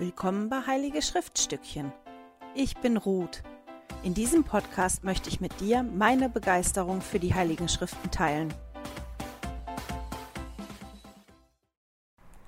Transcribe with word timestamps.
Willkommen 0.00 0.48
bei 0.48 0.60
Heilige 0.64 1.02
Schriftstückchen. 1.02 1.92
Ich 2.54 2.76
bin 2.76 2.96
Ruth. 2.96 3.42
In 4.04 4.14
diesem 4.14 4.44
Podcast 4.44 5.02
möchte 5.02 5.28
ich 5.28 5.40
mit 5.40 5.58
dir 5.58 5.82
meine 5.82 6.28
Begeisterung 6.28 7.00
für 7.00 7.18
die 7.18 7.34
Heiligen 7.34 7.68
Schriften 7.68 8.08
teilen. 8.12 8.54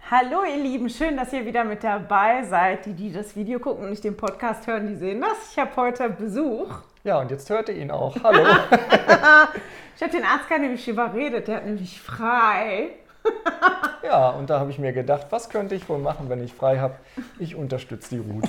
Hallo 0.09 0.45
ihr 0.45 0.62
Lieben, 0.62 0.89
schön, 0.89 1.16
dass 1.16 1.32
ihr 1.32 1.45
wieder 1.45 1.64
mit 1.64 1.82
dabei 1.82 2.45
seid. 2.45 2.86
Die, 2.86 2.95
die 2.95 3.12
das 3.12 3.34
Video 3.34 3.59
gucken 3.59 3.82
und 3.82 3.91
nicht 3.91 4.05
den 4.05 4.17
Podcast 4.17 4.69
hören, 4.69 4.87
die 4.87 4.95
sehen 4.95 5.21
das. 5.21 5.51
Ich 5.51 5.59
habe 5.59 5.75
heute 5.75 6.09
Besuch. 6.09 6.73
Ja, 7.03 7.19
und 7.19 7.32
jetzt 7.32 7.51
hört 7.51 7.69
ihr 7.69 7.75
ihn 7.75 7.91
auch. 7.91 8.14
Hallo. 8.23 8.46
ich 9.96 10.03
habe 10.03 10.12
den 10.12 10.23
Arzt 10.23 10.48
gar 10.48 10.61
nicht 10.61 10.87
überredet, 10.87 11.48
der 11.48 11.57
hat 11.57 11.67
nämlich 11.67 12.01
frei. 12.01 12.91
Ja, 14.02 14.30
und 14.30 14.50
da 14.50 14.61
habe 14.61 14.71
ich 14.71 14.79
mir 14.79 14.93
gedacht, 14.93 15.27
was 15.30 15.48
könnte 15.48 15.74
ich 15.74 15.88
wohl 15.88 15.98
machen, 15.98 16.29
wenn 16.29 16.42
ich 16.42 16.52
frei 16.52 16.79
habe? 16.79 16.95
Ich 17.38 17.55
unterstütze 17.55 18.16
die 18.16 18.19
Ruth. 18.19 18.48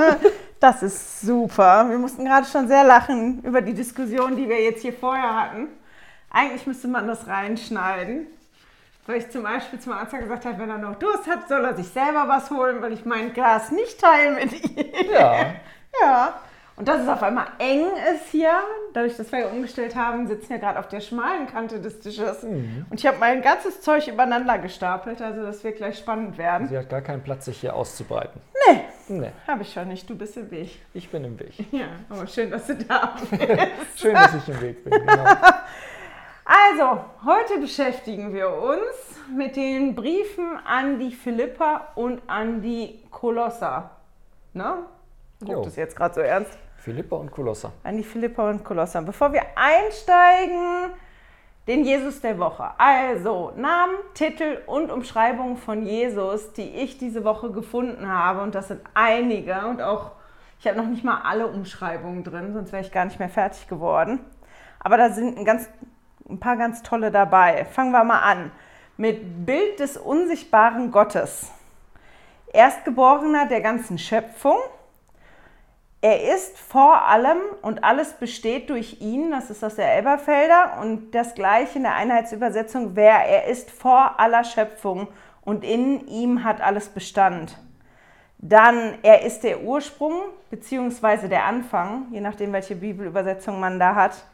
das 0.60 0.82
ist 0.82 1.20
super. 1.20 1.88
Wir 1.88 1.98
mussten 1.98 2.24
gerade 2.24 2.46
schon 2.46 2.68
sehr 2.68 2.84
lachen 2.84 3.42
über 3.42 3.60
die 3.60 3.74
Diskussion, 3.74 4.36
die 4.36 4.48
wir 4.48 4.62
jetzt 4.62 4.82
hier 4.82 4.92
vorher 4.92 5.34
hatten. 5.34 5.68
Eigentlich 6.30 6.66
müsste 6.66 6.88
man 6.88 7.06
das 7.06 7.26
reinschneiden. 7.26 8.26
Weil 9.06 9.16
ich 9.18 9.30
zum 9.30 9.42
Beispiel 9.42 9.80
zum 9.80 9.92
Arzt 9.92 10.16
gesagt 10.16 10.44
habe, 10.44 10.58
wenn 10.58 10.70
er 10.70 10.78
noch 10.78 10.94
Durst 10.96 11.26
hat, 11.26 11.48
soll 11.48 11.64
er 11.64 11.74
sich 11.74 11.88
selber 11.88 12.26
was 12.28 12.50
holen, 12.50 12.80
weil 12.80 12.92
ich 12.92 13.04
mein 13.04 13.32
Glas 13.32 13.72
nicht 13.72 14.00
teile 14.00 14.36
mit 14.36 14.52
ihm. 14.52 14.86
Ja. 15.10 15.46
ja. 16.02 16.40
Und 16.80 16.88
dass 16.88 17.02
es 17.02 17.08
auf 17.08 17.22
einmal 17.22 17.46
eng 17.58 17.88
ist 18.14 18.30
hier, 18.30 18.54
dadurch, 18.94 19.14
dass 19.14 19.30
wir 19.30 19.52
umgestellt 19.52 19.94
haben, 19.94 20.26
sitzen 20.26 20.48
wir 20.48 20.58
gerade 20.58 20.78
auf 20.78 20.88
der 20.88 21.00
schmalen 21.00 21.46
Kante 21.46 21.78
des 21.78 22.00
Tisches. 22.00 22.42
Mhm. 22.42 22.86
Und 22.88 22.98
ich 22.98 23.06
habe 23.06 23.18
mein 23.20 23.42
ganzes 23.42 23.82
Zeug 23.82 24.08
übereinander 24.08 24.56
gestapelt, 24.56 25.20
also 25.20 25.42
das 25.42 25.62
wird 25.62 25.76
gleich 25.76 25.98
spannend 25.98 26.38
werden. 26.38 26.68
Sie 26.68 26.78
hat 26.78 26.88
gar 26.88 27.02
keinen 27.02 27.22
Platz, 27.22 27.44
sich 27.44 27.60
hier 27.60 27.76
auszubreiten. 27.76 28.40
Nee. 28.66 28.80
Nee. 29.08 29.30
Habe 29.46 29.60
ich 29.60 29.70
schon 29.70 29.88
nicht. 29.88 30.08
Du 30.08 30.16
bist 30.16 30.38
im 30.38 30.50
Weg. 30.50 30.80
Ich 30.94 31.10
bin 31.10 31.22
im 31.22 31.38
Weg. 31.38 31.52
Ja, 31.70 31.84
aber 32.08 32.26
schön, 32.26 32.50
dass 32.50 32.66
du 32.66 32.76
da 32.76 33.14
bist. 33.30 34.00
schön, 34.00 34.14
dass 34.14 34.34
ich 34.36 34.48
im 34.48 34.60
Weg 34.62 34.82
bin, 34.82 34.92
genau. 34.92 35.24
Also, 36.72 37.04
heute 37.26 37.60
beschäftigen 37.60 38.32
wir 38.32 38.50
uns 38.50 39.20
mit 39.36 39.54
den 39.54 39.94
Briefen 39.94 40.58
an 40.64 40.98
die 40.98 41.12
Philippa 41.12 41.88
und 41.94 42.22
an 42.26 42.62
die 42.62 43.02
Kolosser. 43.10 43.90
Ne? 44.54 44.78
Guckt 45.44 45.66
es 45.66 45.76
jetzt 45.76 45.94
gerade 45.94 46.14
so 46.14 46.20
ernst? 46.20 46.58
Philippa 46.80 47.16
und 47.16 47.30
Kolosser. 47.30 47.72
An 47.84 47.98
die 47.98 48.02
Philippa 48.02 48.48
und 48.48 48.64
Kolosser. 48.64 49.02
Bevor 49.02 49.32
wir 49.34 49.42
einsteigen, 49.54 50.90
den 51.66 51.84
Jesus 51.84 52.22
der 52.22 52.38
Woche. 52.38 52.70
Also 52.78 53.52
Namen, 53.56 53.94
Titel 54.14 54.62
und 54.66 54.90
Umschreibungen 54.90 55.58
von 55.58 55.84
Jesus, 55.84 56.52
die 56.54 56.68
ich 56.68 56.96
diese 56.96 57.22
Woche 57.22 57.52
gefunden 57.52 58.08
habe. 58.08 58.40
Und 58.40 58.54
das 58.54 58.68
sind 58.68 58.80
einige. 58.94 59.66
Und 59.66 59.82
auch, 59.82 60.12
ich 60.58 60.66
habe 60.66 60.78
noch 60.78 60.86
nicht 60.86 61.04
mal 61.04 61.20
alle 61.22 61.48
Umschreibungen 61.48 62.24
drin, 62.24 62.54
sonst 62.54 62.72
wäre 62.72 62.82
ich 62.82 62.92
gar 62.92 63.04
nicht 63.04 63.18
mehr 63.18 63.28
fertig 63.28 63.68
geworden. 63.68 64.20
Aber 64.78 64.96
da 64.96 65.10
sind 65.10 65.36
ein, 65.36 65.44
ganz, 65.44 65.68
ein 66.28 66.40
paar 66.40 66.56
ganz 66.56 66.82
tolle 66.82 67.10
dabei. 67.10 67.66
Fangen 67.66 67.92
wir 67.92 68.04
mal 68.04 68.20
an 68.20 68.50
mit 68.96 69.44
Bild 69.44 69.80
des 69.80 69.98
unsichtbaren 69.98 70.90
Gottes. 70.90 71.50
Erstgeborener 72.52 73.46
der 73.46 73.60
ganzen 73.60 73.98
Schöpfung 73.98 74.56
er 76.02 76.34
ist 76.34 76.58
vor 76.58 77.02
allem 77.02 77.38
und 77.60 77.84
alles 77.84 78.14
besteht 78.14 78.70
durch 78.70 79.00
ihn, 79.00 79.30
das 79.30 79.50
ist 79.50 79.62
aus 79.62 79.76
der 79.76 79.94
Elberfelder 79.94 80.78
und 80.80 81.10
das 81.10 81.34
gleiche 81.34 81.76
in 81.76 81.82
der 81.82 81.94
Einheitsübersetzung, 81.94 82.96
wer 82.96 83.16
er 83.26 83.44
ist 83.46 83.70
vor 83.70 84.18
aller 84.18 84.44
Schöpfung 84.44 85.08
und 85.42 85.62
in 85.62 86.06
ihm 86.06 86.42
hat 86.42 86.62
alles 86.62 86.88
Bestand. 86.88 87.58
Dann, 88.38 88.94
er 89.02 89.22
ist 89.22 89.42
der 89.44 89.62
Ursprung 89.62 90.14
bzw. 90.50 91.28
der 91.28 91.44
Anfang, 91.44 92.06
je 92.10 92.22
nachdem, 92.22 92.54
welche 92.54 92.76
Bibelübersetzung 92.76 93.60
man 93.60 93.78
da 93.78 93.94
hat. 93.94 94.24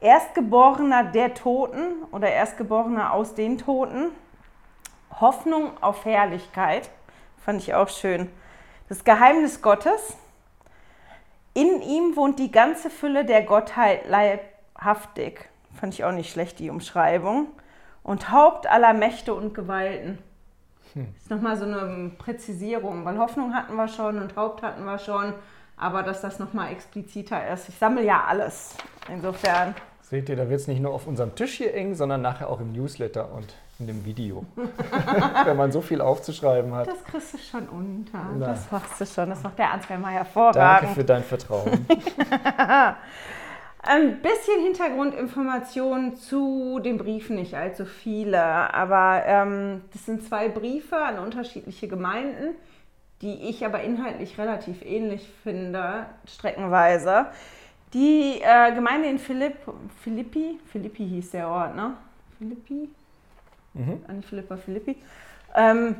Erstgeborener 0.00 1.04
der 1.04 1.32
Toten 1.32 2.04
oder 2.12 2.30
Erstgeborener 2.30 3.14
aus 3.14 3.34
den 3.34 3.56
Toten. 3.56 4.10
Hoffnung 5.18 5.70
auf 5.80 6.04
Herrlichkeit, 6.04 6.90
fand 7.42 7.62
ich 7.62 7.74
auch 7.74 7.88
schön. 7.88 8.30
Das 8.90 9.02
Geheimnis 9.02 9.62
Gottes, 9.62 10.18
in 11.58 11.82
ihm 11.82 12.14
wohnt 12.14 12.38
die 12.38 12.52
ganze 12.52 12.88
Fülle 12.88 13.24
der 13.24 13.42
Gottheit 13.42 14.08
leibhaftig. 14.08 15.48
Fand 15.74 15.92
ich 15.92 16.04
auch 16.04 16.12
nicht 16.12 16.30
schlecht, 16.30 16.60
die 16.60 16.70
Umschreibung. 16.70 17.48
Und 18.04 18.30
Haupt 18.30 18.68
aller 18.68 18.94
Mächte 18.94 19.34
und 19.34 19.54
Gewalten. 19.54 20.18
Hm. 20.94 21.08
Ist 21.16 21.30
nochmal 21.30 21.56
so 21.56 21.64
eine 21.64 22.12
Präzisierung, 22.16 23.04
weil 23.04 23.18
Hoffnung 23.18 23.54
hatten 23.54 23.74
wir 23.74 23.88
schon 23.88 24.22
und 24.22 24.36
Haupt 24.36 24.62
hatten 24.62 24.84
wir 24.84 25.00
schon, 25.00 25.34
aber 25.76 26.04
dass 26.04 26.20
das 26.20 26.38
nochmal 26.38 26.70
expliziter 26.70 27.48
ist. 27.52 27.68
Ich 27.68 27.76
sammle 27.76 28.04
ja 28.04 28.24
alles. 28.28 28.76
Insofern. 29.08 29.74
Seht 30.00 30.28
ihr, 30.28 30.36
da 30.36 30.48
wird 30.48 30.60
es 30.60 30.68
nicht 30.68 30.80
nur 30.80 30.94
auf 30.94 31.08
unserem 31.08 31.34
Tisch 31.34 31.56
hier 31.56 31.74
eng, 31.74 31.96
sondern 31.96 32.22
nachher 32.22 32.48
auch 32.48 32.60
im 32.60 32.72
Newsletter 32.72 33.32
und 33.32 33.52
in 33.78 33.86
dem 33.86 34.04
Video. 34.04 34.44
Wenn 35.44 35.56
man 35.56 35.70
so 35.70 35.80
viel 35.80 36.00
aufzuschreiben 36.00 36.74
hat. 36.74 36.88
Das 36.88 37.04
kriegst 37.04 37.34
du 37.34 37.38
schon 37.38 37.68
unter. 37.68 38.18
Na. 38.36 38.46
Das 38.48 38.70
machst 38.70 39.00
du 39.00 39.06
schon. 39.06 39.30
Das 39.30 39.42
macht 39.42 39.58
der 39.58 39.72
Ansgar 39.72 39.98
mal 39.98 40.12
hervorragend. 40.12 40.56
Danke 40.56 40.94
für 40.94 41.04
dein 41.04 41.22
Vertrauen. 41.22 41.86
Ein 43.80 44.20
bisschen 44.20 44.60
Hintergrundinformationen 44.64 46.16
zu 46.16 46.80
den 46.80 46.98
Briefen, 46.98 47.36
nicht 47.36 47.54
allzu 47.54 47.86
viele, 47.86 48.42
aber 48.74 49.22
ähm, 49.24 49.82
das 49.92 50.04
sind 50.04 50.24
zwei 50.26 50.48
Briefe 50.48 50.96
an 50.96 51.20
unterschiedliche 51.20 51.86
Gemeinden, 51.86 52.56
die 53.22 53.48
ich 53.48 53.64
aber 53.64 53.80
inhaltlich 53.82 54.36
relativ 54.36 54.82
ähnlich 54.84 55.30
finde, 55.44 56.06
streckenweise. 56.26 57.26
Die 57.94 58.40
äh, 58.42 58.74
Gemeinde 58.74 59.08
in 59.08 59.18
Philipp, 59.18 59.56
Philippi, 60.02 60.58
Philippi 60.66 61.08
hieß 61.08 61.30
der 61.30 61.48
Ort, 61.48 61.76
ne? 61.76 61.94
Philippi? 62.36 62.90
Mhm. 63.78 64.04
an 64.08 64.22
Philippa 64.22 64.56
Philippi. 64.56 64.96
Ähm, 65.54 65.96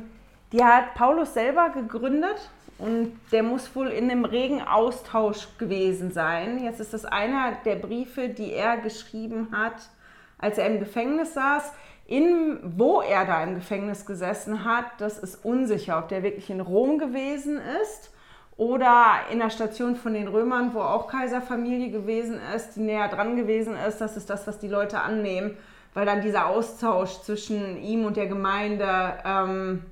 die 0.51 0.63
hat 0.63 0.95
Paulus 0.95 1.33
selber 1.33 1.69
gegründet 1.69 2.49
und 2.77 3.11
der 3.31 3.43
muss 3.43 3.75
wohl 3.75 3.87
in 3.87 4.09
einem 4.09 4.25
regen 4.25 4.61
Austausch 4.61 5.47
gewesen 5.57 6.11
sein. 6.11 6.63
Jetzt 6.63 6.79
ist 6.79 6.93
das 6.93 7.05
einer 7.05 7.53
der 7.65 7.75
Briefe, 7.75 8.29
die 8.29 8.53
er 8.53 8.77
geschrieben 8.77 9.49
hat, 9.51 9.89
als 10.37 10.57
er 10.57 10.67
im 10.67 10.79
Gefängnis 10.79 11.33
saß. 11.33 11.73
In, 12.07 12.57
wo 12.63 13.01
er 13.01 13.25
da 13.25 13.43
im 13.43 13.53
Gefängnis 13.55 14.05
gesessen 14.05 14.65
hat, 14.65 14.85
das 14.97 15.19
ist 15.19 15.45
unsicher, 15.45 15.99
ob 15.99 16.07
der 16.07 16.23
wirklich 16.23 16.49
in 16.49 16.59
Rom 16.59 16.97
gewesen 16.97 17.61
ist 17.83 18.11
oder 18.57 19.19
in 19.31 19.37
der 19.37 19.51
Station 19.51 19.95
von 19.95 20.13
den 20.15 20.27
Römern, 20.27 20.73
wo 20.73 20.79
auch 20.79 21.07
Kaiserfamilie 21.07 21.91
gewesen 21.91 22.39
ist, 22.55 22.75
die 22.75 22.81
näher 22.81 23.09
dran 23.09 23.35
gewesen 23.35 23.75
ist. 23.87 24.01
Das 24.01 24.17
ist 24.17 24.29
das, 24.29 24.47
was 24.47 24.57
die 24.57 24.67
Leute 24.67 24.99
annehmen 25.01 25.55
weil 25.93 26.05
dann 26.05 26.21
dieser 26.21 26.47
Austausch 26.47 27.21
zwischen 27.21 27.81
ihm 27.81 28.05
und 28.05 28.17
der 28.17 28.27
Gemeinde 28.27 28.87
ähm, 29.25 29.85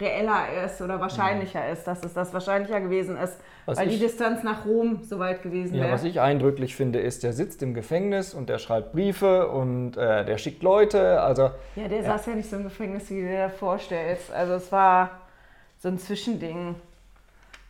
reeller 0.00 0.64
ist 0.64 0.80
oder 0.80 1.00
wahrscheinlicher 1.00 1.64
ja. 1.64 1.72
ist, 1.72 1.84
dass 1.84 2.04
es 2.04 2.14
das 2.14 2.32
wahrscheinlicher 2.32 2.80
gewesen 2.80 3.16
ist, 3.16 3.36
was 3.66 3.78
weil 3.78 3.88
ich, 3.88 3.94
die 3.94 4.00
Distanz 4.00 4.42
nach 4.42 4.64
Rom 4.64 5.02
so 5.02 5.18
weit 5.18 5.42
gewesen 5.42 5.74
wäre. 5.74 5.88
Ja, 5.88 5.92
was 5.92 6.04
ich 6.04 6.20
eindrücklich 6.20 6.76
finde, 6.76 7.00
ist, 7.00 7.22
der 7.22 7.32
sitzt 7.32 7.62
im 7.62 7.74
Gefängnis 7.74 8.32
und 8.32 8.48
der 8.48 8.58
schreibt 8.58 8.92
Briefe 8.92 9.48
und 9.48 9.96
äh, 9.96 10.24
der 10.24 10.38
schickt 10.38 10.62
Leute. 10.62 11.20
Also, 11.20 11.50
ja, 11.74 11.88
der 11.88 11.98
ja. 11.98 12.04
saß 12.04 12.26
ja 12.26 12.34
nicht 12.34 12.48
so 12.48 12.56
im 12.56 12.64
Gefängnis, 12.64 13.10
wie 13.10 13.22
du 13.22 13.28
dir 13.28 13.48
das 13.48 13.56
vorstellst. 13.56 14.32
Also 14.32 14.54
es 14.54 14.70
war 14.70 15.22
so 15.78 15.88
ein 15.88 15.98
Zwischending. 15.98 16.76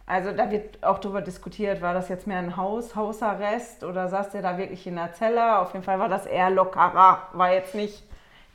Also 0.09 0.33
da 0.33 0.51
wird 0.51 0.83
auch 0.83 0.99
darüber 0.99 1.21
diskutiert, 1.21 1.83
war 1.83 1.93
das 1.93 2.09
jetzt 2.09 2.27
mehr 2.27 2.39
ein 2.39 2.57
Haus, 2.57 2.97
Hausarrest 2.97 3.85
oder 3.85 4.09
saß 4.09 4.31
der 4.31 4.41
da 4.41 4.57
wirklich 4.57 4.87
in 4.87 4.97
der 4.97 5.13
Zelle? 5.13 5.59
Auf 5.59 5.75
jeden 5.75 5.85
Fall 5.85 5.99
war 5.99 6.09
das 6.09 6.25
eher 6.25 6.49
lockerer, 6.49 7.29
war 7.35 7.53
jetzt 7.53 7.75
nicht, 7.75 8.03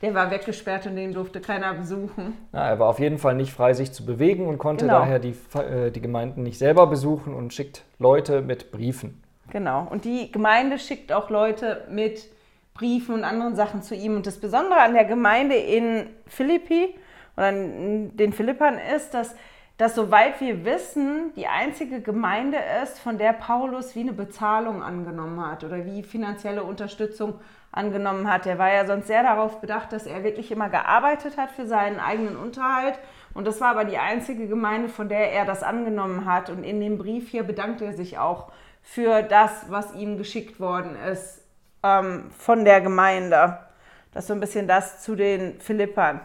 der 0.02 0.14
war 0.14 0.32
weggesperrt 0.32 0.86
und 0.86 0.96
den 0.96 1.14
durfte 1.14 1.40
keiner 1.40 1.72
besuchen. 1.74 2.36
Ja, 2.52 2.70
er 2.70 2.78
war 2.80 2.88
auf 2.88 2.98
jeden 2.98 3.18
Fall 3.18 3.36
nicht 3.36 3.52
frei, 3.52 3.72
sich 3.72 3.92
zu 3.92 4.04
bewegen 4.04 4.48
und 4.48 4.58
konnte 4.58 4.86
genau. 4.86 4.98
daher 4.98 5.20
die, 5.20 5.36
äh, 5.54 5.92
die 5.92 6.00
Gemeinden 6.00 6.42
nicht 6.42 6.58
selber 6.58 6.88
besuchen 6.88 7.32
und 7.32 7.54
schickt 7.54 7.84
Leute 8.00 8.42
mit 8.42 8.72
Briefen. 8.72 9.22
Genau, 9.50 9.86
und 9.88 10.04
die 10.04 10.32
Gemeinde 10.32 10.80
schickt 10.80 11.12
auch 11.12 11.30
Leute 11.30 11.86
mit 11.88 12.28
Briefen 12.74 13.14
und 13.14 13.22
anderen 13.22 13.54
Sachen 13.54 13.80
zu 13.80 13.94
ihm. 13.94 14.16
Und 14.16 14.26
das 14.26 14.38
Besondere 14.38 14.80
an 14.80 14.94
der 14.94 15.04
Gemeinde 15.04 15.54
in 15.54 16.08
Philippi 16.26 16.96
oder 17.36 17.50
in 17.50 18.16
den 18.16 18.32
Philippern 18.32 18.76
ist, 18.96 19.14
dass 19.14 19.36
dass 19.76 19.96
soweit 19.96 20.40
wir 20.40 20.64
wissen, 20.64 21.32
die 21.34 21.48
einzige 21.48 22.00
Gemeinde 22.00 22.58
ist, 22.82 23.00
von 23.00 23.18
der 23.18 23.32
Paulus 23.32 23.96
wie 23.96 24.00
eine 24.00 24.12
Bezahlung 24.12 24.82
angenommen 24.82 25.44
hat 25.44 25.64
oder 25.64 25.84
wie 25.84 26.04
finanzielle 26.04 26.62
Unterstützung 26.62 27.40
angenommen 27.72 28.30
hat. 28.30 28.46
Er 28.46 28.58
war 28.58 28.72
ja 28.72 28.86
sonst 28.86 29.08
sehr 29.08 29.24
darauf 29.24 29.60
bedacht, 29.60 29.92
dass 29.92 30.06
er 30.06 30.22
wirklich 30.22 30.52
immer 30.52 30.68
gearbeitet 30.68 31.36
hat 31.36 31.50
für 31.50 31.66
seinen 31.66 31.98
eigenen 31.98 32.36
Unterhalt. 32.36 33.00
Und 33.34 33.48
das 33.48 33.60
war 33.60 33.70
aber 33.70 33.84
die 33.84 33.98
einzige 33.98 34.46
Gemeinde, 34.46 34.88
von 34.88 35.08
der 35.08 35.32
er 35.32 35.44
das 35.44 35.64
angenommen 35.64 36.24
hat. 36.24 36.50
Und 36.50 36.62
in 36.62 36.80
dem 36.80 36.96
Brief 36.96 37.28
hier 37.30 37.42
bedankt 37.42 37.82
er 37.82 37.94
sich 37.94 38.16
auch 38.16 38.52
für 38.80 39.22
das, 39.22 39.66
was 39.70 39.92
ihm 39.94 40.18
geschickt 40.18 40.60
worden 40.60 40.94
ist 41.10 41.42
ähm, 41.82 42.30
von 42.30 42.64
der 42.64 42.80
Gemeinde. 42.80 43.58
Das 44.12 44.24
ist 44.24 44.28
so 44.28 44.34
ein 44.34 44.40
bisschen 44.40 44.68
das 44.68 45.02
zu 45.02 45.16
den 45.16 45.58
Philippern. 45.58 46.20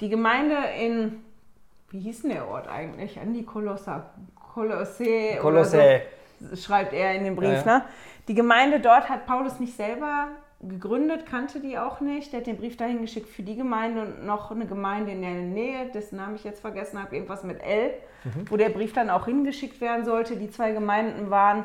Die 0.00 0.08
Gemeinde 0.08 0.56
in 0.78 1.24
wie 1.92 2.00
hieß 2.00 2.22
denn 2.22 2.30
der 2.32 2.48
Ort 2.48 2.68
eigentlich? 2.68 3.18
An 3.20 3.32
die 3.34 3.44
Kolosser, 3.44 4.10
Kolosse. 4.54 5.36
Kolosse. 5.40 6.02
So, 6.40 6.56
schreibt 6.56 6.92
er 6.92 7.14
in 7.14 7.24
dem 7.24 7.36
Brief. 7.36 7.48
Ja, 7.50 7.58
ja. 7.66 7.78
Ne? 7.78 7.84
Die 8.28 8.34
Gemeinde 8.34 8.80
dort 8.80 9.08
hat 9.08 9.26
Paulus 9.26 9.60
nicht 9.60 9.76
selber 9.76 10.28
gegründet, 10.60 11.26
kannte 11.26 11.60
die 11.60 11.76
auch 11.78 12.00
nicht. 12.00 12.32
Der 12.32 12.40
hat 12.40 12.46
den 12.46 12.56
Brief 12.56 12.76
dahin 12.76 13.00
geschickt 13.00 13.28
für 13.28 13.42
die 13.42 13.56
Gemeinde 13.56 14.02
und 14.02 14.26
noch 14.26 14.50
eine 14.50 14.66
Gemeinde 14.66 15.12
in 15.12 15.22
der 15.22 15.30
Nähe, 15.32 15.90
dessen 15.90 16.16
Namen 16.16 16.36
ich 16.36 16.44
jetzt 16.44 16.60
vergessen 16.60 17.00
habe, 17.02 17.14
irgendwas 17.16 17.42
mit 17.44 17.60
L, 17.62 17.92
Mhm. 18.24 18.48
wo 18.50 18.56
der 18.56 18.68
Brief 18.68 18.92
dann 18.92 19.10
auch 19.10 19.24
hingeschickt 19.26 19.80
werden 19.80 20.04
sollte. 20.04 20.36
Die 20.36 20.50
zwei 20.50 20.70
Gemeinden 20.72 21.30
waren 21.30 21.64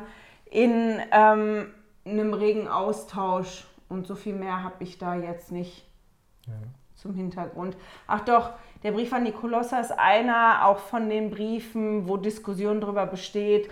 in 0.50 1.00
ähm, 1.12 1.68
einem 2.04 2.34
regen 2.34 2.66
Austausch 2.66 3.66
und 3.88 4.06
so 4.06 4.16
viel 4.16 4.34
mehr 4.34 4.64
habe 4.64 4.74
ich 4.80 4.98
da 4.98 5.14
jetzt 5.14 5.52
nicht 5.52 5.86
zum 6.98 7.14
Hintergrund. 7.14 7.76
Ach 8.06 8.20
doch, 8.20 8.50
der 8.82 8.92
Brief 8.92 9.12
an 9.12 9.24
die 9.24 9.32
Kolosser 9.32 9.80
ist 9.80 9.92
einer 9.92 10.66
auch 10.66 10.78
von 10.78 11.08
den 11.08 11.30
Briefen, 11.30 12.08
wo 12.08 12.16
Diskussion 12.16 12.80
darüber 12.80 13.06
besteht, 13.06 13.70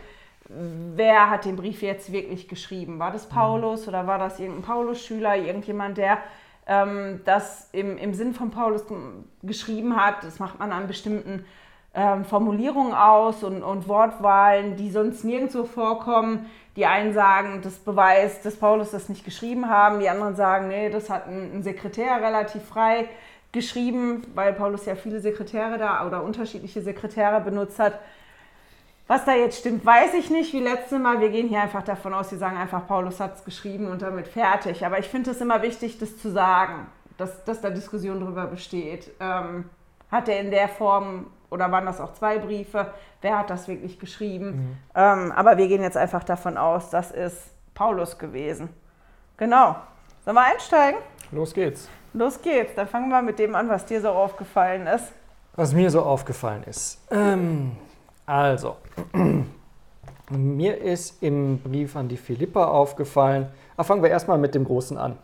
wer 0.49 1.28
hat 1.28 1.44
den 1.44 1.56
Brief 1.56 1.82
jetzt 1.82 2.12
wirklich 2.12 2.49
geschrieben? 2.49 2.99
War 2.99 3.11
das 3.11 3.28
Paulus 3.28 3.88
oder 3.88 4.06
war 4.06 4.19
das 4.19 4.38
irgendein 4.38 4.62
Paulus-Schüler, 4.62 5.37
irgendjemand, 5.37 5.99
der 5.99 6.19
ähm, 6.67 7.20
das 7.25 7.69
im, 7.73 7.99
im 7.99 8.14
Sinn 8.14 8.32
von 8.32 8.50
Paulus 8.50 8.84
geschrieben 9.43 9.96
hat? 9.96 10.23
Das 10.23 10.38
macht 10.38 10.58
man 10.58 10.73
an 10.73 10.87
bestimmten 10.87 11.44
ähm, 11.96 12.26
Formulierungen 12.26 12.93
aus 12.93 13.43
und, 13.43 13.62
und 13.62 13.88
Wortwahlen, 13.88 14.76
die 14.76 14.90
sonst 14.90 15.25
nirgendwo 15.25 15.64
vorkommen. 15.64 16.50
Die 16.76 16.84
einen 16.84 17.14
sagen, 17.14 17.60
das 17.62 17.78
beweist, 17.78 18.44
dass 18.44 18.56
Paulus 18.56 18.90
das 18.90 19.08
nicht 19.08 19.25
geschrieben 19.25 19.70
haben. 19.70 19.98
Die 19.98 20.10
anderen 20.10 20.37
sagen, 20.37 20.69
nee, 20.69 20.90
das 20.90 21.08
hat 21.08 21.26
ein, 21.26 21.50
ein 21.54 21.62
Sekretär 21.62 22.20
relativ 22.20 22.62
frei 22.64 23.08
geschrieben, 23.52 24.22
weil 24.34 24.52
Paulus 24.52 24.84
ja 24.84 24.94
viele 24.94 25.20
Sekretäre 25.20 25.78
da 25.78 26.06
oder 26.06 26.22
unterschiedliche 26.22 26.82
Sekretäre 26.82 27.40
benutzt 27.40 27.78
hat. 27.78 27.99
Was 29.06 29.25
da 29.25 29.34
jetzt 29.34 29.60
stimmt, 29.60 29.87
weiß 29.87 30.12
ich 30.14 30.28
nicht. 30.28 30.52
Wie 30.52 30.60
letztes 30.60 30.99
Mal, 30.99 31.20
wir 31.20 31.31
gehen 31.31 31.49
hier 31.49 31.62
einfach 31.62 31.82
davon 31.82 32.12
aus, 32.12 32.31
wir 32.31 32.38
sagen 32.38 32.58
einfach, 32.58 32.87
Paulus 32.87 33.20
hat 33.20 33.37
es 33.37 33.44
geschrieben 33.44 33.87
und 33.87 34.02
damit 34.02 34.28
fertig. 34.28 34.84
Aber 34.84 34.99
ich 34.99 35.06
finde 35.06 35.31
es 35.31 35.40
immer 35.40 35.62
wichtig, 35.62 35.99
das 35.99 36.19
zu 36.19 36.31
sagen, 36.31 36.88
dass, 37.16 37.42
dass 37.44 37.62
da 37.62 37.70
Diskussion 37.70 38.20
darüber 38.20 38.46
besteht. 38.46 39.10
Ähm, 39.19 39.70
hat 40.10 40.28
er 40.28 40.40
in 40.40 40.50
der 40.50 40.69
Form 40.69 41.26
oder 41.50 41.70
waren 41.70 41.87
das 41.87 42.00
auch 42.00 42.12
zwei 42.14 42.38
Briefe? 42.38 42.93
Wer 43.20 43.38
hat 43.38 43.50
das 43.50 43.69
wirklich 43.69 43.98
geschrieben? 43.98 44.78
Ähm, 44.94 45.32
aber 45.32 45.56
wir 45.56 45.69
gehen 45.69 45.82
jetzt 45.82 45.96
einfach 45.96 46.25
davon 46.25 46.56
aus, 46.56 46.90
das 46.90 47.10
ist 47.10 47.50
Paulus 47.75 48.19
gewesen. 48.19 48.69
Genau. 49.37 49.76
Sollen 50.25 50.37
wir 50.37 50.44
einsteigen? 50.44 51.00
Los 51.31 51.54
geht's. 51.54 51.88
Los 52.12 52.40
geht's. 52.40 52.75
Dann 52.75 52.88
fangen 52.88 53.10
wir 53.10 53.22
mit 53.22 53.38
dem 53.38 53.54
an, 53.54 53.69
was 53.69 53.84
dir 53.84 54.00
so 54.00 54.08
aufgefallen 54.08 54.87
ist. 54.87 55.12
Was 55.54 55.72
mir 55.72 55.90
so 55.90 56.02
aufgefallen 56.02 56.64
ist. 56.64 57.00
Ähm, 57.10 57.76
also, 58.25 58.76
mir 60.31 60.81
ist 60.81 61.22
im 61.22 61.58
Brief 61.58 61.94
an 61.96 62.08
die 62.08 62.16
Philippa 62.16 62.64
aufgefallen. 62.64 63.49
Ah, 63.76 63.84
fangen 63.84 64.02
wir 64.02 64.10
erstmal 64.10 64.38
mit 64.38 64.54
dem 64.54 64.64
Großen 64.64 64.96
an. 64.96 65.19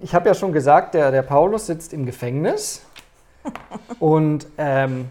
Ich 0.00 0.14
habe 0.14 0.28
ja 0.28 0.34
schon 0.34 0.52
gesagt, 0.52 0.94
der, 0.94 1.10
der 1.10 1.22
Paulus 1.22 1.66
sitzt 1.66 1.92
im 1.92 2.06
Gefängnis. 2.06 2.84
Und 3.98 4.46
ähm, 4.58 5.10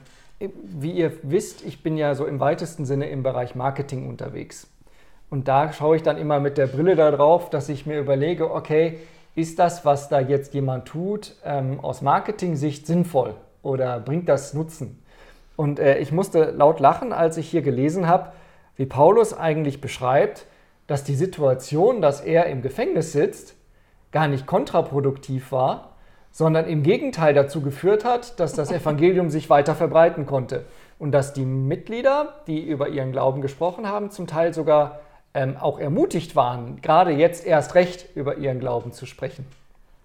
wie 0.63 0.91
ihr 0.91 1.11
wisst, 1.23 1.65
ich 1.65 1.83
bin 1.83 1.97
ja 1.97 2.15
so 2.15 2.25
im 2.25 2.39
weitesten 2.39 2.85
Sinne 2.85 3.09
im 3.09 3.23
Bereich 3.23 3.55
Marketing 3.55 4.09
unterwegs. 4.09 4.67
Und 5.29 5.47
da 5.47 5.71
schaue 5.71 5.95
ich 5.95 6.03
dann 6.03 6.17
immer 6.17 6.39
mit 6.39 6.57
der 6.57 6.67
Brille 6.67 6.95
da 6.95 7.11
drauf, 7.11 7.49
dass 7.49 7.69
ich 7.69 7.85
mir 7.85 7.99
überlege, 7.99 8.51
okay, 8.53 8.99
ist 9.35 9.59
das, 9.59 9.85
was 9.85 10.09
da 10.09 10.19
jetzt 10.19 10.53
jemand 10.53 10.88
tut, 10.88 11.35
ähm, 11.45 11.79
aus 11.79 12.01
Marketing-Sicht 12.01 12.85
sinnvoll 12.85 13.35
oder 13.63 13.99
bringt 13.99 14.27
das 14.27 14.53
Nutzen? 14.53 15.01
Und 15.55 15.79
äh, 15.79 15.99
ich 15.99 16.11
musste 16.11 16.51
laut 16.51 16.79
lachen, 16.79 17.13
als 17.13 17.38
ich 17.38 17.49
hier 17.49 17.61
gelesen 17.61 18.07
habe, 18.07 18.31
wie 18.75 18.85
Paulus 18.85 19.33
eigentlich 19.33 19.79
beschreibt, 19.79 20.47
dass 20.88 21.03
die 21.03 21.15
Situation, 21.15 22.01
dass 22.01 22.19
er 22.19 22.47
im 22.47 22.61
Gefängnis 22.61 23.13
sitzt, 23.13 23.55
gar 24.11 24.27
nicht 24.27 24.45
kontraproduktiv 24.45 25.51
war, 25.51 25.90
sondern 26.31 26.66
im 26.68 26.83
Gegenteil 26.83 27.33
dazu 27.33 27.62
geführt 27.62 28.06
hat, 28.06 28.39
dass 28.39 28.54
das 28.54 28.72
Evangelium 28.72 29.30
sich 29.30 29.50
weiter 29.50 29.75
verbreiten 29.75 30.25
konnte. 30.25 30.66
Und 30.98 31.12
dass 31.12 31.33
die 31.33 31.45
Mitglieder, 31.45 32.36
die 32.48 32.62
über 32.62 32.89
ihren 32.89 33.12
Glauben 33.12 33.42
gesprochen 33.42 33.88
haben, 33.88 34.12
zum 34.12 34.28
Teil 34.28 34.54
sogar 34.54 35.00
ähm, 35.33 35.57
auch 35.57 35.80
ermutigt 35.80 36.36
waren, 36.36 36.81
gerade 36.81 37.12
jetzt 37.12 37.45
erst 37.45 37.75
recht 37.75 38.16
über 38.16 38.38
ihren 38.38 38.60
Glauben 38.60 38.92
zu 38.92 39.06
sprechen. 39.06 39.45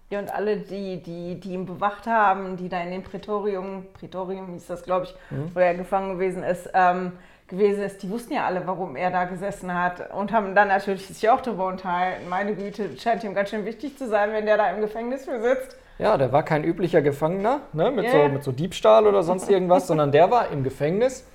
Ja, 0.09 0.19
und 0.19 0.33
alle, 0.33 0.57
die, 0.57 1.03
die, 1.03 1.39
die 1.39 1.51
ihn 1.51 1.65
bewacht 1.65 2.07
haben, 2.07 2.55
die 2.55 2.69
da 2.69 2.81
in 2.81 2.91
dem 2.91 3.03
Prätorium, 3.03 3.85
Prätorium 3.99 4.47
hieß 4.53 4.67
das, 4.67 4.83
glaube 4.83 5.05
ich, 5.05 5.15
wo 5.53 5.59
er 5.59 5.75
gefangen 5.75 6.13
gewesen 6.13 6.43
ist, 6.43 6.69
ähm, 6.73 7.11
gewesen 7.47 7.83
ist, 7.83 8.03
die 8.03 8.09
wussten 8.09 8.33
ja 8.33 8.45
alle, 8.45 8.65
warum 8.67 8.95
er 8.95 9.11
da 9.11 9.25
gesessen 9.25 9.73
hat 9.73 10.13
und 10.13 10.31
haben 10.31 10.55
dann 10.55 10.69
natürlich 10.69 11.07
sich 11.07 11.29
auch 11.29 11.41
darüber 11.41 11.67
unterhalten. 11.67 12.27
Meine 12.29 12.55
Güte, 12.55 12.97
scheint 12.97 13.23
ihm 13.23 13.33
ganz 13.33 13.49
schön 13.49 13.65
wichtig 13.65 13.97
zu 13.97 14.07
sein, 14.07 14.31
wenn 14.31 14.45
der 14.45 14.57
da 14.57 14.69
im 14.71 14.81
Gefängnis 14.81 15.25
für 15.25 15.41
sitzt. 15.41 15.77
Ja, 15.99 16.17
der 16.17 16.31
war 16.31 16.43
kein 16.43 16.63
üblicher 16.63 17.01
Gefangener 17.01 17.61
ne, 17.73 17.89
mit, 17.91 18.05
Ja. 18.05 18.11
so, 18.11 18.27
mit 18.33 18.43
so 18.43 18.51
Diebstahl 18.51 19.07
oder 19.07 19.23
sonst 19.23 19.49
irgendwas, 19.49 19.87
sondern 19.87 20.11
der 20.11 20.29
war 20.29 20.49
im 20.49 20.63
Gefängnis 20.63 21.25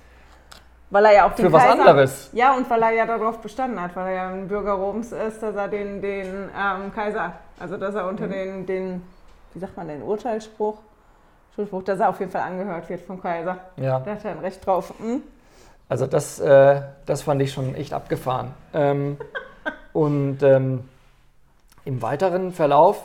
Weil 0.91 1.07
er 1.07 1.13
ja 1.15 1.27
auch 1.27 1.35
den 1.35 1.47
für 1.47 1.53
was 1.53 1.63
Kaiser, 1.65 1.81
anderes. 1.81 2.31
Ja, 2.33 2.55
und 2.57 2.69
weil 2.71 2.83
er 2.83 2.91
ja 2.93 3.07
darauf 3.07 3.39
bestanden 3.41 3.81
hat, 3.81 3.97
weil 3.97 4.09
er 4.09 4.13
ja 4.15 4.29
ein 4.29 4.47
Bürger 4.49 4.73
Roms 4.75 5.11
ist, 5.13 5.43
dass 5.43 5.57
er 5.57 5.69
den, 5.69 6.01
den 6.01 6.27
ähm, 6.27 6.93
Kaiser, 6.95 7.33
also 7.59 7.77
dass 7.77 7.95
er 7.95 8.05
Mhm. 8.05 8.09
unter 8.11 8.29
den, 8.29 8.67
den, 8.67 9.03
wie 9.55 9.59
sagt 9.59 9.77
man, 9.77 9.89
den 9.89 10.03
Urteilsspruch, 10.03 10.79
Schuldspruch, 11.57 11.83
dass 11.83 11.99
er 12.01 12.09
auf 12.09 12.21
jeden 12.21 12.31
Fall 12.31 12.43
angehört 12.43 12.89
wird 12.89 13.01
vom 13.03 13.21
Kaiser. 13.21 13.59
Ja. 13.77 14.01
Da 14.01 14.13
hat 14.13 14.25
er 14.25 14.31
ein 14.33 14.39
Recht 14.39 14.65
drauf. 14.65 14.95
Hm? 15.01 15.23
Also 15.89 16.07
das, 16.07 16.39
äh, 16.41 16.81
das 17.05 17.23
fand 17.23 17.43
ich 17.43 17.53
schon 17.53 17.75
echt 17.75 17.93
abgefahren. 17.93 18.55
Ähm, 18.73 19.19
und 19.93 20.43
ähm, 20.43 20.89
im 21.85 22.01
weiteren 22.01 22.53
Verlauf 22.53 23.05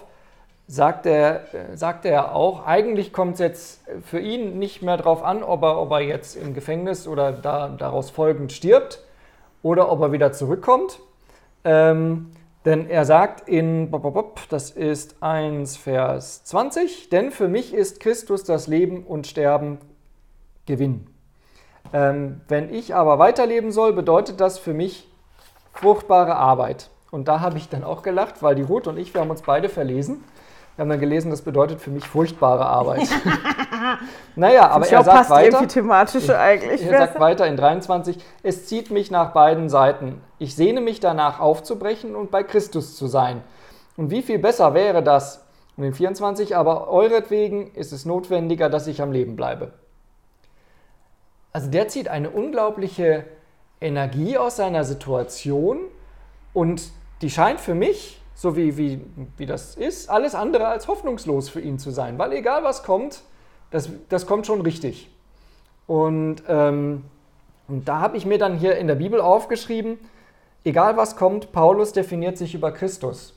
sagt 0.67 1.05
er, 1.05 1.45
sagt 1.75 2.05
er 2.05 2.35
auch, 2.35 2.65
eigentlich 2.65 3.13
kommt 3.13 3.35
es 3.35 3.39
jetzt 3.39 3.81
für 4.05 4.19
ihn 4.19 4.59
nicht 4.59 4.81
mehr 4.81 4.97
darauf 4.97 5.23
an, 5.23 5.41
ob 5.43 5.63
er, 5.63 5.79
ob 5.79 5.91
er 5.91 6.01
jetzt 6.01 6.35
im 6.35 6.53
Gefängnis 6.53 7.07
oder 7.07 7.31
da, 7.31 7.69
daraus 7.69 8.09
folgend 8.09 8.51
stirbt 8.51 9.01
oder 9.63 9.89
ob 9.91 10.01
er 10.01 10.11
wieder 10.11 10.33
zurückkommt. 10.33 10.99
Ähm, 11.63 12.31
denn 12.65 12.89
er 12.89 13.05
sagt 13.05 13.47
in, 13.47 13.91
das 14.49 14.71
ist 14.71 15.23
1 15.23 15.77
Vers 15.77 16.43
20, 16.43 17.09
denn 17.09 17.31
für 17.31 17.47
mich 17.47 17.73
ist 17.73 18.01
Christus 18.01 18.43
das 18.43 18.67
Leben 18.67 19.05
und 19.05 19.25
Sterben 19.25 19.77
Gewinn. 20.65 21.07
Ähm, 21.93 22.41
wenn 22.49 22.73
ich 22.73 22.93
aber 22.93 23.19
weiterleben 23.19 23.71
soll, 23.71 23.93
bedeutet 23.93 24.41
das 24.41 24.59
für 24.59 24.73
mich 24.73 25.07
fruchtbare 25.71 26.35
Arbeit. 26.35 26.89
Und 27.09 27.29
da 27.29 27.39
habe 27.39 27.57
ich 27.57 27.69
dann 27.69 27.85
auch 27.85 28.03
gelacht, 28.03 28.43
weil 28.43 28.55
die 28.55 28.63
Ruth 28.63 28.87
und 28.87 28.97
ich, 28.97 29.13
wir 29.13 29.21
haben 29.21 29.29
uns 29.29 29.43
beide 29.43 29.69
verlesen. 29.69 30.25
Wir 30.77 30.83
haben 30.83 30.89
dann 30.89 30.99
gelesen, 30.99 31.31
das 31.31 31.41
bedeutet 31.41 31.81
für 31.81 31.89
mich 31.89 32.07
furchtbare 32.07 32.67
Arbeit. 32.67 33.09
naja, 34.35 34.69
aber 34.69 34.87
er 34.87 35.03
sagt 35.03 35.17
passt 35.17 35.29
weiter. 35.31 35.45
irgendwie 35.47 35.67
thematisch 35.73 36.29
eigentlich. 36.29 36.85
Er 36.85 36.99
sagt 36.99 37.19
weiter 37.19 37.47
in 37.47 37.57
23, 37.57 38.23
es 38.43 38.67
zieht 38.67 38.91
mich 38.91 39.09
nach 39.09 39.33
beiden 39.33 39.69
Seiten. 39.69 40.21
Ich 40.37 40.55
sehne 40.55 40.79
mich 40.79 40.99
danach 40.99 41.39
aufzubrechen 41.39 42.15
und 42.15 42.29
bei 42.29 42.43
Christus 42.43 42.95
zu 42.95 43.07
sein. 43.07 43.41
Und 43.95 44.11
wie 44.11 44.21
viel 44.21 44.37
besser 44.37 44.75
wäre 44.75 45.01
das? 45.01 45.43
Und 45.77 45.83
in 45.83 45.93
24, 45.93 46.55
aber 46.55 46.89
euretwegen 46.89 47.73
ist 47.73 47.91
es 47.91 48.05
notwendiger, 48.05 48.69
dass 48.69 48.85
ich 48.85 49.01
am 49.01 49.11
Leben 49.11 49.35
bleibe. 49.35 49.71
Also 51.53 51.71
der 51.71 51.87
zieht 51.87 52.07
eine 52.07 52.29
unglaubliche 52.29 53.25
Energie 53.81 54.37
aus 54.37 54.57
seiner 54.57 54.83
Situation 54.83 55.79
und 56.53 56.91
die 57.23 57.31
scheint 57.31 57.59
für 57.59 57.73
mich, 57.73 58.21
so 58.37 58.55
wie, 58.55 58.77
wie, 58.77 59.01
wie 59.35 59.47
das 59.47 59.73
ist, 59.73 60.11
alles 60.11 60.35
andere 60.35 60.67
als 60.67 60.87
hoffnungslos 60.87 61.49
für 61.49 61.59
ihn 61.59 61.79
zu 61.79 61.89
sein. 61.89 62.19
Weil 62.19 62.33
egal 62.33 62.63
was 62.63 62.83
kommt, 62.83 63.23
das, 63.71 63.89
das 64.09 64.27
kommt 64.27 64.45
schon 64.45 64.61
richtig. 64.61 65.09
Und, 65.87 66.43
ähm, 66.47 67.03
und 67.67 67.87
da 67.87 67.99
habe 67.99 68.15
ich 68.15 68.27
mir 68.27 68.37
dann 68.37 68.55
hier 68.55 68.77
in 68.77 68.85
der 68.85 68.93
Bibel 68.93 69.21
aufgeschrieben, 69.21 69.97
egal 70.63 70.97
was 70.97 71.15
kommt, 71.15 71.51
Paulus 71.51 71.93
definiert 71.93 72.37
sich 72.37 72.53
über 72.53 72.71
Christus. 72.71 73.33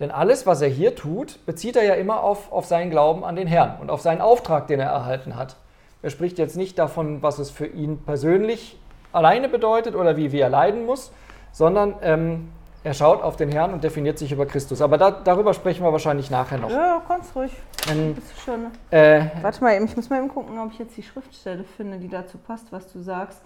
Denn 0.00 0.10
alles, 0.10 0.44
was 0.44 0.60
er 0.60 0.68
hier 0.68 0.96
tut, 0.96 1.38
bezieht 1.46 1.76
er 1.76 1.84
ja 1.84 1.94
immer 1.94 2.24
auf, 2.24 2.50
auf 2.50 2.66
seinen 2.66 2.90
Glauben 2.90 3.24
an 3.24 3.36
den 3.36 3.46
Herrn 3.46 3.80
und 3.80 3.90
auf 3.90 4.00
seinen 4.00 4.20
Auftrag, 4.20 4.66
den 4.66 4.80
er 4.80 4.90
erhalten 4.90 5.36
hat. 5.36 5.54
Er 6.02 6.10
spricht 6.10 6.38
jetzt 6.38 6.56
nicht 6.56 6.80
davon, 6.80 7.22
was 7.22 7.38
es 7.38 7.52
für 7.52 7.66
ihn 7.66 7.98
persönlich 7.98 8.76
alleine 9.12 9.48
bedeutet 9.48 9.94
oder 9.94 10.16
wie, 10.16 10.32
wie 10.32 10.40
er 10.40 10.48
leiden 10.48 10.84
muss, 10.84 11.12
sondern 11.52 11.94
ähm, 12.02 12.48
er 12.84 12.94
schaut 12.94 13.22
auf 13.22 13.36
den 13.36 13.50
Herrn 13.50 13.72
und 13.72 13.84
definiert 13.84 14.18
sich 14.18 14.32
über 14.32 14.44
Christus. 14.46 14.82
Aber 14.82 14.98
da, 14.98 15.10
darüber 15.10 15.54
sprechen 15.54 15.84
wir 15.84 15.92
wahrscheinlich 15.92 16.30
nachher 16.30 16.58
noch. 16.58 16.70
Ja, 16.70 17.02
ganz 17.08 17.34
ruhig. 17.34 17.52
Ähm, 17.90 18.16
schon. 18.44 18.66
äh, 18.90 19.26
Warte 19.40 19.62
mal, 19.62 19.76
eben, 19.76 19.84
ich 19.84 19.96
muss 19.96 20.10
mal 20.10 20.18
eben 20.18 20.28
gucken, 20.28 20.58
ob 20.58 20.72
ich 20.72 20.78
jetzt 20.78 20.96
die 20.96 21.02
Schriftstelle 21.02 21.64
finde, 21.64 21.98
die 21.98 22.08
dazu 22.08 22.38
passt, 22.38 22.72
was 22.72 22.92
du 22.92 23.00
sagst. 23.00 23.40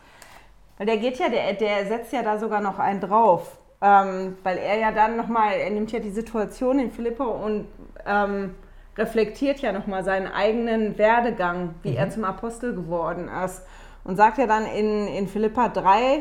Weil 0.79 0.87
der 0.87 0.97
geht 0.97 1.19
ja, 1.19 1.29
der, 1.29 1.53
der 1.53 1.87
setzt 1.87 2.13
ja 2.13 2.23
da 2.23 2.39
sogar 2.39 2.61
noch 2.61 2.79
einen 2.79 3.01
drauf. 3.01 3.59
Ähm, 3.83 4.39
weil 4.43 4.57
er 4.57 4.79
ja 4.79 4.91
dann 4.91 5.17
nochmal, 5.17 5.53
er 5.53 5.71
nimmt 5.71 5.93
ja 5.93 5.99
die 5.99 6.11
Situation 6.11 6.79
in 6.79 6.91
Philippa 6.91 7.25
und 7.25 7.67
ähm, 8.07 8.55
reflektiert 8.97 9.61
ja 9.61 9.73
nochmal 9.73 10.03
seinen 10.03 10.29
eigenen 10.29 10.97
Werdegang, 10.97 11.75
wie 11.83 11.91
mhm. 11.91 11.97
er 11.99 12.11
zum 12.11 12.25
Apostel 12.25 12.75
geworden 12.75 13.29
ist. 13.45 13.63
Und 14.03 14.17
sagt 14.17 14.39
ja 14.39 14.47
dann 14.47 14.65
in, 14.65 15.09
in 15.09 15.29
Philippa 15.29 15.69
3, 15.69 16.21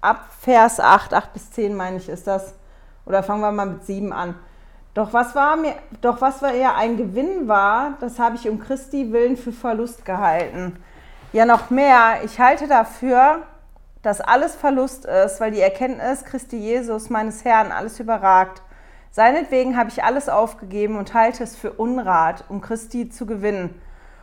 ab 0.00 0.26
Vers 0.40 0.80
8, 0.80 1.14
8 1.14 1.32
bis 1.32 1.50
10 1.50 1.74
meine 1.74 1.96
ich, 1.96 2.08
ist 2.08 2.26
das. 2.26 2.54
Oder 3.06 3.22
fangen 3.22 3.40
wir 3.40 3.52
mal 3.52 3.66
mit 3.66 3.84
7 3.84 4.12
an. 4.12 4.34
Doch 4.94 5.12
was 5.12 5.34
war 5.34 5.56
mir, 5.56 5.74
doch 6.00 6.20
was 6.20 6.42
war 6.42 6.52
eher 6.52 6.76
ein 6.76 6.96
Gewinn 6.96 7.46
war, 7.46 7.94
das 8.00 8.18
habe 8.18 8.36
ich 8.36 8.48
um 8.48 8.58
Christi 8.58 9.12
willen 9.12 9.36
für 9.36 9.52
Verlust 9.52 10.04
gehalten. 10.04 10.76
Ja, 11.32 11.44
noch 11.44 11.70
mehr, 11.70 12.24
ich 12.24 12.40
halte 12.40 12.66
dafür, 12.66 13.42
dass 14.02 14.20
alles 14.20 14.56
Verlust 14.56 15.04
ist, 15.04 15.40
weil 15.40 15.50
die 15.50 15.60
Erkenntnis 15.60 16.24
Christi 16.24 16.56
Jesus, 16.56 17.10
meines 17.10 17.44
Herrn, 17.44 17.70
alles 17.70 18.00
überragt. 18.00 18.62
Seinetwegen 19.10 19.76
habe 19.76 19.90
ich 19.90 20.04
alles 20.04 20.28
aufgegeben 20.28 20.96
und 20.96 21.14
halte 21.14 21.42
es 21.42 21.56
für 21.56 21.72
Unrat, 21.72 22.44
um 22.48 22.60
Christi 22.60 23.08
zu 23.08 23.26
gewinnen 23.26 23.80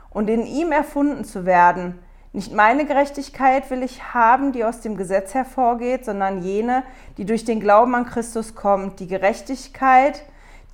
und 0.10 0.30
in 0.30 0.46
ihm 0.46 0.72
erfunden 0.72 1.26
zu 1.26 1.46
werden. 1.46 2.00
Nicht 2.36 2.52
meine 2.52 2.84
Gerechtigkeit 2.84 3.72
will 3.72 3.82
ich 3.82 4.14
haben, 4.14 4.52
die 4.52 4.66
aus 4.66 4.82
dem 4.82 4.98
Gesetz 4.98 5.34
hervorgeht, 5.34 6.04
sondern 6.04 6.42
jene, 6.42 6.84
die 7.18 7.24
durch 7.24 7.46
den 7.46 7.62
Glauben 7.62 7.96
an 7.96 8.06
Christus 8.06 8.56
kommt, 8.56 9.00
die 9.00 9.08
Gerechtigkeit, 9.08 10.22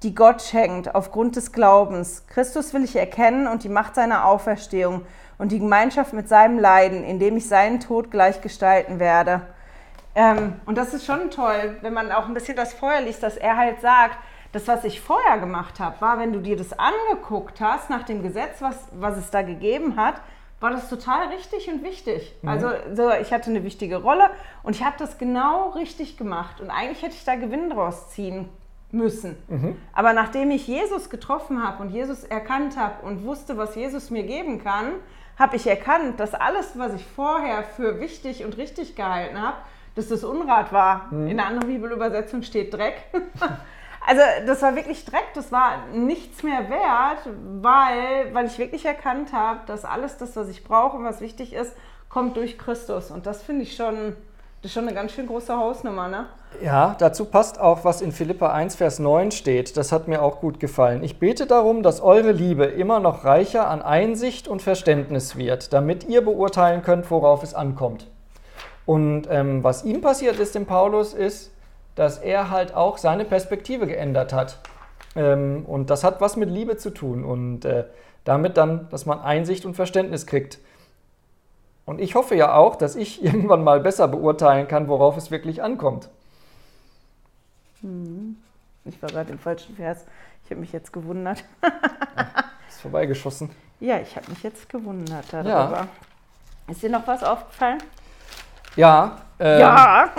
die 0.01 0.15
Gott 0.15 0.41
schenkt 0.41 0.95
aufgrund 0.95 1.35
des 1.35 1.51
Glaubens. 1.51 2.25
Christus 2.25 2.73
will 2.73 2.83
ich 2.83 2.95
erkennen 2.95 3.45
und 3.45 3.63
die 3.63 3.69
Macht 3.69 3.93
seiner 3.93 4.25
Auferstehung 4.25 5.05
und 5.37 5.51
die 5.51 5.59
Gemeinschaft 5.59 6.13
mit 6.13 6.27
seinem 6.27 6.57
Leiden, 6.57 7.03
indem 7.03 7.37
ich 7.37 7.47
seinen 7.47 7.79
Tod 7.79 8.09
gleich 8.09 8.41
gestalten 8.41 8.97
werde. 8.99 9.41
Ähm, 10.15 10.53
und 10.65 10.79
das 10.79 10.95
ist 10.95 11.05
schon 11.05 11.29
toll, 11.29 11.77
wenn 11.81 11.93
man 11.93 12.11
auch 12.11 12.25
ein 12.25 12.33
bisschen 12.33 12.57
das 12.57 12.73
Feuer 12.73 13.01
liest, 13.01 13.21
dass 13.21 13.37
er 13.37 13.55
halt 13.55 13.81
sagt, 13.81 14.17
das, 14.51 14.67
was 14.67 14.83
ich 14.83 14.99
vorher 14.99 15.37
gemacht 15.37 15.79
habe, 15.79 16.01
war, 16.01 16.17
wenn 16.17 16.33
du 16.33 16.39
dir 16.39 16.57
das 16.57 16.73
angeguckt 16.73 17.61
hast 17.61 17.91
nach 17.91 18.01
dem 18.01 18.23
Gesetz, 18.23 18.63
was, 18.63 18.77
was 18.93 19.15
es 19.15 19.29
da 19.29 19.43
gegeben 19.43 19.95
hat, 19.95 20.15
war 20.61 20.69
das 20.69 20.89
total 20.89 21.27
richtig 21.29 21.69
und 21.69 21.83
wichtig. 21.83 22.33
Mhm. 22.41 22.49
Also 22.49 22.69
so, 22.93 23.11
ich 23.11 23.33
hatte 23.33 23.49
eine 23.49 23.63
wichtige 23.63 23.97
Rolle 23.97 24.29
und 24.63 24.75
ich 24.75 24.85
habe 24.85 24.95
das 24.97 25.17
genau 25.17 25.71
richtig 25.71 26.17
gemacht. 26.17 26.61
Und 26.61 26.69
eigentlich 26.69 27.01
hätte 27.01 27.15
ich 27.15 27.25
da 27.25 27.35
Gewinn 27.35 27.69
draus 27.69 28.11
ziehen 28.11 28.47
müssen. 28.91 29.35
Mhm. 29.47 29.75
Aber 29.91 30.13
nachdem 30.13 30.51
ich 30.51 30.67
Jesus 30.67 31.09
getroffen 31.09 31.63
habe 31.63 31.81
und 31.81 31.89
Jesus 31.89 32.23
erkannt 32.23 32.77
habe 32.77 33.05
und 33.05 33.25
wusste, 33.25 33.57
was 33.57 33.75
Jesus 33.75 34.11
mir 34.11 34.23
geben 34.23 34.63
kann, 34.63 34.93
habe 35.37 35.55
ich 35.55 35.65
erkannt, 35.65 36.19
dass 36.19 36.35
alles, 36.35 36.77
was 36.77 36.93
ich 36.93 37.05
vorher 37.05 37.63
für 37.63 37.99
wichtig 37.99 38.45
und 38.45 38.57
richtig 38.57 38.95
gehalten 38.95 39.41
habe, 39.41 39.57
dass 39.95 40.09
das 40.09 40.23
Unrat 40.23 40.71
war. 40.71 41.11
Mhm. 41.11 41.27
In 41.27 41.37
der 41.37 41.47
anderen 41.47 41.67
Bibelübersetzung 41.67 42.43
steht 42.43 42.73
Dreck. 42.73 43.03
also 44.05 44.21
das 44.45 44.61
war 44.61 44.75
wirklich 44.75 45.05
Dreck, 45.05 45.33
das 45.35 45.51
war 45.51 45.85
nichts 45.93 46.43
mehr 46.43 46.69
wert, 46.69 47.29
weil, 47.61 48.33
weil 48.33 48.45
ich 48.47 48.57
wirklich 48.57 48.85
erkannt 48.85 49.31
habe, 49.33 49.59
dass 49.67 49.85
alles 49.85 50.17
das, 50.17 50.35
was 50.35 50.49
ich 50.49 50.63
brauche 50.63 50.97
und 50.97 51.03
was 51.03 51.21
wichtig 51.21 51.53
ist, 51.53 51.75
kommt 52.09 52.35
durch 52.37 52.57
Christus. 52.57 53.11
Und 53.11 53.25
das 53.25 53.41
finde 53.41 53.63
ich 53.63 53.75
schon, 53.75 54.15
das 54.61 54.69
ist 54.69 54.73
schon 54.73 54.87
eine 54.87 54.95
ganz 54.95 55.11
schön 55.11 55.27
große 55.27 55.55
Hausnummer, 55.55 56.07
ne? 56.07 56.25
Ja, 56.61 56.95
dazu 56.99 57.25
passt 57.25 57.59
auch, 57.59 57.85
was 57.85 58.01
in 58.01 58.11
Philippa 58.11 58.51
1, 58.51 58.75
Vers 58.75 58.99
9 58.99 59.31
steht. 59.31 59.77
Das 59.77 59.91
hat 59.91 60.07
mir 60.07 60.21
auch 60.21 60.41
gut 60.41 60.59
gefallen. 60.59 61.03
Ich 61.03 61.17
bete 61.17 61.45
darum, 61.45 61.81
dass 61.81 62.01
eure 62.01 62.31
Liebe 62.31 62.65
immer 62.65 62.99
noch 62.99 63.23
reicher 63.23 63.69
an 63.69 63.81
Einsicht 63.81 64.47
und 64.47 64.61
Verständnis 64.61 65.37
wird, 65.37 65.71
damit 65.71 66.03
ihr 66.05 66.23
beurteilen 66.25 66.81
könnt, 66.81 67.09
worauf 67.09 67.43
es 67.43 67.53
ankommt. 67.53 68.07
Und 68.85 69.27
ähm, 69.29 69.63
was 69.63 69.85
ihm 69.85 70.01
passiert 70.01 70.39
ist, 70.39 70.55
dem 70.55 70.65
Paulus, 70.65 71.13
ist, 71.13 71.50
dass 71.95 72.17
er 72.17 72.49
halt 72.49 72.73
auch 72.73 72.97
seine 72.97 73.25
Perspektive 73.25 73.87
geändert 73.87 74.33
hat. 74.33 74.59
Ähm, 75.15 75.65
und 75.65 75.89
das 75.89 76.03
hat 76.03 76.21
was 76.21 76.35
mit 76.37 76.49
Liebe 76.49 76.77
zu 76.77 76.91
tun 76.91 77.25
und 77.25 77.65
äh, 77.65 77.85
damit 78.23 78.57
dann, 78.57 78.89
dass 78.89 79.05
man 79.05 79.19
Einsicht 79.19 79.65
und 79.65 79.75
Verständnis 79.75 80.25
kriegt. 80.25 80.59
Und 81.85 81.99
ich 81.99 82.15
hoffe 82.15 82.35
ja 82.35 82.53
auch, 82.55 82.75
dass 82.75 82.95
ich 82.95 83.23
irgendwann 83.23 83.63
mal 83.63 83.79
besser 83.79 84.07
beurteilen 84.07 84.67
kann, 84.67 84.87
worauf 84.87 85.17
es 85.17 85.31
wirklich 85.31 85.61
ankommt. 85.61 86.09
Hm. 87.81 88.37
Ich 88.85 89.01
war 89.01 89.09
gerade 89.09 89.31
im 89.31 89.39
falschen 89.39 89.75
Vers. 89.75 90.05
Ich 90.43 90.51
habe 90.51 90.61
mich 90.61 90.71
jetzt 90.71 90.91
gewundert. 90.91 91.43
ist 92.67 92.81
vorbeigeschossen. 92.81 93.49
Ja, 93.79 93.99
ich 93.99 94.15
habe 94.15 94.29
mich 94.29 94.41
jetzt 94.43 94.69
gewundert 94.69 95.25
darüber. 95.31 95.49
Ja. 95.51 95.87
Ist 96.67 96.81
dir 96.81 96.89
noch 96.89 97.05
was 97.05 97.23
aufgefallen? 97.23 97.79
Ja. 98.75 99.17
Ähm, 99.39 99.59
ja. 99.59 100.09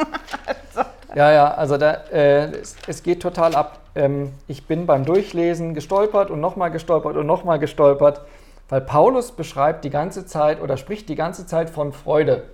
Ja, 1.15 1.33
ja, 1.33 1.55
also 1.55 1.77
da, 1.77 1.93
äh, 2.13 2.51
es, 2.53 2.77
es, 2.87 3.03
geht 3.03 3.21
total 3.21 3.55
ab. 3.55 3.79
Ähm, 3.95 4.33
ich 4.49 4.67
bin 4.67 4.87
beim 4.87 5.05
Durchlesen 5.05 5.75
gestolpert 5.75 6.31
und 6.31 6.41
nochmal 6.41 6.71
gestolpert 6.71 7.17
und 7.17 7.27
nochmal 7.27 7.59
gestolpert, 7.59 8.23
weil 8.69 8.81
Paulus 8.81 9.33
beschreibt 9.33 9.85
die 9.85 9.91
ganze 9.91 10.27
Zeit 10.27 10.61
oder 10.61 10.77
spricht 10.77 11.09
die 11.09 11.15
ganze 11.15 11.47
Zeit 11.47 11.71
von 11.71 11.93
Freude. 11.93 12.45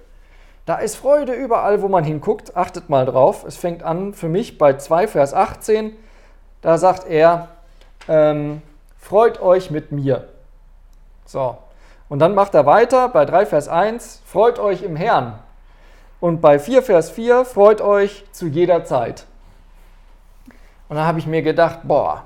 Da 0.67 0.77
ist 0.77 0.97
Freude 0.97 1.33
überall, 1.33 1.81
wo 1.81 1.89
man 1.89 2.05
hinguckt. 2.05 2.57
Achtet 2.57 2.91
mal 2.91 3.07
drauf. 3.07 3.45
Es 3.47 3.57
fängt 3.57 3.83
an 3.83 4.13
für 4.13 4.29
mich 4.29 4.59
bei 4.59 4.75
2 4.75 5.09
Vers 5.09 5.33
18. 5.33 5.97
Da 6.61 6.77
sagt 6.77 7.09
er, 7.09 7.49
ähm, 8.09 8.61
freut 8.99 9.41
euch 9.41 9.71
mit 9.71 9.93
mir. 9.93 10.29
So. 11.25 11.57
Und 12.09 12.19
dann 12.21 12.35
macht 12.35 12.55
er 12.55 12.67
weiter 12.67 13.09
bei 13.09 13.25
3 13.25 13.47
Vers 13.47 13.69
1, 13.69 14.23
freut 14.25 14.59
euch 14.59 14.83
im 14.83 14.97
Herrn. 14.97 15.39
Und 16.21 16.41
bei 16.41 16.59
4 16.59 16.83
Vers 16.83 17.11
4, 17.11 17.45
freut 17.45 17.81
euch 17.81 18.25
zu 18.33 18.47
jeder 18.47 18.85
Zeit. 18.85 19.25
Und 20.89 20.97
da 20.97 21.05
habe 21.05 21.19
ich 21.19 21.27
mir 21.27 21.43
gedacht, 21.43 21.81
boah, 21.85 22.25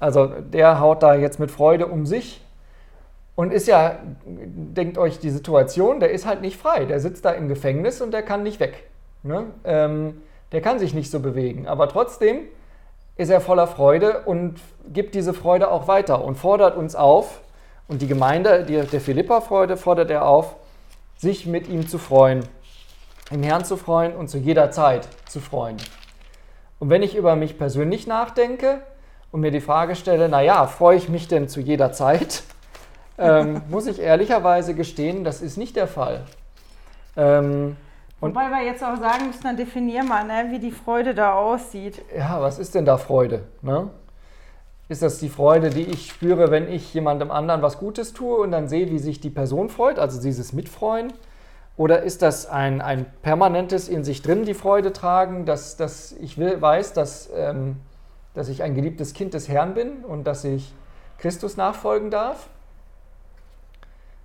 also 0.00 0.26
der 0.26 0.80
haut 0.80 1.02
da 1.02 1.14
jetzt 1.14 1.38
mit 1.38 1.50
Freude 1.50 1.86
um 1.86 2.06
sich 2.06 2.42
und 3.36 3.52
ist 3.52 3.68
ja, 3.68 3.98
denkt 4.24 4.98
euch 4.98 5.18
die 5.18 5.30
Situation, 5.30 6.00
der 6.00 6.10
ist 6.10 6.26
halt 6.26 6.40
nicht 6.40 6.56
frei. 6.56 6.86
Der 6.86 7.00
sitzt 7.00 7.24
da 7.24 7.32
im 7.32 7.48
Gefängnis 7.48 8.00
und 8.00 8.12
der 8.12 8.22
kann 8.22 8.42
nicht 8.42 8.60
weg. 8.60 8.84
Ne? 9.22 9.44
Ähm, 9.64 10.22
der 10.52 10.60
kann 10.60 10.78
sich 10.78 10.94
nicht 10.94 11.10
so 11.10 11.20
bewegen. 11.20 11.68
Aber 11.68 11.88
trotzdem 11.88 12.40
ist 13.16 13.30
er 13.30 13.40
voller 13.40 13.66
Freude 13.66 14.22
und 14.24 14.60
gibt 14.92 15.14
diese 15.14 15.34
Freude 15.34 15.70
auch 15.70 15.86
weiter 15.86 16.24
und 16.24 16.36
fordert 16.36 16.76
uns 16.76 16.96
auf. 16.96 17.40
Und 17.88 18.02
die 18.02 18.06
Gemeinde 18.06 18.64
die, 18.64 18.80
der 18.80 19.00
Philippa-Freude 19.00 19.76
fordert 19.76 20.10
er 20.10 20.26
auf, 20.26 20.56
sich 21.16 21.46
mit 21.46 21.68
ihm 21.68 21.86
zu 21.86 21.98
freuen, 21.98 22.40
im 23.30 23.42
Herrn 23.42 23.64
zu 23.64 23.76
freuen 23.76 24.14
und 24.14 24.28
zu 24.28 24.38
jeder 24.38 24.70
Zeit 24.70 25.08
zu 25.28 25.40
freuen. 25.40 25.76
Und 26.78 26.90
wenn 26.90 27.02
ich 27.02 27.16
über 27.16 27.36
mich 27.36 27.58
persönlich 27.58 28.06
nachdenke 28.06 28.82
und 29.32 29.40
mir 29.40 29.50
die 29.50 29.60
Frage 29.60 29.96
stelle, 29.96 30.28
naja, 30.28 30.66
freue 30.66 30.96
ich 30.96 31.08
mich 31.08 31.28
denn 31.28 31.48
zu 31.48 31.60
jeder 31.60 31.92
Zeit? 31.92 32.42
ähm, 33.18 33.62
muss 33.68 33.86
ich 33.86 34.00
ehrlicherweise 34.00 34.74
gestehen, 34.74 35.24
das 35.24 35.42
ist 35.42 35.56
nicht 35.56 35.76
der 35.76 35.88
Fall. 35.88 36.22
Ähm, 37.16 37.76
Wobei 38.20 38.48
wir 38.48 38.64
jetzt 38.64 38.82
auch 38.82 38.96
sagen 38.96 39.26
müssen, 39.26 39.42
dann 39.42 39.56
definier 39.56 40.02
mal, 40.02 40.24
ne, 40.24 40.50
wie 40.50 40.58
die 40.58 40.70
Freude 40.70 41.14
da 41.14 41.34
aussieht. 41.34 42.02
Ja, 42.16 42.40
was 42.40 42.58
ist 42.58 42.74
denn 42.74 42.84
da 42.84 42.96
Freude? 42.96 43.42
Ne? 43.60 43.90
Ist 44.88 45.02
das 45.02 45.18
die 45.18 45.28
Freude, 45.28 45.70
die 45.70 45.82
ich 45.82 46.10
spüre, 46.10 46.50
wenn 46.50 46.72
ich 46.72 46.94
jemandem 46.94 47.30
anderen 47.30 47.60
was 47.60 47.78
Gutes 47.78 48.12
tue 48.12 48.36
und 48.36 48.52
dann 48.52 48.68
sehe, 48.68 48.90
wie 48.90 48.98
sich 48.98 49.20
die 49.20 49.30
Person 49.30 49.68
freut, 49.68 49.98
also 49.98 50.20
dieses 50.20 50.52
Mitfreuen? 50.52 51.12
Oder 51.76 52.02
ist 52.02 52.22
das 52.22 52.46
ein, 52.46 52.80
ein 52.80 53.06
permanentes 53.22 53.88
in 53.88 54.02
sich 54.02 54.22
drin 54.22 54.44
die 54.44 54.54
Freude 54.54 54.92
tragen, 54.92 55.44
dass, 55.44 55.76
dass 55.76 56.12
ich 56.12 56.38
will, 56.38 56.60
weiß, 56.60 56.94
dass, 56.94 57.30
ähm, 57.34 57.76
dass 58.32 58.48
ich 58.48 58.62
ein 58.62 58.74
geliebtes 58.74 59.12
Kind 59.12 59.34
des 59.34 59.48
Herrn 59.48 59.74
bin 59.74 60.04
und 60.04 60.24
dass 60.24 60.44
ich 60.44 60.72
Christus 61.18 61.56
nachfolgen 61.56 62.10
darf? 62.10 62.48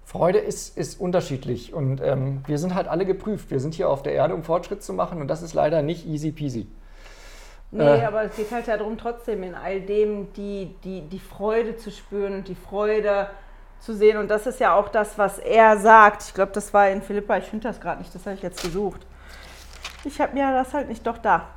Freude 0.06 0.40
ist, 0.40 0.78
ist 0.78 1.00
unterschiedlich 1.00 1.74
und 1.74 2.02
ähm, 2.02 2.44
wir 2.46 2.58
sind 2.58 2.76
halt 2.76 2.88
alle 2.88 3.06
geprüft. 3.06 3.50
Wir 3.50 3.62
sind 3.62 3.74
hier 3.74 3.90
auf 3.90 4.04
der 4.04 4.14
Erde, 4.14 4.34
um 4.34 4.44
Fortschritt 4.44 4.84
zu 4.84 4.94
machen 4.94 5.22
und 5.22 5.28
das 5.28 5.42
ist 5.42 5.54
leider 5.54 5.82
nicht 5.82 6.06
easy 6.06 6.32
peasy. 6.32 6.68
Nee, 7.72 7.84
äh, 7.84 8.06
aber 8.06 8.24
es 8.24 8.36
geht 8.36 8.52
halt 8.52 8.68
darum, 8.68 8.98
trotzdem 8.98 9.44
in 9.44 9.56
all 9.56 9.80
dem 9.80 10.34
die, 10.34 10.76
die, 10.84 11.02
die 11.02 11.20
Freude 11.20 11.78
zu 11.78 11.92
spüren 11.92 12.34
und 12.36 12.48
die 12.50 12.56
Freude 12.56 13.28
zu 13.82 13.94
sehen. 13.94 14.18
Und 14.18 14.30
das 14.30 14.48
ist 14.48 14.60
ja 14.60 14.74
auch 14.74 14.88
das, 14.88 15.18
was 15.18 15.38
er 15.38 15.78
sagt. 15.78 16.24
Ich 16.24 16.34
glaube, 16.34 16.54
das 16.54 16.74
war 16.74 16.90
in 16.90 17.02
Philippa, 17.02 17.38
ich 17.38 17.46
finde 17.46 17.68
das 17.68 17.82
gerade 17.82 18.00
nicht, 18.00 18.16
das 18.16 18.26
habe 18.26 18.36
ich 18.36 18.42
jetzt 18.42 18.64
gesucht. 18.64 19.02
Ich 20.06 20.22
habe 20.22 20.34
mir 20.34 20.52
das 20.52 20.74
halt 20.74 20.88
nicht, 20.88 21.06
doch 21.06 21.18
da. 21.18 21.48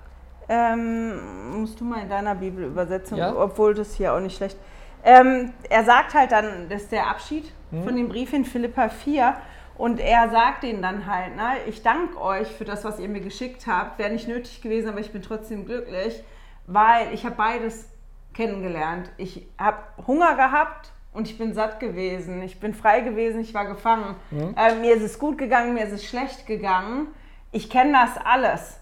Ähm, 0.48 1.60
musst 1.60 1.80
du 1.80 1.84
mal 1.84 2.02
in 2.02 2.08
deiner 2.08 2.34
Bibelübersetzung, 2.34 3.18
ja? 3.18 3.34
obwohl 3.34 3.74
das 3.74 3.94
hier 3.94 4.12
auch 4.12 4.20
nicht 4.20 4.36
schlecht 4.36 4.58
ähm, 5.04 5.52
er 5.68 5.84
sagt 5.84 6.14
halt 6.14 6.32
dann, 6.32 6.68
das 6.68 6.82
ist 6.82 6.92
der 6.92 7.08
Abschied 7.08 7.52
mhm. 7.70 7.84
von 7.84 7.94
dem 7.94 8.08
Brief 8.08 8.32
in 8.32 8.44
Philippa 8.44 8.88
4. 8.88 9.34
Und 9.76 10.00
er 10.00 10.30
sagt 10.30 10.64
ihnen 10.64 10.82
dann 10.82 11.06
halt, 11.06 11.36
ne, 11.36 11.56
ich 11.66 11.82
danke 11.82 12.20
euch 12.20 12.48
für 12.48 12.64
das, 12.64 12.84
was 12.84 12.98
ihr 12.98 13.08
mir 13.08 13.20
geschickt 13.20 13.66
habt. 13.66 13.98
Wäre 13.98 14.10
nicht 14.10 14.28
nötig 14.28 14.62
gewesen, 14.62 14.88
aber 14.88 15.00
ich 15.00 15.12
bin 15.12 15.20
trotzdem 15.20 15.66
glücklich, 15.66 16.22
weil 16.66 17.12
ich 17.12 17.26
habe 17.26 17.34
beides 17.34 17.88
kennengelernt. 18.32 19.10
Ich 19.16 19.46
habe 19.58 19.78
Hunger 20.06 20.36
gehabt 20.36 20.92
und 21.14 21.28
ich 21.28 21.38
bin 21.38 21.54
satt 21.54 21.80
gewesen. 21.80 22.42
Ich 22.42 22.60
bin 22.60 22.74
frei 22.74 23.00
gewesen, 23.00 23.40
ich 23.40 23.54
war 23.54 23.64
gefangen. 23.64 24.16
Mhm. 24.30 24.54
Äh, 24.56 24.74
mir 24.74 24.94
ist 24.94 25.02
es 25.02 25.18
gut 25.18 25.38
gegangen, 25.38 25.74
mir 25.74 25.84
ist 25.84 25.92
es 25.92 26.04
schlecht 26.04 26.46
gegangen. 26.46 27.06
Ich 27.52 27.70
kenne 27.70 27.92
das 27.92 28.22
alles. 28.22 28.80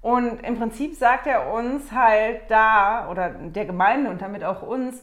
Und 0.00 0.42
im 0.42 0.58
Prinzip 0.58 0.94
sagt 0.94 1.26
er 1.26 1.52
uns 1.52 1.92
halt 1.92 2.42
da, 2.48 3.08
oder 3.10 3.28
der 3.28 3.66
Gemeinde 3.66 4.10
und 4.10 4.22
damit 4.22 4.42
auch 4.42 4.62
uns, 4.62 5.02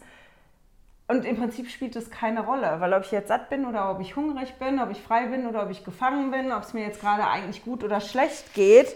und 1.08 1.25
im 1.25 1.38
Prinzip 1.38 1.70
spielt 1.70 1.96
das 1.96 2.10
keine 2.10 2.46
Rolle, 2.46 2.77
weil 2.80 2.94
ob 2.94 3.03
ich 3.03 3.12
jetzt 3.12 3.27
satt 3.27 3.50
bin 3.50 3.65
oder 3.65 3.92
ob 3.92 4.00
ich 4.00 4.15
hungrig 4.15 4.58
bin, 4.58 4.80
ob 4.80 4.89
ich 4.89 5.01
frei 5.01 5.25
bin 5.25 5.46
oder 5.46 5.63
ob 5.63 5.70
ich 5.70 5.84
gefangen 5.84 6.32
bin, 6.32 6.51
ob 6.51 6.63
es 6.63 6.74
mir 6.74 6.86
jetzt 6.86 7.01
gerade 7.01 7.27
eigentlich 7.27 7.63
gut 7.63 7.84
oder 7.84 8.00
schlecht 8.00 8.53
geht. 8.53 8.96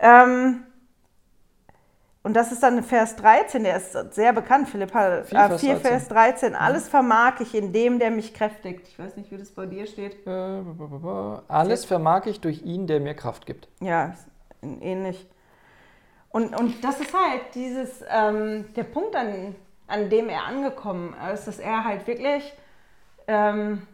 Ähm, 0.00 0.64
und 2.26 2.34
das 2.34 2.50
ist 2.50 2.60
dann 2.64 2.82
Vers 2.82 3.14
13, 3.14 3.62
der 3.62 3.76
ist 3.76 3.92
sehr 4.12 4.32
bekannt, 4.32 4.68
Philippa 4.68 5.22
4, 5.22 5.38
äh, 5.38 5.58
4 5.58 5.76
Vers 5.76 6.08
13. 6.08 6.50
Mhm. 6.50 6.56
Alles 6.56 6.88
vermag 6.88 7.38
ich 7.38 7.54
in 7.54 7.72
dem, 7.72 8.00
der 8.00 8.10
mich 8.10 8.34
kräftigt. 8.34 8.88
Ich 8.88 8.98
weiß 8.98 9.16
nicht, 9.16 9.30
wie 9.30 9.36
das 9.36 9.52
bei 9.52 9.64
dir 9.66 9.86
steht. 9.86 10.26
Äh, 10.26 10.62
alles 11.46 11.84
vermag 11.84 12.26
ich 12.26 12.40
durch 12.40 12.62
ihn, 12.62 12.88
der 12.88 12.98
mir 12.98 13.14
Kraft 13.14 13.46
gibt. 13.46 13.68
Ja, 13.80 14.16
ähnlich. 14.60 15.24
Und, 16.30 16.58
und 16.58 16.82
das 16.82 16.98
ist 16.98 17.14
halt 17.14 17.42
dieses, 17.54 18.02
ähm, 18.10 18.74
der 18.74 18.82
Punkt, 18.82 19.14
an, 19.14 19.54
an 19.86 20.10
dem 20.10 20.28
er 20.28 20.46
angekommen 20.46 21.14
ist, 21.32 21.46
dass 21.46 21.60
er 21.60 21.84
halt 21.84 22.08
wirklich 22.08 22.52
ähm, 23.28 23.86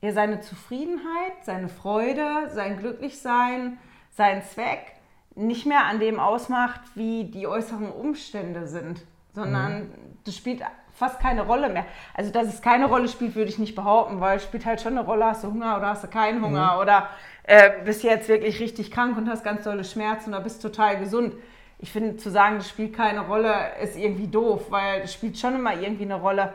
ja, 0.00 0.10
seine 0.10 0.40
Zufriedenheit, 0.40 1.44
seine 1.44 1.68
Freude, 1.68 2.50
sein 2.50 2.78
Glücklichsein, 2.78 3.78
sein 4.10 4.42
Zweck 4.42 4.93
nicht 5.34 5.66
mehr 5.66 5.84
an 5.86 6.00
dem 6.00 6.20
ausmacht, 6.20 6.80
wie 6.94 7.24
die 7.24 7.46
äußeren 7.46 7.90
Umstände 7.90 8.66
sind, 8.66 9.02
sondern 9.32 9.78
mhm. 9.78 9.92
das 10.24 10.36
spielt 10.36 10.62
fast 10.94 11.20
keine 11.20 11.42
Rolle 11.42 11.68
mehr. 11.68 11.84
Also, 12.14 12.30
dass 12.30 12.46
es 12.46 12.62
keine 12.62 12.86
Rolle 12.86 13.08
spielt, 13.08 13.34
würde 13.34 13.50
ich 13.50 13.58
nicht 13.58 13.74
behaupten, 13.74 14.20
weil 14.20 14.36
es 14.36 14.44
spielt 14.44 14.64
halt 14.64 14.80
schon 14.80 14.96
eine 14.96 15.06
Rolle, 15.06 15.26
hast 15.26 15.44
du 15.44 15.48
Hunger 15.48 15.76
oder 15.76 15.88
hast 15.88 16.04
du 16.04 16.08
keinen 16.08 16.44
Hunger 16.44 16.74
mhm. 16.74 16.80
oder 16.80 17.08
äh, 17.42 17.70
bist 17.84 18.02
jetzt 18.04 18.28
wirklich 18.28 18.60
richtig 18.60 18.90
krank 18.90 19.16
und 19.16 19.28
hast 19.28 19.44
ganz 19.44 19.64
tolle 19.64 19.84
Schmerzen 19.84 20.30
oder 20.30 20.42
bist 20.42 20.62
total 20.62 20.98
gesund. 20.98 21.34
Ich 21.78 21.90
finde, 21.90 22.16
zu 22.16 22.30
sagen, 22.30 22.56
das 22.58 22.68
spielt 22.68 22.94
keine 22.94 23.20
Rolle, 23.20 23.54
ist 23.82 23.96
irgendwie 23.96 24.28
doof, 24.28 24.70
weil 24.70 25.02
es 25.02 25.12
spielt 25.12 25.36
schon 25.38 25.56
immer 25.56 25.74
irgendwie 25.74 26.04
eine 26.04 26.14
Rolle. 26.14 26.52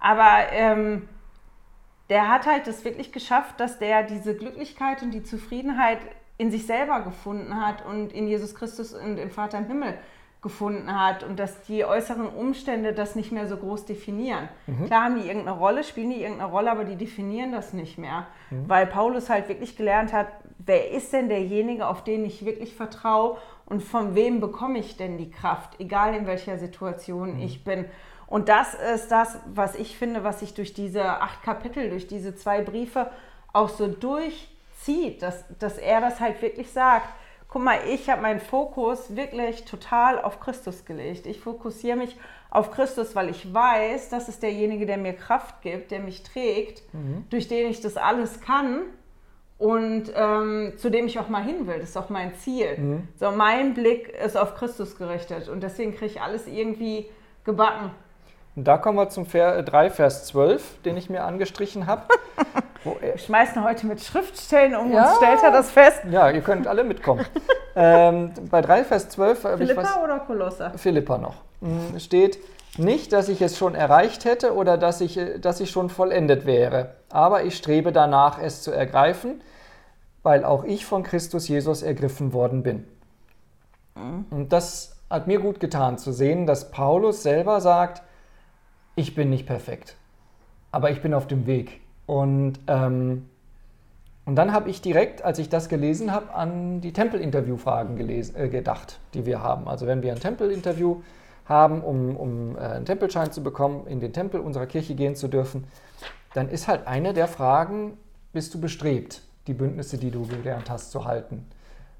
Aber 0.00 0.50
ähm, 0.50 1.08
der 2.10 2.28
hat 2.28 2.46
halt 2.46 2.66
das 2.66 2.84
wirklich 2.84 3.12
geschafft, 3.12 3.58
dass 3.58 3.78
der 3.78 4.02
diese 4.02 4.36
Glücklichkeit 4.36 5.02
und 5.02 5.12
die 5.12 5.22
Zufriedenheit 5.22 5.98
in 6.38 6.50
sich 6.50 6.66
selber 6.66 7.00
gefunden 7.00 7.64
hat 7.64 7.84
und 7.86 8.12
in 8.12 8.28
Jesus 8.28 8.54
Christus 8.54 8.94
und 8.94 9.18
im 9.18 9.30
Vater 9.30 9.58
im 9.58 9.66
Himmel 9.66 9.94
gefunden 10.42 10.94
hat 10.94 11.24
und 11.24 11.40
dass 11.40 11.62
die 11.62 11.84
äußeren 11.84 12.28
Umstände 12.28 12.92
das 12.92 13.16
nicht 13.16 13.32
mehr 13.32 13.48
so 13.48 13.56
groß 13.56 13.84
definieren. 13.84 14.48
Mhm. 14.66 14.86
Klar 14.86 15.04
haben 15.04 15.20
die 15.20 15.26
irgendeine 15.26 15.58
Rolle, 15.58 15.82
spielen 15.82 16.10
die 16.10 16.22
irgendeine 16.22 16.50
Rolle, 16.50 16.70
aber 16.70 16.84
die 16.84 16.94
definieren 16.94 17.50
das 17.50 17.72
nicht 17.72 17.98
mehr, 17.98 18.28
mhm. 18.50 18.68
weil 18.68 18.86
Paulus 18.86 19.28
halt 19.28 19.48
wirklich 19.48 19.76
gelernt 19.76 20.12
hat, 20.12 20.28
wer 20.58 20.92
ist 20.92 21.12
denn 21.12 21.28
derjenige, 21.28 21.88
auf 21.88 22.04
den 22.04 22.24
ich 22.24 22.44
wirklich 22.44 22.76
vertraue 22.76 23.38
und 23.64 23.82
von 23.82 24.14
wem 24.14 24.38
bekomme 24.40 24.78
ich 24.78 24.96
denn 24.96 25.18
die 25.18 25.30
Kraft, 25.30 25.80
egal 25.80 26.14
in 26.14 26.26
welcher 26.26 26.58
Situation 26.58 27.34
mhm. 27.34 27.42
ich 27.42 27.64
bin. 27.64 27.86
Und 28.28 28.48
das 28.48 28.74
ist 28.94 29.08
das, 29.08 29.40
was 29.52 29.74
ich 29.74 29.96
finde, 29.96 30.22
was 30.22 30.40
sich 30.40 30.54
durch 30.54 30.74
diese 30.74 31.04
acht 31.22 31.42
Kapitel, 31.42 31.90
durch 31.90 32.06
diese 32.06 32.36
zwei 32.36 32.60
Briefe 32.62 33.10
auch 33.52 33.68
so 33.68 33.88
durch 33.88 34.48
zieht, 34.86 35.20
dass, 35.22 35.44
dass 35.58 35.76
er 35.76 36.00
das 36.00 36.20
halt 36.20 36.40
wirklich 36.40 36.70
sagt. 36.70 37.08
Guck 37.48 37.62
mal, 37.62 37.78
ich 37.92 38.08
habe 38.08 38.22
meinen 38.22 38.40
Fokus 38.40 39.14
wirklich 39.14 39.64
total 39.64 40.20
auf 40.20 40.40
Christus 40.40 40.84
gelegt. 40.84 41.26
Ich 41.26 41.40
fokussiere 41.40 41.96
mich 41.96 42.16
auf 42.50 42.70
Christus, 42.70 43.14
weil 43.14 43.28
ich 43.28 43.52
weiß, 43.52 44.08
das 44.08 44.28
ist 44.28 44.42
derjenige, 44.42 44.86
der 44.86 44.96
mir 44.96 45.12
Kraft 45.12 45.60
gibt, 45.62 45.90
der 45.90 46.00
mich 46.00 46.22
trägt, 46.22 46.82
mhm. 46.94 47.24
durch 47.30 47.48
den 47.48 47.68
ich 47.68 47.80
das 47.80 47.96
alles 47.96 48.40
kann 48.40 48.82
und 49.58 50.12
ähm, 50.14 50.74
zu 50.76 50.90
dem 50.90 51.06
ich 51.06 51.18
auch 51.18 51.28
mal 51.28 51.42
hin 51.42 51.66
will. 51.66 51.78
Das 51.78 51.90
ist 51.90 51.96
auch 51.96 52.10
mein 52.10 52.34
Ziel. 52.34 52.76
Mhm. 52.78 53.08
So, 53.18 53.30
mein 53.30 53.74
Blick 53.74 54.08
ist 54.08 54.36
auf 54.36 54.54
Christus 54.54 54.96
gerichtet 54.96 55.48
und 55.48 55.62
deswegen 55.62 55.92
kriege 55.92 56.06
ich 56.06 56.20
alles 56.20 56.46
irgendwie 56.46 57.06
gebacken. 57.44 57.90
Und 58.56 58.64
da 58.64 58.78
kommen 58.78 58.96
wir 58.96 59.10
zum 59.10 59.28
3, 59.30 59.90
Vers 59.90 60.26
12, 60.26 60.82
den 60.82 60.96
ich 60.96 61.10
mir 61.10 61.24
angestrichen 61.24 61.86
habe. 61.86 62.02
Wir 63.00 63.18
schmeißen 63.18 63.64
heute 63.64 63.84
mit 63.84 64.00
Schriftstellen 64.00 64.76
um 64.76 64.92
ja, 64.92 65.08
uns, 65.08 65.16
stellt 65.16 65.42
er 65.42 65.50
das 65.50 65.72
fest? 65.72 66.02
Ja, 66.08 66.30
ihr 66.30 66.40
könnt 66.40 66.68
alle 66.68 66.84
mitkommen. 66.84 67.26
ähm, 67.74 68.30
bei 68.48 68.62
3, 68.62 68.84
Vers 68.84 69.08
12 69.08 69.42
habe 69.42 69.64
ich 69.64 69.76
was... 69.76 69.96
oder 69.96 70.20
Kolosser? 70.20 70.70
Philippa 70.76 71.18
noch. 71.18 71.34
Hm, 71.60 71.98
steht, 71.98 72.38
nicht, 72.78 73.12
dass 73.12 73.28
ich 73.28 73.42
es 73.42 73.58
schon 73.58 73.74
erreicht 73.74 74.24
hätte 74.24 74.54
oder 74.54 74.78
dass 74.78 75.00
ich, 75.00 75.18
äh, 75.18 75.38
dass 75.40 75.58
ich 75.58 75.70
schon 75.70 75.90
vollendet 75.90 76.46
wäre, 76.46 76.94
aber 77.10 77.42
ich 77.42 77.56
strebe 77.56 77.90
danach, 77.90 78.40
es 78.40 78.62
zu 78.62 78.70
ergreifen, 78.70 79.42
weil 80.22 80.44
auch 80.44 80.62
ich 80.62 80.86
von 80.86 81.02
Christus 81.02 81.48
Jesus 81.48 81.82
ergriffen 81.82 82.32
worden 82.32 82.62
bin. 82.62 82.86
Mhm. 83.96 84.26
Und 84.30 84.52
das 84.52 84.96
hat 85.10 85.26
mir 85.26 85.40
gut 85.40 85.58
getan 85.58 85.98
zu 85.98 86.12
sehen, 86.12 86.46
dass 86.46 86.70
Paulus 86.70 87.24
selber 87.24 87.60
sagt, 87.60 88.02
ich 88.96 89.14
bin 89.14 89.30
nicht 89.30 89.46
perfekt, 89.46 89.96
aber 90.72 90.90
ich 90.90 91.00
bin 91.02 91.14
auf 91.14 91.28
dem 91.28 91.46
Weg. 91.46 91.80
Und, 92.06 92.54
ähm, 92.66 93.28
und 94.24 94.34
dann 94.36 94.52
habe 94.52 94.70
ich 94.70 94.80
direkt, 94.80 95.22
als 95.22 95.38
ich 95.38 95.48
das 95.48 95.68
gelesen 95.68 96.10
habe, 96.10 96.34
an 96.34 96.80
die 96.80 96.92
Tempelinterviewfragen 96.92 97.98
äh, 98.00 98.48
gedacht, 98.48 98.98
die 99.14 99.26
wir 99.26 99.42
haben. 99.42 99.68
Also 99.68 99.86
wenn 99.86 100.02
wir 100.02 100.12
ein 100.12 100.18
Tempelinterview 100.18 101.02
haben, 101.44 101.82
um, 101.82 102.16
um 102.16 102.56
äh, 102.56 102.60
einen 102.60 102.86
Tempelschein 102.86 103.30
zu 103.30 103.42
bekommen, 103.42 103.86
in 103.86 104.00
den 104.00 104.12
Tempel 104.12 104.40
unserer 104.40 104.66
Kirche 104.66 104.94
gehen 104.94 105.14
zu 105.14 105.28
dürfen, 105.28 105.64
dann 106.34 106.48
ist 106.48 106.66
halt 106.66 106.86
eine 106.86 107.12
der 107.12 107.28
Fragen, 107.28 107.98
bist 108.32 108.52
du 108.54 108.60
bestrebt, 108.60 109.22
die 109.46 109.54
Bündnisse, 109.54 109.98
die 109.98 110.10
du 110.10 110.26
gelernt 110.26 110.70
hast, 110.70 110.90
zu 110.90 111.04
halten? 111.04 111.46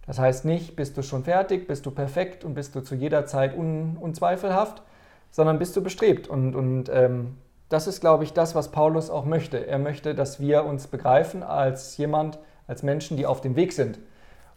Das 0.07 0.19
heißt 0.19 0.45
nicht, 0.45 0.77
bist 0.77 0.97
du 0.97 1.03
schon 1.03 1.25
fertig, 1.25 1.67
bist 1.67 1.85
du 1.85 1.91
perfekt 1.91 2.45
und 2.45 2.55
bist 2.55 2.75
du 2.75 2.81
zu 2.81 2.95
jeder 2.95 3.27
Zeit 3.27 3.57
un, 3.57 3.97
unzweifelhaft, 4.01 4.83
sondern 5.31 5.59
bist 5.59 5.77
du 5.77 5.83
bestrebt. 5.83 6.29
Und, 6.29 6.55
und 6.55 6.89
ähm, 6.89 7.37
das 7.69 7.87
ist, 7.87 8.01
glaube 8.01 8.25
ich, 8.25 8.33
das, 8.33 8.55
was 8.55 8.71
Paulus 8.71 9.11
auch 9.11 9.25
möchte. 9.25 9.67
Er 9.67 9.79
möchte, 9.79 10.15
dass 10.15 10.41
wir 10.41 10.65
uns 10.65 10.87
begreifen 10.87 11.43
als 11.43 11.97
jemand, 11.97 12.39
als 12.67 12.83
Menschen, 12.83 13.17
die 13.17 13.27
auf 13.27 13.41
dem 13.41 13.57
Weg 13.57 13.73
sind. 13.73 13.99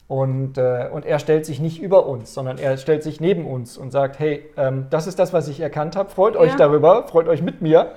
Und, 0.08 0.58
äh, 0.58 0.90
und 0.92 1.06
er 1.06 1.20
stellt 1.20 1.46
sich 1.46 1.60
nicht 1.60 1.80
über 1.80 2.08
uns, 2.08 2.34
sondern 2.34 2.58
er 2.58 2.78
stellt 2.78 3.04
sich 3.04 3.22
neben 3.22 3.46
uns 3.46 3.78
und 3.78 3.92
sagt, 3.92 4.18
hey, 4.18 4.44
ähm, 4.58 4.88
das 4.90 5.06
ist 5.06 5.20
das, 5.20 5.34
was 5.34 5.48
ich 5.48 5.60
erkannt 5.60 5.96
habe, 5.96 6.10
freut 6.10 6.34
ja. 6.34 6.42
euch 6.42 6.56
darüber, 6.56 7.08
freut 7.08 7.28
euch 7.28 7.44
mit 7.44 7.62
mir. 7.62 7.92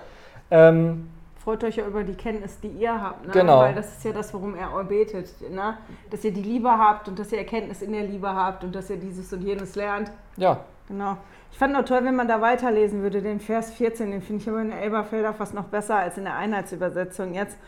Ähm, 0.50 1.08
freut 1.42 1.64
euch 1.64 1.76
ja 1.76 1.86
über 1.86 2.04
die 2.04 2.14
Kenntnis, 2.14 2.60
die 2.60 2.68
ihr 2.68 3.00
habt. 3.00 3.26
Ne? 3.26 3.32
Genau. 3.32 3.60
Weil 3.60 3.74
das 3.74 3.96
ist 3.96 4.04
ja 4.04 4.12
das, 4.12 4.32
worum 4.34 4.54
er 4.54 4.84
betet. 4.84 5.28
Ne? 5.50 5.78
Dass 6.10 6.22
ihr 6.22 6.32
die 6.32 6.42
Liebe 6.42 6.70
habt 6.70 7.08
und 7.08 7.18
dass 7.18 7.32
ihr 7.32 7.38
Erkenntnis 7.38 7.80
in 7.80 7.92
der 7.92 8.04
Liebe 8.04 8.28
habt 8.28 8.62
und 8.62 8.74
dass 8.74 8.90
ihr 8.90 8.98
dieses 8.98 9.32
und 9.32 9.40
jenes 9.40 9.74
lernt. 9.74 10.12
Ja. 10.36 10.60
Genau. 10.88 11.16
Ich 11.50 11.58
fand 11.58 11.74
noch 11.74 11.84
toll, 11.84 12.04
wenn 12.04 12.16
man 12.16 12.28
da 12.28 12.40
weiterlesen 12.40 13.02
würde, 13.02 13.22
den 13.22 13.40
Vers 13.40 13.70
14, 13.72 14.10
den 14.10 14.22
finde 14.22 14.42
ich 14.42 14.48
aber 14.48 14.62
in 14.62 14.70
der 14.70 14.80
Elberfelder 14.80 15.34
fast 15.34 15.54
noch 15.54 15.66
besser 15.66 15.96
als 15.96 16.16
in 16.16 16.24
der 16.24 16.36
Einheitsübersetzung 16.36 17.34
jetzt. 17.34 17.58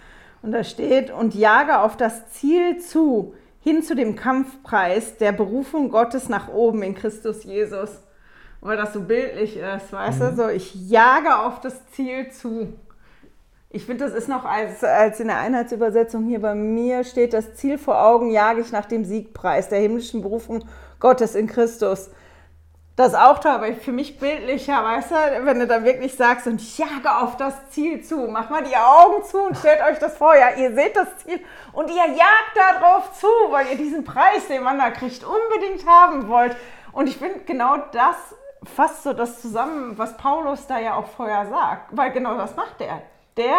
Und 0.43 0.53
da 0.53 0.65
steht, 0.65 1.11
und 1.11 1.35
jage 1.35 1.79
auf 1.81 1.97
das 1.97 2.31
Ziel 2.31 2.79
zu, 2.79 3.35
hin 3.61 3.83
zu 3.83 3.95
dem 3.95 4.15
Kampfpreis 4.15 5.17
der 5.17 5.33
Berufung 5.33 5.91
Gottes 5.91 6.29
nach 6.29 6.49
oben 6.49 6.83
in 6.83 6.95
Christus 6.95 7.45
Jesus. 7.45 7.91
Weil 8.61 8.77
das 8.77 8.95
so 8.95 9.01
bildlich 9.01 9.57
ist, 9.59 9.93
weißt 9.93 10.21
mhm. 10.21 10.25
du? 10.25 10.37
So, 10.37 10.49
ich 10.49 10.75
jage 10.89 11.37
auf 11.37 11.61
das 11.61 11.87
Ziel 11.93 12.31
zu. 12.31 12.75
Ich 13.71 13.87
finde, 13.87 14.05
das 14.05 14.15
ist 14.15 14.29
noch 14.29 14.45
als, 14.45 14.85
als 14.85 15.19
in 15.21 15.29
der 15.29 15.39
Einheitsübersetzung 15.39 16.25
hier 16.27 16.41
bei 16.41 16.55
mir 16.55 17.05
steht, 17.05 17.33
das 17.33 17.55
Ziel 17.57 17.77
vor 17.77 18.03
Augen 18.05 18.31
jage 18.31 18.61
ich 18.61 18.71
nach 18.71 18.87
dem 18.87 19.05
Siegpreis 19.05 19.69
der 19.69 19.81
himmlischen 19.81 20.23
Berufung 20.23 20.65
Gottes 21.01 21.35
in 21.35 21.47
Christus. 21.47 22.11
Das 22.97 23.13
auch 23.17 23.41
toll, 23.41 23.51
aber 23.51 23.73
für 23.75 23.91
mich 23.91 24.21
bildlicher, 24.21 24.85
weißt 24.85 25.11
du, 25.11 25.15
wenn 25.47 25.59
du 25.59 25.67
da 25.67 25.83
wirklich 25.83 26.15
sagst 26.15 26.47
und 26.47 26.61
ich 26.61 26.79
jage 26.79 27.17
auf 27.17 27.37
das 27.37 27.71
Ziel 27.71 28.05
zu, 28.05 28.29
mach 28.29 28.51
mal 28.51 28.63
die 28.63 28.77
Augen 28.77 29.25
zu 29.25 29.41
und 29.41 29.57
stellt 29.57 29.83
euch 29.83 29.99
das 29.99 30.17
vor, 30.17 30.37
ja, 30.37 30.51
ihr 30.57 30.73
seht 30.75 30.95
das 30.95 31.09
Ziel 31.19 31.41
und 31.73 31.91
ihr 31.91 31.97
jagt 31.97 32.55
da 32.55 32.79
drauf 32.79 33.13
zu, 33.19 33.27
weil 33.51 33.67
ihr 33.73 33.77
diesen 33.77 34.05
Preis, 34.05 34.47
den 34.47 34.63
man 34.63 34.79
da 34.79 34.91
kriegt, 34.91 35.25
unbedingt 35.25 35.85
haben 35.89 36.29
wollt. 36.29 36.55
Und 36.93 37.09
ich 37.09 37.17
finde 37.17 37.41
genau 37.41 37.79
das 37.91 38.15
fast 38.63 39.03
so 39.03 39.13
das 39.13 39.43
zusammen, 39.43 39.99
was 39.99 40.17
Paulus 40.17 40.69
da 40.69 40.79
ja 40.79 40.95
auch 40.95 41.09
vorher 41.09 41.47
sagt, 41.47 41.97
weil 41.97 42.13
genau 42.13 42.37
das 42.37 42.55
macht 42.55 42.81
er. 42.81 43.03
Der 43.37 43.57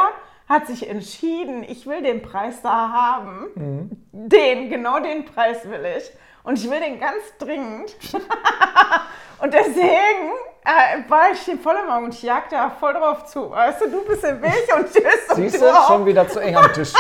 hat 0.48 0.68
sich 0.68 0.90
entschieden, 0.90 1.64
ich 1.64 1.86
will 1.88 2.02
den 2.02 2.22
Preis 2.22 2.62
da 2.62 2.90
haben, 2.90 3.48
mhm. 3.56 3.90
den, 4.12 4.70
genau 4.70 5.00
den 5.00 5.26
Preis 5.26 5.68
will 5.68 5.84
ich. 5.98 6.10
Und 6.46 6.60
ich 6.60 6.70
will 6.70 6.80
den 6.80 7.00
ganz 7.00 7.24
dringend. 7.40 7.96
und 9.42 9.52
deswegen 9.52 10.32
äh, 10.64 11.10
war 11.10 11.32
ich 11.34 11.40
hier 11.40 11.58
voll 11.58 11.76
im 11.84 11.90
Auge 11.92 12.06
und 12.06 12.14
ich 12.14 12.22
jag 12.22 12.44
da 12.52 12.70
voll 12.70 12.94
drauf 12.94 13.26
zu. 13.26 13.50
Weißt 13.50 13.82
du, 13.82 13.90
du 13.90 14.06
bist 14.06 14.24
im 14.24 14.42
Weg 14.44 14.68
und 14.78 14.86
tschüss. 14.92 15.36
Siehst 15.36 15.62
du, 15.62 15.66
schon 15.88 16.06
wieder 16.06 16.28
zu 16.28 16.40
eng 16.40 16.56
am 16.56 16.72
Tisch. 16.72 16.94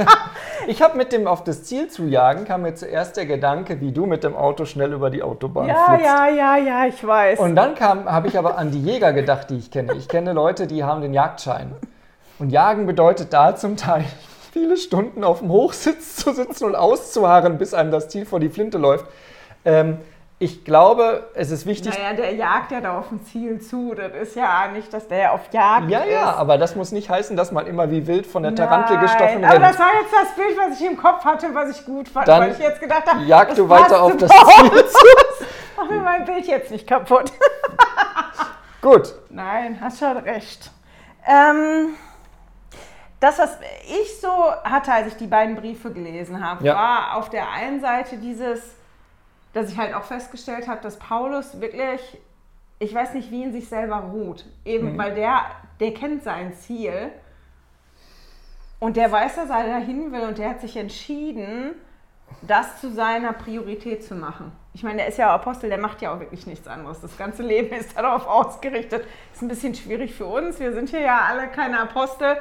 ich 0.66 0.82
habe 0.82 0.96
mit 0.98 1.12
dem 1.12 1.28
auf 1.28 1.44
das 1.44 1.62
Ziel 1.62 1.88
zu 1.88 2.04
jagen, 2.04 2.44
kam 2.44 2.62
mir 2.62 2.74
zuerst 2.74 3.16
der 3.16 3.26
Gedanke, 3.26 3.80
wie 3.80 3.92
du 3.92 4.06
mit 4.06 4.24
dem 4.24 4.34
Auto 4.34 4.64
schnell 4.64 4.92
über 4.92 5.10
die 5.10 5.22
Autobahn 5.22 5.68
ja, 5.68 5.84
flitzt. 5.84 6.04
Ja, 6.04 6.28
ja, 6.28 6.56
ja, 6.56 6.86
ich 6.86 7.06
weiß. 7.06 7.38
Und 7.38 7.54
dann 7.54 7.78
habe 7.78 8.26
ich 8.26 8.36
aber 8.36 8.58
an 8.58 8.72
die 8.72 8.82
Jäger 8.82 9.12
gedacht, 9.12 9.50
die 9.50 9.58
ich 9.58 9.70
kenne. 9.70 9.94
Ich 9.94 10.08
kenne 10.08 10.32
Leute, 10.32 10.66
die 10.66 10.82
haben 10.82 11.02
den 11.02 11.14
Jagdschein. 11.14 11.72
Und 12.40 12.50
jagen 12.50 12.86
bedeutet 12.86 13.32
da 13.32 13.54
zum 13.54 13.76
Teil 13.76 14.04
viele 14.52 14.76
Stunden 14.76 15.24
auf 15.24 15.40
dem 15.40 15.50
Hochsitz 15.50 16.16
zu 16.16 16.32
sitzen 16.32 16.64
und 16.64 16.76
auszuharren, 16.76 17.58
bis 17.58 17.74
einem 17.74 17.90
das 17.90 18.08
Ziel 18.08 18.26
vor 18.26 18.40
die 18.40 18.50
Flinte 18.50 18.78
läuft. 18.78 19.06
Ähm, 19.64 19.98
ich 20.38 20.64
glaube, 20.64 21.30
es 21.34 21.52
ist 21.52 21.66
wichtig. 21.66 21.96
Naja, 21.96 22.14
der 22.16 22.34
jagt 22.34 22.72
ja 22.72 22.80
da 22.80 22.98
auf 22.98 23.12
ein 23.12 23.24
Ziel 23.24 23.60
zu. 23.60 23.94
Das 23.94 24.12
ist 24.20 24.34
ja 24.34 24.66
nicht, 24.72 24.92
dass 24.92 25.06
der 25.06 25.32
auf 25.34 25.42
Jagd 25.52 25.88
ja, 25.88 26.00
ist. 26.00 26.06
Ja, 26.06 26.12
ja, 26.12 26.34
aber 26.34 26.58
das 26.58 26.74
muss 26.74 26.90
nicht 26.90 27.08
heißen, 27.08 27.36
dass 27.36 27.52
man 27.52 27.68
immer 27.68 27.92
wie 27.92 28.08
wild 28.08 28.26
von 28.26 28.42
der 28.42 28.52
Tarantel 28.52 28.98
gestochen 28.98 29.40
wird. 29.40 29.52
Aber 29.52 29.60
das 29.60 29.78
war 29.78 29.90
jetzt 30.00 30.12
das 30.12 30.34
Bild, 30.34 30.58
was 30.58 30.80
ich 30.80 30.84
im 30.84 30.96
Kopf 30.96 31.24
hatte, 31.24 31.46
was 31.52 31.78
ich 31.78 31.86
gut 31.86 32.08
fand, 32.08 32.26
Dann 32.26 32.42
weil 32.42 32.50
ich 32.50 32.58
jetzt 32.58 32.80
gedacht 32.80 33.06
habe, 33.06 33.22
jag 33.22 33.54
du 33.54 33.68
weiter 33.68 34.02
auf 34.02 34.16
das 34.16 34.30
Ziel 34.30 34.84
zu. 34.84 35.06
Mach 35.76 35.88
mir 35.88 36.00
mein 36.00 36.24
Bild 36.24 36.44
jetzt 36.46 36.72
nicht 36.72 36.88
kaputt. 36.88 37.30
gut. 38.82 39.14
Nein, 39.30 39.78
hast 39.80 40.00
schon 40.00 40.16
recht. 40.16 40.72
Ähm, 41.24 41.94
das, 43.22 43.38
was 43.38 43.58
ich 43.86 44.20
so 44.20 44.28
hatte, 44.64 44.92
als 44.92 45.08
ich 45.08 45.14
die 45.14 45.26
beiden 45.26 45.56
Briefe 45.56 45.92
gelesen 45.92 46.44
habe, 46.44 46.64
ja. 46.64 46.74
war 46.74 47.16
auf 47.16 47.30
der 47.30 47.50
einen 47.50 47.80
Seite 47.80 48.16
dieses 48.18 48.74
dass 49.52 49.70
ich 49.70 49.78
halt 49.78 49.94
auch 49.94 50.04
festgestellt 50.04 50.66
habe, 50.66 50.80
dass 50.80 50.98
Paulus 50.98 51.60
wirklich, 51.60 52.00
ich 52.78 52.94
weiß 52.94 53.14
nicht, 53.14 53.30
wie 53.30 53.42
in 53.42 53.52
sich 53.52 53.68
selber 53.68 53.96
ruht. 53.96 54.46
Eben, 54.64 54.94
mhm. 54.94 54.98
weil 54.98 55.14
der, 55.14 55.42
der 55.80 55.94
kennt 55.94 56.22
sein 56.22 56.54
Ziel 56.54 57.10
und 58.80 58.96
der 58.96 59.12
weiß, 59.12 59.36
dass 59.36 59.50
er 59.50 59.66
dahin 59.66 60.10
will 60.12 60.22
und 60.22 60.38
der 60.38 60.50
hat 60.50 60.60
sich 60.60 60.76
entschieden, 60.76 61.72
das 62.40 62.80
zu 62.80 62.90
seiner 62.90 63.34
Priorität 63.34 64.02
zu 64.04 64.14
machen. 64.14 64.52
Ich 64.74 64.82
meine, 64.82 64.98
der 64.98 65.08
ist 65.08 65.18
ja 65.18 65.32
Apostel, 65.34 65.68
der 65.68 65.78
macht 65.78 66.00
ja 66.00 66.14
auch 66.14 66.20
wirklich 66.20 66.46
nichts 66.46 66.66
anderes. 66.66 67.02
Das 67.02 67.18
ganze 67.18 67.42
Leben 67.42 67.76
ist 67.76 67.96
darauf 67.96 68.26
ausgerichtet. 68.26 69.04
Ist 69.34 69.42
ein 69.42 69.48
bisschen 69.48 69.74
schwierig 69.74 70.14
für 70.14 70.24
uns. 70.24 70.58
Wir 70.58 70.72
sind 70.72 70.88
hier 70.88 71.00
ja 71.00 71.26
alle 71.28 71.48
keine 71.48 71.78
Apostel. 71.78 72.38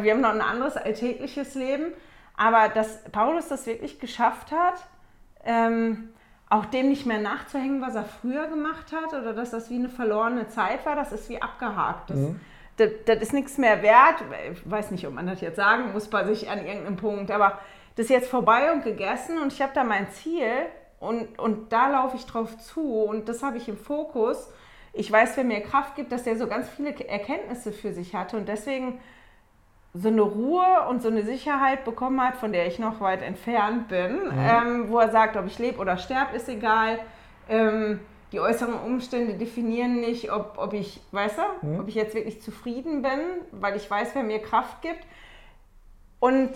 Wir 0.00 0.12
haben 0.12 0.20
noch 0.20 0.30
ein 0.30 0.40
anderes 0.40 0.76
alltägliches 0.76 1.54
Leben. 1.54 1.92
Aber 2.36 2.68
dass 2.68 3.02
Paulus 3.12 3.48
das 3.48 3.66
wirklich 3.66 4.00
geschafft 4.00 4.50
hat, 4.50 4.84
ähm, 5.44 6.10
auch 6.50 6.66
dem 6.66 6.88
nicht 6.88 7.06
mehr 7.06 7.20
nachzuhängen, 7.20 7.80
was 7.80 7.94
er 7.94 8.04
früher 8.04 8.46
gemacht 8.48 8.92
hat 8.92 9.12
oder 9.12 9.32
dass 9.32 9.50
das 9.50 9.70
wie 9.70 9.76
eine 9.76 9.88
verlorene 9.88 10.48
Zeit 10.48 10.84
war, 10.84 10.96
das 10.96 11.12
ist 11.12 11.28
wie 11.28 11.40
abgehakt. 11.40 12.10
Das, 12.10 12.18
mhm. 12.18 12.40
das, 12.76 12.90
das 13.06 13.18
ist 13.22 13.32
nichts 13.32 13.58
mehr 13.58 13.82
wert. 13.82 14.22
Ich 14.52 14.68
weiß 14.70 14.90
nicht, 14.90 15.06
ob 15.06 15.14
man 15.14 15.26
das 15.26 15.40
jetzt 15.40 15.56
sagen 15.56 15.92
muss 15.92 16.08
bei 16.08 16.24
sich 16.24 16.50
an 16.50 16.64
irgendeinem 16.64 16.96
Punkt, 16.96 17.30
aber 17.30 17.58
das 17.96 18.06
ist 18.06 18.10
jetzt 18.10 18.28
vorbei 18.28 18.72
und 18.72 18.82
gegessen 18.82 19.38
und 19.38 19.52
ich 19.52 19.62
habe 19.62 19.72
da 19.74 19.84
mein 19.84 20.10
Ziel 20.10 20.50
und, 20.98 21.38
und 21.38 21.72
da 21.72 21.88
laufe 21.88 22.16
ich 22.16 22.26
drauf 22.26 22.58
zu 22.58 23.04
und 23.04 23.28
das 23.28 23.42
habe 23.42 23.56
ich 23.56 23.68
im 23.68 23.78
Fokus. 23.78 24.50
Ich 24.92 25.10
weiß, 25.10 25.36
wer 25.36 25.44
mir 25.44 25.60
Kraft 25.60 25.96
gibt, 25.96 26.12
dass 26.12 26.24
der 26.24 26.36
so 26.36 26.46
ganz 26.46 26.68
viele 26.68 26.90
Erkenntnisse 27.08 27.72
für 27.72 27.92
sich 27.92 28.14
hatte 28.14 28.36
und 28.36 28.48
deswegen 28.48 29.00
so 29.94 30.08
eine 30.08 30.22
Ruhe 30.22 30.88
und 30.88 31.02
so 31.02 31.08
eine 31.08 31.22
Sicherheit 31.22 31.84
bekommen 31.84 32.20
hat, 32.20 32.36
von 32.36 32.52
der 32.52 32.66
ich 32.66 32.80
noch 32.80 33.00
weit 33.00 33.22
entfernt 33.22 33.88
bin, 33.88 34.24
mhm. 34.24 34.32
ähm, 34.36 34.90
wo 34.90 34.98
er 34.98 35.10
sagt, 35.10 35.36
ob 35.36 35.46
ich 35.46 35.58
lebe 35.60 35.78
oder 35.78 35.96
sterbe, 35.96 36.36
ist 36.36 36.48
egal. 36.48 36.98
Ähm, 37.48 38.00
die 38.32 38.40
äußeren 38.40 38.74
Umstände 38.74 39.34
definieren 39.34 40.00
nicht, 40.00 40.32
ob, 40.32 40.54
ob 40.56 40.72
ich, 40.72 41.00
weißt 41.12 41.38
du, 41.38 41.66
mhm. 41.66 41.80
ob 41.80 41.88
ich 41.88 41.94
jetzt 41.94 42.16
wirklich 42.16 42.42
zufrieden 42.42 43.02
bin, 43.02 43.20
weil 43.52 43.76
ich 43.76 43.88
weiß, 43.88 44.16
wer 44.16 44.24
mir 44.24 44.40
Kraft 44.40 44.82
gibt. 44.82 45.06
Und 46.18 46.50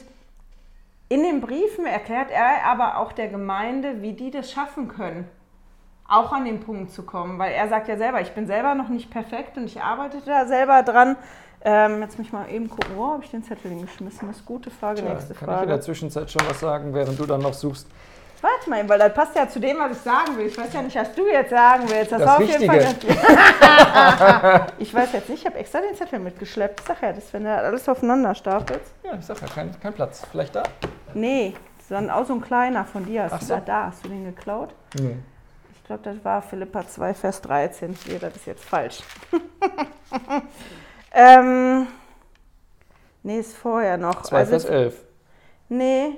in 1.08 1.22
den 1.22 1.40
Briefen 1.40 1.86
erklärt 1.86 2.32
er 2.32 2.64
aber 2.64 2.98
auch 2.98 3.12
der 3.12 3.28
Gemeinde, 3.28 4.02
wie 4.02 4.14
die 4.14 4.32
das 4.32 4.50
schaffen 4.50 4.88
können, 4.88 5.28
auch 6.08 6.32
an 6.32 6.44
den 6.44 6.58
Punkt 6.58 6.90
zu 6.90 7.04
kommen, 7.04 7.38
weil 7.38 7.52
er 7.52 7.68
sagt 7.68 7.86
ja 7.86 7.96
selber, 7.96 8.20
ich 8.20 8.32
bin 8.32 8.48
selber 8.48 8.74
noch 8.74 8.88
nicht 8.88 9.10
perfekt 9.10 9.56
und 9.56 9.66
ich 9.66 9.80
arbeite 9.80 10.20
da 10.26 10.46
selber 10.46 10.82
dran. 10.82 11.16
Ähm, 11.62 12.02
jetzt 12.02 12.18
muss 12.18 12.26
ich 12.28 12.32
mal 12.32 12.48
eben 12.50 12.68
gucken, 12.68 12.96
wo 12.96 13.12
habe 13.12 13.24
ich 13.24 13.30
den 13.30 13.42
Zettel 13.42 13.70
hingeschmissen? 13.70 14.28
Das 14.28 14.36
ist 14.36 14.42
eine 14.42 14.46
gute 14.46 14.70
Frage, 14.70 15.02
Tja, 15.02 15.12
nächste 15.12 15.34
kann 15.34 15.46
Frage. 15.46 15.50
Kann 15.50 15.58
ich 15.58 15.62
in 15.62 15.68
der 15.70 15.80
Zwischenzeit 15.80 16.30
schon 16.30 16.42
was 16.48 16.60
sagen, 16.60 16.94
während 16.94 17.18
du 17.18 17.26
dann 17.26 17.40
noch 17.40 17.54
suchst? 17.54 17.86
Warte 18.40 18.70
mal, 18.70 18.88
weil 18.88 19.00
das 19.00 19.12
passt 19.14 19.34
ja 19.34 19.48
zu 19.48 19.58
dem, 19.58 19.78
was 19.78 19.92
ich 19.92 19.98
sagen 19.98 20.36
will. 20.36 20.46
Ich 20.46 20.56
weiß 20.56 20.72
ja 20.72 20.82
nicht, 20.82 20.94
was 20.94 21.12
du 21.12 21.26
jetzt 21.26 21.50
sagen 21.50 21.84
willst. 21.88 22.12
Das, 22.12 22.20
das 22.20 22.36
auf 22.36 22.40
jeden 22.40 22.66
Fall. 22.66 22.94
ich 24.78 24.94
weiß 24.94 25.12
jetzt 25.12 25.28
nicht, 25.28 25.40
ich 25.40 25.46
habe 25.46 25.58
extra 25.58 25.80
den 25.80 25.96
Zettel 25.96 26.20
mitgeschleppt. 26.20 26.80
Ich 26.80 26.86
sag 26.86 27.02
ja, 27.02 27.12
das, 27.12 27.32
wenn 27.32 27.42
du 27.42 27.50
alles 27.52 27.88
aufeinander 27.88 28.36
stapelt. 28.36 28.82
Ja, 29.02 29.16
ich 29.18 29.26
sag 29.26 29.40
ja, 29.40 29.48
kein, 29.48 29.72
kein 29.80 29.92
Platz. 29.92 30.22
Vielleicht 30.30 30.54
da? 30.54 30.62
Nee, 31.14 31.54
sondern 31.88 32.10
auch 32.10 32.26
so 32.26 32.34
ein 32.34 32.40
kleiner 32.40 32.84
von 32.84 33.04
dir. 33.04 33.24
Hast 33.24 33.32
Ach 33.32 33.40
du 33.40 33.46
so. 33.46 33.54
da, 33.54 33.60
da? 33.60 33.86
Hast 33.86 34.04
du 34.04 34.08
den 34.08 34.24
geklaut? 34.24 34.70
Nee. 35.00 35.16
Ich 35.74 35.84
glaube, 35.84 36.02
das 36.04 36.24
war 36.24 36.40
Philippa 36.42 36.86
2, 36.86 37.14
Vers 37.14 37.40
13. 37.42 37.98
Nee, 38.06 38.18
das 38.20 38.36
ist 38.36 38.46
jetzt 38.46 38.64
falsch. 38.64 39.00
ähm. 41.12 41.86
Nee, 43.22 43.40
ist 43.40 43.56
vorher 43.56 43.98
noch. 43.98 44.22
2 44.22 44.36
also, 44.36 44.50
Vers 44.50 44.64
11. 44.64 45.04
Nee. 45.68 46.16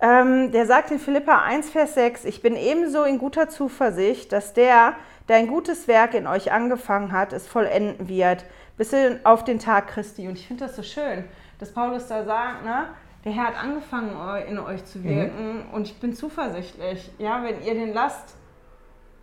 Ähm, 0.00 0.52
der 0.52 0.66
sagt 0.66 0.90
in 0.90 0.98
Philippa 0.98 1.42
1, 1.42 1.70
Vers 1.70 1.94
6, 1.94 2.24
ich 2.24 2.40
bin 2.40 2.54
ebenso 2.54 3.02
in 3.02 3.18
guter 3.18 3.48
Zuversicht, 3.48 4.30
dass 4.30 4.52
der, 4.52 4.94
der 5.28 5.36
ein 5.36 5.48
gutes 5.48 5.88
Werk 5.88 6.14
in 6.14 6.28
euch 6.28 6.52
angefangen 6.52 7.10
hat, 7.10 7.32
es 7.32 7.48
vollenden 7.48 8.08
wird, 8.08 8.44
bis 8.76 8.94
auf 9.24 9.42
den 9.42 9.58
Tag 9.58 9.88
Christi. 9.88 10.28
Und 10.28 10.38
ich 10.38 10.46
finde 10.46 10.66
das 10.66 10.76
so 10.76 10.84
schön, 10.84 11.24
dass 11.58 11.72
Paulus 11.72 12.06
da 12.06 12.24
sagt, 12.24 12.64
ne, 12.64 12.90
der 13.24 13.32
Herr 13.32 13.46
hat 13.48 13.62
angefangen, 13.62 14.10
in 14.48 14.60
euch 14.60 14.84
zu 14.84 15.02
wirken 15.02 15.66
mhm. 15.66 15.74
und 15.74 15.88
ich 15.88 15.98
bin 15.98 16.14
zuversichtlich, 16.14 17.10
ja, 17.18 17.42
wenn 17.42 17.60
ihr 17.64 17.74
den 17.74 17.92
lasst, 17.92 18.36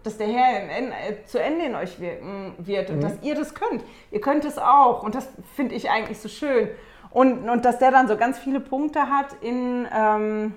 dass 0.05 0.17
der 0.17 0.27
Herr 0.27 0.69
äh, 0.69 1.25
zu 1.25 1.41
Ende 1.41 1.65
in 1.65 1.75
euch 1.75 1.99
wirken 1.99 2.53
wird 2.59 2.89
und 2.91 2.97
mhm. 2.97 3.01
dass 3.01 3.13
ihr 3.23 3.35
das 3.35 3.55
könnt. 3.55 3.83
Ihr 4.11 4.21
könnt 4.21 4.45
es 4.45 4.57
auch 4.57 5.03
und 5.03 5.15
das 5.15 5.27
finde 5.55 5.73
ich 5.73 5.89
eigentlich 5.89 6.19
so 6.19 6.29
schön. 6.29 6.69
Und, 7.09 7.49
und 7.49 7.65
dass 7.65 7.79
der 7.79 7.91
dann 7.91 8.07
so 8.07 8.17
ganz 8.17 8.37
viele 8.37 8.59
Punkte 8.59 9.09
hat 9.09 9.27
in, 9.41 9.87
ähm, 9.95 10.53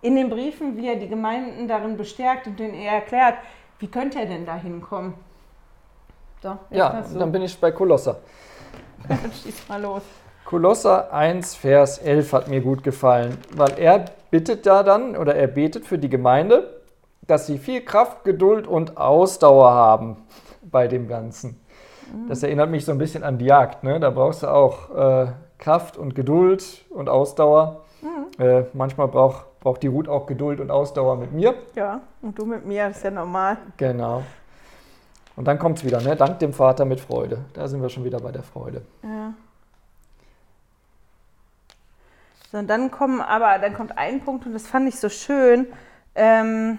in 0.00 0.16
den 0.16 0.30
Briefen, 0.30 0.76
wie 0.76 0.88
er 0.88 0.96
die 0.96 1.08
Gemeinden 1.08 1.68
darin 1.68 1.96
bestärkt 1.96 2.46
und 2.46 2.58
denen 2.58 2.74
er 2.74 2.92
erklärt, 2.92 3.34
wie 3.78 3.88
könnte 3.88 4.20
er 4.20 4.26
denn 4.26 4.46
da 4.46 4.56
hinkommen. 4.56 5.14
So, 6.42 6.56
ja, 6.70 7.04
dann 7.18 7.32
bin 7.32 7.42
ich 7.42 7.58
bei 7.58 7.72
Kolosser. 7.72 8.20
Schieß 9.42 9.68
mal 9.68 9.82
los. 9.82 10.02
Kolosser 10.44 11.12
1, 11.12 11.56
Vers 11.56 11.98
11 11.98 12.32
hat 12.32 12.48
mir 12.48 12.60
gut 12.62 12.82
gefallen, 12.82 13.36
weil 13.54 13.78
er 13.78 14.04
bittet 14.30 14.64
da 14.64 14.82
dann 14.82 15.16
oder 15.16 15.34
er 15.34 15.48
betet 15.48 15.84
für 15.84 15.98
die 15.98 16.08
Gemeinde 16.08 16.77
dass 17.28 17.46
sie 17.46 17.58
viel 17.58 17.82
Kraft, 17.82 18.24
Geduld 18.24 18.66
und 18.66 18.96
Ausdauer 18.96 19.70
haben 19.70 20.16
bei 20.62 20.88
dem 20.88 21.06
Ganzen. 21.06 21.60
Das 22.26 22.42
erinnert 22.42 22.70
mich 22.70 22.84
so 22.84 22.92
ein 22.92 22.98
bisschen 22.98 23.22
an 23.22 23.38
die 23.38 23.44
Jagd. 23.44 23.84
Ne? 23.84 24.00
Da 24.00 24.10
brauchst 24.10 24.42
du 24.42 24.46
auch 24.48 24.90
äh, 24.96 25.26
Kraft 25.58 25.96
und 25.98 26.14
Geduld 26.14 26.84
und 26.90 27.08
Ausdauer. 27.08 27.84
Mhm. 28.00 28.42
Äh, 28.42 28.64
manchmal 28.72 29.08
braucht, 29.08 29.60
braucht 29.60 29.82
die 29.82 29.88
Ruth 29.88 30.08
auch 30.08 30.26
Geduld 30.26 30.58
und 30.60 30.70
Ausdauer 30.70 31.16
mit 31.16 31.32
mir. 31.32 31.54
Ja, 31.74 32.00
und 32.22 32.38
du 32.38 32.46
mit 32.46 32.64
mir, 32.64 32.88
das 32.88 32.98
ist 32.98 33.02
ja 33.02 33.10
normal. 33.10 33.58
Genau. 33.76 34.22
Und 35.36 35.46
dann 35.46 35.58
kommt 35.58 35.78
es 35.78 35.84
wieder, 35.84 36.00
ne? 36.00 36.16
Dank 36.16 36.38
dem 36.38 36.52
Vater 36.54 36.84
mit 36.84 36.98
Freude. 36.98 37.44
Da 37.52 37.68
sind 37.68 37.82
wir 37.82 37.90
schon 37.90 38.04
wieder 38.04 38.20
bei 38.20 38.32
der 38.32 38.42
Freude. 38.42 38.82
Ja. 39.02 39.34
So, 42.50 42.58
und 42.58 42.68
dann 42.68 42.90
kommen 42.90 43.20
aber, 43.20 43.58
dann 43.58 43.74
kommt 43.74 43.98
ein 43.98 44.24
Punkt 44.24 44.46
und 44.46 44.54
das 44.54 44.66
fand 44.66 44.88
ich 44.88 44.98
so 44.98 45.10
schön. 45.10 45.66
Ähm, 46.14 46.78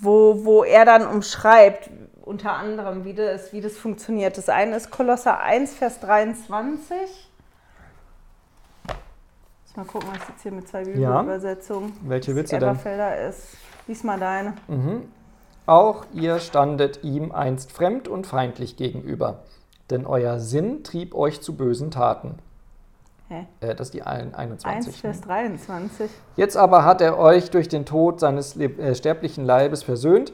wo, 0.00 0.44
wo 0.44 0.64
er 0.64 0.84
dann 0.84 1.06
umschreibt, 1.06 1.90
unter 2.22 2.54
anderem, 2.54 3.04
wie 3.04 3.14
das, 3.14 3.52
wie 3.52 3.60
das 3.60 3.76
funktioniert. 3.76 4.36
Das 4.36 4.48
eine 4.48 4.76
ist 4.76 4.90
Kolosser 4.90 5.38
1, 5.40 5.74
Vers 5.74 6.00
23. 6.00 7.26
Mal 9.76 9.84
gucken, 9.84 10.08
was 10.10 10.26
jetzt 10.28 10.42
hier 10.42 10.52
mit 10.52 10.66
zwei 10.66 10.84
Bibelübersetzungen. 10.84 11.90
Ja. 11.90 12.08
Welche 12.08 12.34
willst 12.34 12.50
du 12.50 12.58
denn? 12.58 13.28
ist. 13.28 13.58
Lies 13.86 14.02
mal 14.04 14.18
deine. 14.18 14.54
Mhm. 14.68 15.02
Auch 15.66 16.06
ihr 16.14 16.38
standet 16.38 17.04
ihm 17.04 17.30
einst 17.30 17.72
fremd 17.72 18.08
und 18.08 18.26
feindlich 18.26 18.76
gegenüber, 18.76 19.42
denn 19.90 20.06
euer 20.06 20.38
Sinn 20.38 20.82
trieb 20.82 21.14
euch 21.14 21.42
zu 21.42 21.56
bösen 21.56 21.90
Taten. 21.90 22.38
Hä? 23.28 23.46
Äh, 23.60 23.74
das 23.74 23.88
ist 23.88 23.94
die 23.94 24.02
21. 24.02 24.66
1 24.66 25.00
Vers 25.00 25.20
23. 25.22 26.10
Jetzt 26.36 26.56
aber 26.56 26.84
hat 26.84 27.00
er 27.00 27.18
euch 27.18 27.50
durch 27.50 27.68
den 27.68 27.84
Tod 27.84 28.20
seines 28.20 28.56
äh, 28.56 28.94
sterblichen 28.94 29.44
Leibes 29.44 29.82
versöhnt, 29.82 30.32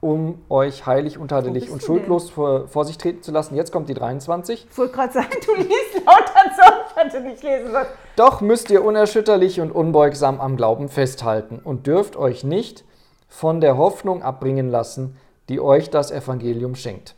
um 0.00 0.40
euch 0.48 0.86
heilig, 0.86 1.18
untadelig 1.18 1.70
und 1.70 1.82
schuldlos 1.82 2.30
vor, 2.30 2.68
vor, 2.68 2.84
sich 2.84 2.98
treten 2.98 3.22
zu 3.22 3.32
lassen. 3.32 3.54
Jetzt 3.56 3.72
kommt 3.72 3.88
die 3.88 3.94
23. 3.94 4.68
Ich 4.70 4.78
wollte 4.78 4.94
gerade 4.94 5.12
sagen, 5.12 5.36
du 5.44 5.54
liest 5.56 6.06
lauter 6.06 6.54
so, 6.56 6.72
ich 6.88 6.96
hatte 6.96 7.20
nicht 7.20 7.42
lesen 7.42 7.72
sollen. 7.72 7.86
Doch 8.16 8.40
müsst 8.40 8.70
ihr 8.70 8.84
unerschütterlich 8.84 9.60
und 9.60 9.72
unbeugsam 9.72 10.40
am 10.40 10.56
Glauben 10.56 10.88
festhalten 10.88 11.58
und 11.58 11.86
dürft 11.86 12.16
euch 12.16 12.44
nicht 12.44 12.84
von 13.28 13.60
der 13.60 13.76
Hoffnung 13.76 14.22
abbringen 14.22 14.70
lassen, 14.70 15.16
die 15.48 15.60
euch 15.60 15.90
das 15.90 16.12
Evangelium 16.12 16.76
schenkt. 16.76 17.16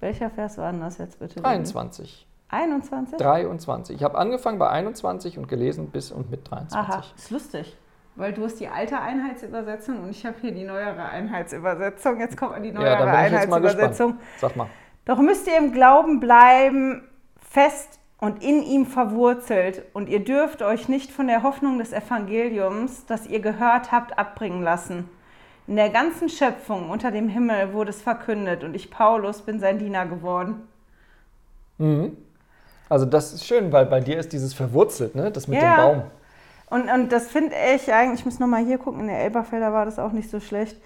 Welcher 0.00 0.30
Vers 0.30 0.58
war 0.58 0.72
denn 0.72 0.80
das 0.80 0.98
jetzt 0.98 1.18
bitte? 1.18 1.40
23. 1.40 2.25
21? 2.48 3.18
23. 3.18 3.96
Ich 3.96 4.04
habe 4.04 4.16
angefangen 4.18 4.58
bei 4.58 4.68
21 4.68 5.38
und 5.38 5.48
gelesen 5.48 5.90
bis 5.90 6.12
und 6.12 6.30
mit 6.30 6.48
23. 6.50 6.78
Aha, 6.78 7.02
ist 7.16 7.30
lustig. 7.30 7.76
Weil 8.14 8.32
du 8.32 8.44
hast 8.44 8.60
die 8.60 8.68
alte 8.68 8.98
Einheitsübersetzung 8.98 10.02
und 10.02 10.10
ich 10.10 10.24
habe 10.24 10.36
hier 10.40 10.52
die 10.52 10.64
neuere 10.64 11.04
Einheitsübersetzung. 11.04 12.18
Jetzt 12.18 12.36
kommt 12.36 12.64
die 12.64 12.72
neuere 12.72 13.06
ja, 13.06 13.12
Einheitsübersetzung. 13.12 14.18
Sag 14.38 14.56
mal. 14.56 14.68
Doch 15.04 15.18
müsst 15.18 15.46
ihr 15.46 15.58
im 15.58 15.72
Glauben 15.72 16.18
bleiben, 16.18 17.06
fest 17.38 18.00
und 18.18 18.42
in 18.42 18.62
ihm 18.62 18.86
verwurzelt. 18.86 19.82
Und 19.92 20.08
ihr 20.08 20.24
dürft 20.24 20.62
euch 20.62 20.88
nicht 20.88 21.12
von 21.12 21.26
der 21.26 21.42
Hoffnung 21.42 21.78
des 21.78 21.92
Evangeliums, 21.92 23.04
das 23.06 23.26
ihr 23.26 23.40
gehört 23.40 23.92
habt, 23.92 24.18
abbringen 24.18 24.62
lassen. 24.62 25.08
In 25.66 25.76
der 25.76 25.90
ganzen 25.90 26.28
Schöpfung 26.28 26.90
unter 26.90 27.10
dem 27.10 27.28
Himmel 27.28 27.72
wurde 27.72 27.90
es 27.90 28.00
verkündet 28.00 28.64
und 28.64 28.74
ich, 28.74 28.90
Paulus, 28.90 29.42
bin 29.42 29.58
sein 29.58 29.78
Diener 29.78 30.06
geworden. 30.06 30.68
Mhm. 31.78 32.16
Also 32.88 33.04
das 33.04 33.32
ist 33.32 33.46
schön, 33.46 33.72
weil 33.72 33.86
bei 33.86 34.00
dir 34.00 34.18
ist 34.18 34.32
dieses 34.32 34.54
verwurzelt, 34.54 35.14
ne? 35.14 35.30
das 35.30 35.48
mit 35.48 35.60
Ja. 35.60 35.74
dem 35.74 35.76
Baum. 35.76 36.02
Und, 36.68 36.90
und 36.90 37.12
das 37.12 37.28
finde 37.28 37.54
ich 37.74 37.92
eigentlich, 37.92 38.20
ich 38.20 38.24
muss 38.24 38.38
nochmal 38.38 38.64
hier 38.64 38.78
gucken, 38.78 39.00
in 39.02 39.06
der 39.08 39.20
Elberfelder 39.20 39.72
war 39.72 39.84
das 39.84 39.98
auch 39.98 40.12
nicht 40.12 40.30
so 40.30 40.40
schlecht. 40.40 40.76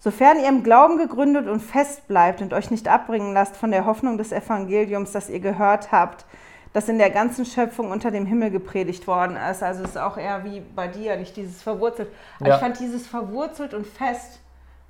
Sofern 0.00 0.38
ihr 0.38 0.48
im 0.48 0.62
Glauben 0.62 0.96
gegründet 0.98 1.46
und 1.46 1.60
fest 1.60 2.08
bleibt 2.08 2.40
und 2.40 2.52
euch 2.52 2.70
nicht 2.70 2.88
abbringen 2.88 3.32
lasst 3.34 3.56
von 3.56 3.70
der 3.70 3.84
Hoffnung 3.86 4.16
des 4.18 4.32
Evangeliums, 4.32 5.12
das 5.12 5.28
ihr 5.28 5.40
gehört 5.40 5.92
habt, 5.92 6.24
das 6.72 6.88
in 6.88 6.98
der 6.98 7.10
ganzen 7.10 7.44
Schöpfung 7.44 7.90
unter 7.90 8.10
dem 8.10 8.26
Himmel 8.26 8.50
gepredigt 8.50 9.06
worden 9.06 9.36
ist. 9.50 9.62
Also 9.62 9.82
es 9.84 9.90
ist 9.90 9.98
auch 9.98 10.16
eher 10.16 10.42
wie 10.44 10.60
bei 10.74 10.88
dir, 10.88 11.16
nicht 11.16 11.36
dieses 11.36 11.62
verwurzelt. 11.62 12.08
Aber 12.40 12.48
Ja. 12.48 12.54
ich 12.56 12.60
fand 12.60 12.80
dieses 12.80 13.06
verwurzelt 13.06 13.74
und 13.74 13.86
fest, 13.86 14.39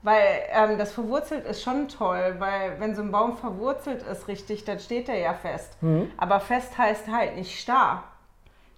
weil 0.03 0.43
ähm, 0.51 0.79
das 0.79 0.93
verwurzelt 0.93 1.45
ist 1.45 1.63
schon 1.63 1.89
toll, 1.89 2.37
weil 2.39 2.81
wenn 2.81 2.95
so 2.95 3.03
ein 3.03 3.11
Baum 3.13 3.37
verwurzelt 3.37 4.03
ist 4.03 4.29
richtig, 4.29 4.65
dann 4.65 4.79
steht 4.79 5.09
der 5.09 5.19
ja 5.19 5.35
fest. 5.35 5.77
Aber 6.17 6.41
fest 6.41 6.79
heißt 6.79 7.09
halt 7.09 7.37
nicht 7.37 7.61
starr. 7.61 8.05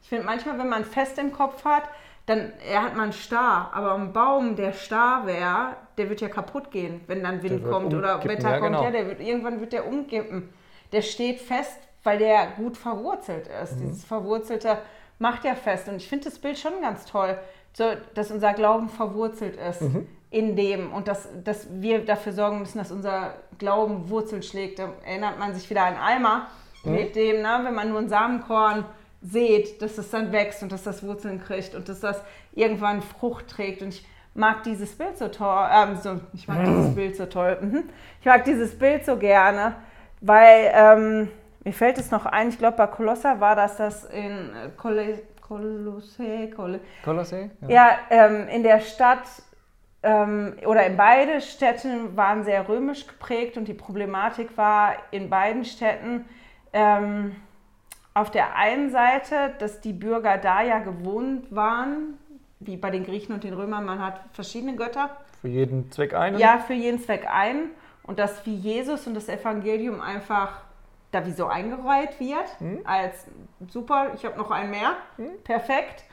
Ich 0.02 0.08
finde 0.08 0.24
manchmal, 0.24 0.58
wenn 0.58 0.68
man 0.68 0.84
fest 0.84 1.18
im 1.18 1.32
Kopf 1.32 1.64
hat, 1.64 1.84
dann 2.26 2.52
er 2.68 2.82
hat 2.82 2.96
man 2.96 3.12
starr. 3.12 3.70
Aber 3.72 3.94
ein 3.94 4.12
Baum, 4.12 4.56
der 4.56 4.72
starr 4.72 5.26
wäre, 5.26 5.76
der 5.96 6.08
wird 6.10 6.20
ja 6.20 6.28
kaputt 6.28 6.70
gehen, 6.70 7.00
wenn 7.06 7.22
dann 7.22 7.42
Wind 7.42 7.64
kommt 7.68 7.94
oder 7.94 8.22
Wetter 8.24 8.50
ja, 8.50 8.58
kommt. 8.58 8.72
genau. 8.72 8.84
Ja, 8.84 8.90
der 8.90 9.06
wird, 9.06 9.20
irgendwann 9.20 9.60
wird 9.60 9.72
der 9.72 9.86
umkippen. 9.86 10.48
Der 10.92 11.02
steht 11.02 11.40
fest, 11.40 11.78
weil 12.02 12.18
der 12.18 12.48
gut 12.56 12.76
verwurzelt 12.76 13.48
ist. 13.62 13.76
Mhm. 13.76 13.80
Dieses 13.86 14.04
Verwurzelte 14.04 14.78
macht 15.18 15.44
ja 15.44 15.54
fest. 15.54 15.88
Und 15.88 15.96
ich 15.96 16.08
finde 16.08 16.24
das 16.24 16.38
Bild 16.38 16.58
schon 16.58 16.80
ganz 16.80 17.04
toll, 17.06 17.38
so, 17.72 17.84
dass 18.14 18.30
unser 18.30 18.52
Glauben 18.54 18.88
verwurzelt 18.88 19.56
ist 19.56 19.82
Mhm. 19.82 20.08
In 20.32 20.56
dem 20.56 20.92
und 20.92 21.06
dass, 21.06 21.28
dass 21.44 21.68
wir 21.80 22.04
dafür 22.04 22.32
sorgen 22.32 22.58
müssen, 22.58 22.78
dass 22.78 22.90
unser 22.90 23.34
Glauben 23.58 24.08
Wurzel 24.10 24.42
schlägt. 24.42 24.78
Da 24.80 24.88
erinnert 25.06 25.38
man 25.38 25.54
sich 25.54 25.70
wieder 25.70 25.84
an 25.84 25.94
Alma 25.96 26.48
Mhm. 26.84 26.92
mit 26.94 27.14
dem, 27.14 27.42
ne, 27.42 27.60
wenn 27.62 27.74
man 27.74 27.90
nur 27.90 28.00
ein 28.00 28.08
Samenkorn 28.08 28.84
sät, 29.20 29.80
dass 29.80 29.98
es 29.98 30.10
dann 30.10 30.32
wächst 30.32 30.64
und 30.64 30.72
dass 30.72 30.82
das 30.82 31.06
Wurzeln 31.06 31.40
kriegt 31.40 31.76
und 31.76 31.88
dass 31.88 32.00
das 32.00 32.20
irgendwann 32.54 33.02
Frucht 33.02 33.46
trägt. 33.48 33.82
Und 33.82 33.90
ich 33.90 34.04
mag 34.34 34.64
dieses 34.64 34.96
Bild 34.98 35.16
so 35.16 35.28
toll, 35.28 35.68
ähm, 35.72 35.96
so, 35.96 36.18
ich 36.32 36.48
mag 36.48 36.64
dieses 36.64 36.92
Bild 36.96 37.14
so 37.16 37.26
toll. 37.26 37.56
Mhm. 37.60 37.84
Ich 38.18 38.26
mag 38.26 38.42
dieses 38.44 38.76
Bild 38.76 39.04
so 39.04 39.16
gerne, 39.16 39.76
weil 40.20 40.72
ähm, 40.74 41.28
mir 41.62 41.72
fällt 41.72 41.98
es 41.98 42.10
noch 42.10 42.26
ein, 42.26 42.48
ich 42.48 42.58
glaube 42.58 42.76
bei 42.76 42.88
Kolosser 42.88 43.38
war 43.38 43.54
das 43.54 43.76
das 43.76 44.04
in 44.06 44.50
äh, 44.50 44.70
Kole, 44.76 45.20
Kolosse, 45.40 46.50
Kole, 46.50 46.80
Kolossee? 47.04 47.50
ja, 47.68 47.90
ähm, 48.10 48.48
in 48.48 48.64
der 48.64 48.80
Stadt 48.80 49.22
oder 50.04 50.84
in 50.86 50.96
beide 50.96 51.40
Städten 51.40 52.16
waren 52.16 52.42
sehr 52.44 52.68
römisch 52.68 53.06
geprägt 53.06 53.56
und 53.56 53.68
die 53.68 53.74
Problematik 53.74 54.56
war 54.56 54.94
in 55.12 55.30
beiden 55.30 55.64
Städten 55.64 56.24
ähm, 56.72 57.36
auf 58.14 58.30
der 58.30 58.56
einen 58.56 58.90
Seite, 58.90 59.54
dass 59.58 59.80
die 59.80 59.92
Bürger 59.92 60.38
da 60.38 60.62
ja 60.62 60.80
gewohnt 60.80 61.54
waren, 61.54 62.18
wie 62.60 62.76
bei 62.76 62.90
den 62.90 63.04
Griechen 63.04 63.32
und 63.32 63.44
den 63.44 63.54
Römern, 63.54 63.84
man 63.84 64.00
hat 64.04 64.20
verschiedene 64.32 64.76
Götter, 64.76 65.10
Für 65.40 65.48
jeden 65.48 65.90
Zweck 65.90 66.14
einen? 66.14 66.38
ja, 66.38 66.58
für 66.58 66.74
jeden 66.74 67.00
Zweck 67.00 67.26
ein. 67.32 67.70
Und 68.04 68.18
dass 68.18 68.44
wie 68.44 68.54
Jesus 68.54 69.06
und 69.06 69.14
das 69.14 69.28
Evangelium 69.28 70.00
einfach 70.00 70.60
da 71.12 71.24
wie 71.26 71.32
so 71.32 71.46
eingereiht 71.46 72.18
wird, 72.18 72.46
als 72.84 73.26
super, 73.68 74.12
ich 74.16 74.24
habe 74.24 74.36
noch 74.38 74.50
einen 74.50 74.70
mehr, 74.70 74.96
perfekt. 75.44 76.04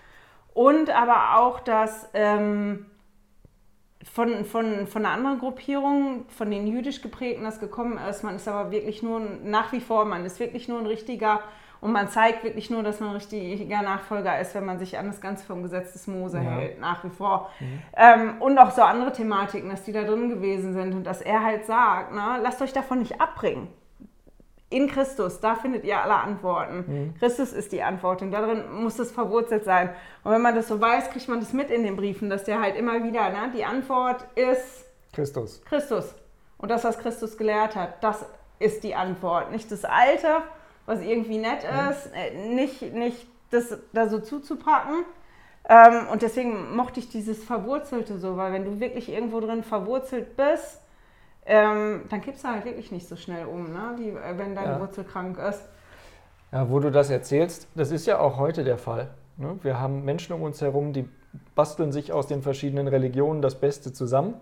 Und 0.53 0.89
aber 0.89 1.37
auch, 1.37 1.59
dass 1.61 2.09
ähm, 2.13 2.85
von, 4.13 4.43
von, 4.45 4.87
von 4.87 5.05
einer 5.05 5.13
anderen 5.15 5.39
Gruppierung, 5.39 6.25
von 6.29 6.49
den 6.51 6.67
jüdisch 6.67 7.01
geprägten, 7.01 7.43
das 7.43 7.59
gekommen 7.59 7.97
ist, 8.09 8.23
man 8.23 8.35
ist 8.35 8.47
aber 8.47 8.71
wirklich 8.71 9.03
nur, 9.03 9.19
ein- 9.19 9.49
nach 9.49 9.71
wie 9.71 9.79
vor, 9.81 10.05
man 10.05 10.25
ist 10.25 10.39
wirklich 10.39 10.67
nur 10.67 10.79
ein 10.79 10.85
richtiger 10.87 11.39
und 11.81 11.91
man 11.93 12.09
zeigt 12.09 12.43
wirklich 12.43 12.69
nur, 12.69 12.83
dass 12.83 12.99
man 12.99 13.09
ein 13.09 13.15
richtiger 13.15 13.81
Nachfolger 13.81 14.37
ist, 14.41 14.53
wenn 14.55 14.65
man 14.65 14.79
sich 14.79 14.97
an 14.97 15.07
das 15.07 15.21
Ganze 15.21 15.45
vom 15.45 15.63
Gesetz 15.63 15.93
des 15.93 16.07
Mose 16.07 16.37
Ja. 16.37 16.43
hält, 16.43 16.79
nach 16.81 17.03
wie 17.05 17.09
vor. 17.09 17.49
Ähm, 17.95 18.33
und 18.41 18.57
auch 18.57 18.71
so 18.71 18.81
andere 18.81 19.13
Thematiken, 19.13 19.69
dass 19.69 19.83
die 19.83 19.93
da 19.93 20.03
drin 20.03 20.27
gewesen 20.27 20.73
sind 20.73 20.93
und 20.93 21.05
dass 21.05 21.21
er 21.21 21.41
halt 21.43 21.65
sagt, 21.65 22.11
ne, 22.13 22.39
lasst 22.43 22.61
euch 22.61 22.73
davon 22.73 22.99
nicht 22.99 23.21
abbringen. 23.21 23.69
In 24.71 24.87
Christus, 24.87 25.39
da 25.39 25.55
findet 25.55 25.83
ihr 25.83 25.99
alle 26.01 26.15
Antworten. 26.15 27.15
Christus 27.19 27.53
ist 27.53 27.71
die 27.71 27.81
Antwort 27.81 28.21
und 28.21 28.31
darin 28.31 28.71
muss 28.71 28.99
es 28.99 29.11
verwurzelt 29.11 29.65
sein. 29.65 29.89
Und 30.23 30.31
wenn 30.31 30.41
man 30.41 30.53
das 30.53 30.67
so 30.67 30.79
weiß, 30.79 31.09
kriegt 31.09 31.27
man 31.27 31.39
das 31.39 31.53
mit 31.53 31.71
in 31.71 31.83
den 31.83 31.95
Briefen, 31.95 32.29
dass 32.29 32.43
der 32.43 32.61
halt 32.61 32.75
immer 32.75 33.03
wieder, 33.03 33.29
ne, 33.29 33.51
die 33.55 33.65
Antwort 33.65 34.25
ist 34.35 34.85
Christus. 35.13 35.61
Christus. 35.65 36.13
Und 36.59 36.69
das, 36.69 36.83
was 36.83 36.99
Christus 36.99 37.37
gelehrt 37.37 37.75
hat, 37.75 38.03
das 38.03 38.25
ist 38.59 38.83
die 38.83 38.93
Antwort. 38.93 39.51
Nicht 39.51 39.71
das 39.71 39.85
Alte, 39.85 40.43
was 40.85 41.01
irgendwie 41.01 41.37
nett 41.37 41.63
ist, 41.89 42.11
äh, 42.13 42.47
nicht, 42.49 42.93
nicht 42.93 43.27
das 43.51 43.77
da 43.93 44.07
so 44.07 44.19
zuzupacken. 44.19 45.05
Ähm, 45.67 46.07
und 46.11 46.21
deswegen 46.21 46.75
mochte 46.75 46.99
ich 46.99 47.09
dieses 47.09 47.43
Verwurzelte 47.43 48.17
so, 48.17 48.37
weil 48.37 48.53
wenn 48.53 48.65
du 48.65 48.79
wirklich 48.79 49.09
irgendwo 49.09 49.39
drin 49.39 49.63
verwurzelt 49.63 50.35
bist, 50.35 50.81
ähm, 51.45 52.03
dann 52.09 52.21
kippst 52.21 52.43
du 52.43 52.47
halt 52.49 52.65
wirklich 52.65 52.91
nicht 52.91 53.07
so 53.07 53.15
schnell 53.15 53.45
um, 53.45 53.71
ne? 53.73 53.95
wie 53.97 54.09
äh, 54.09 54.37
wenn 54.37 54.55
deine 54.55 54.73
Ja. 54.73 54.79
Wurzel 54.79 55.03
krank 55.03 55.37
ist. 55.37 55.63
Ja, 56.51 56.69
wo 56.69 56.79
du 56.79 56.91
das 56.91 57.09
erzählst, 57.09 57.67
das 57.75 57.91
ist 57.91 58.05
ja 58.07 58.19
auch 58.19 58.37
heute 58.37 58.63
der 58.63 58.77
Fall. 58.77 59.09
Ne? 59.37 59.57
Wir 59.61 59.79
haben 59.79 60.03
Menschen 60.03 60.33
um 60.33 60.41
uns 60.41 60.61
herum, 60.61 60.93
die 60.93 61.07
basteln 61.55 61.91
sich 61.91 62.11
aus 62.11 62.27
den 62.27 62.41
verschiedenen 62.41 62.87
Religionen 62.87 63.41
das 63.41 63.59
Beste 63.59 63.93
zusammen 63.93 64.33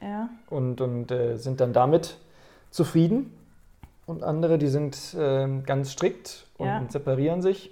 Ja. 0.00 0.28
und, 0.50 0.80
und 0.80 1.10
äh, 1.10 1.36
sind 1.36 1.60
dann 1.60 1.72
damit 1.72 2.18
zufrieden. 2.70 3.34
Und 4.06 4.22
andere, 4.22 4.56
die 4.56 4.68
sind 4.68 5.16
ähm, 5.18 5.64
ganz 5.64 5.92
strikt 5.92 6.46
und 6.56 6.66
Ja. 6.68 6.82
separieren 6.88 7.42
sich. 7.42 7.70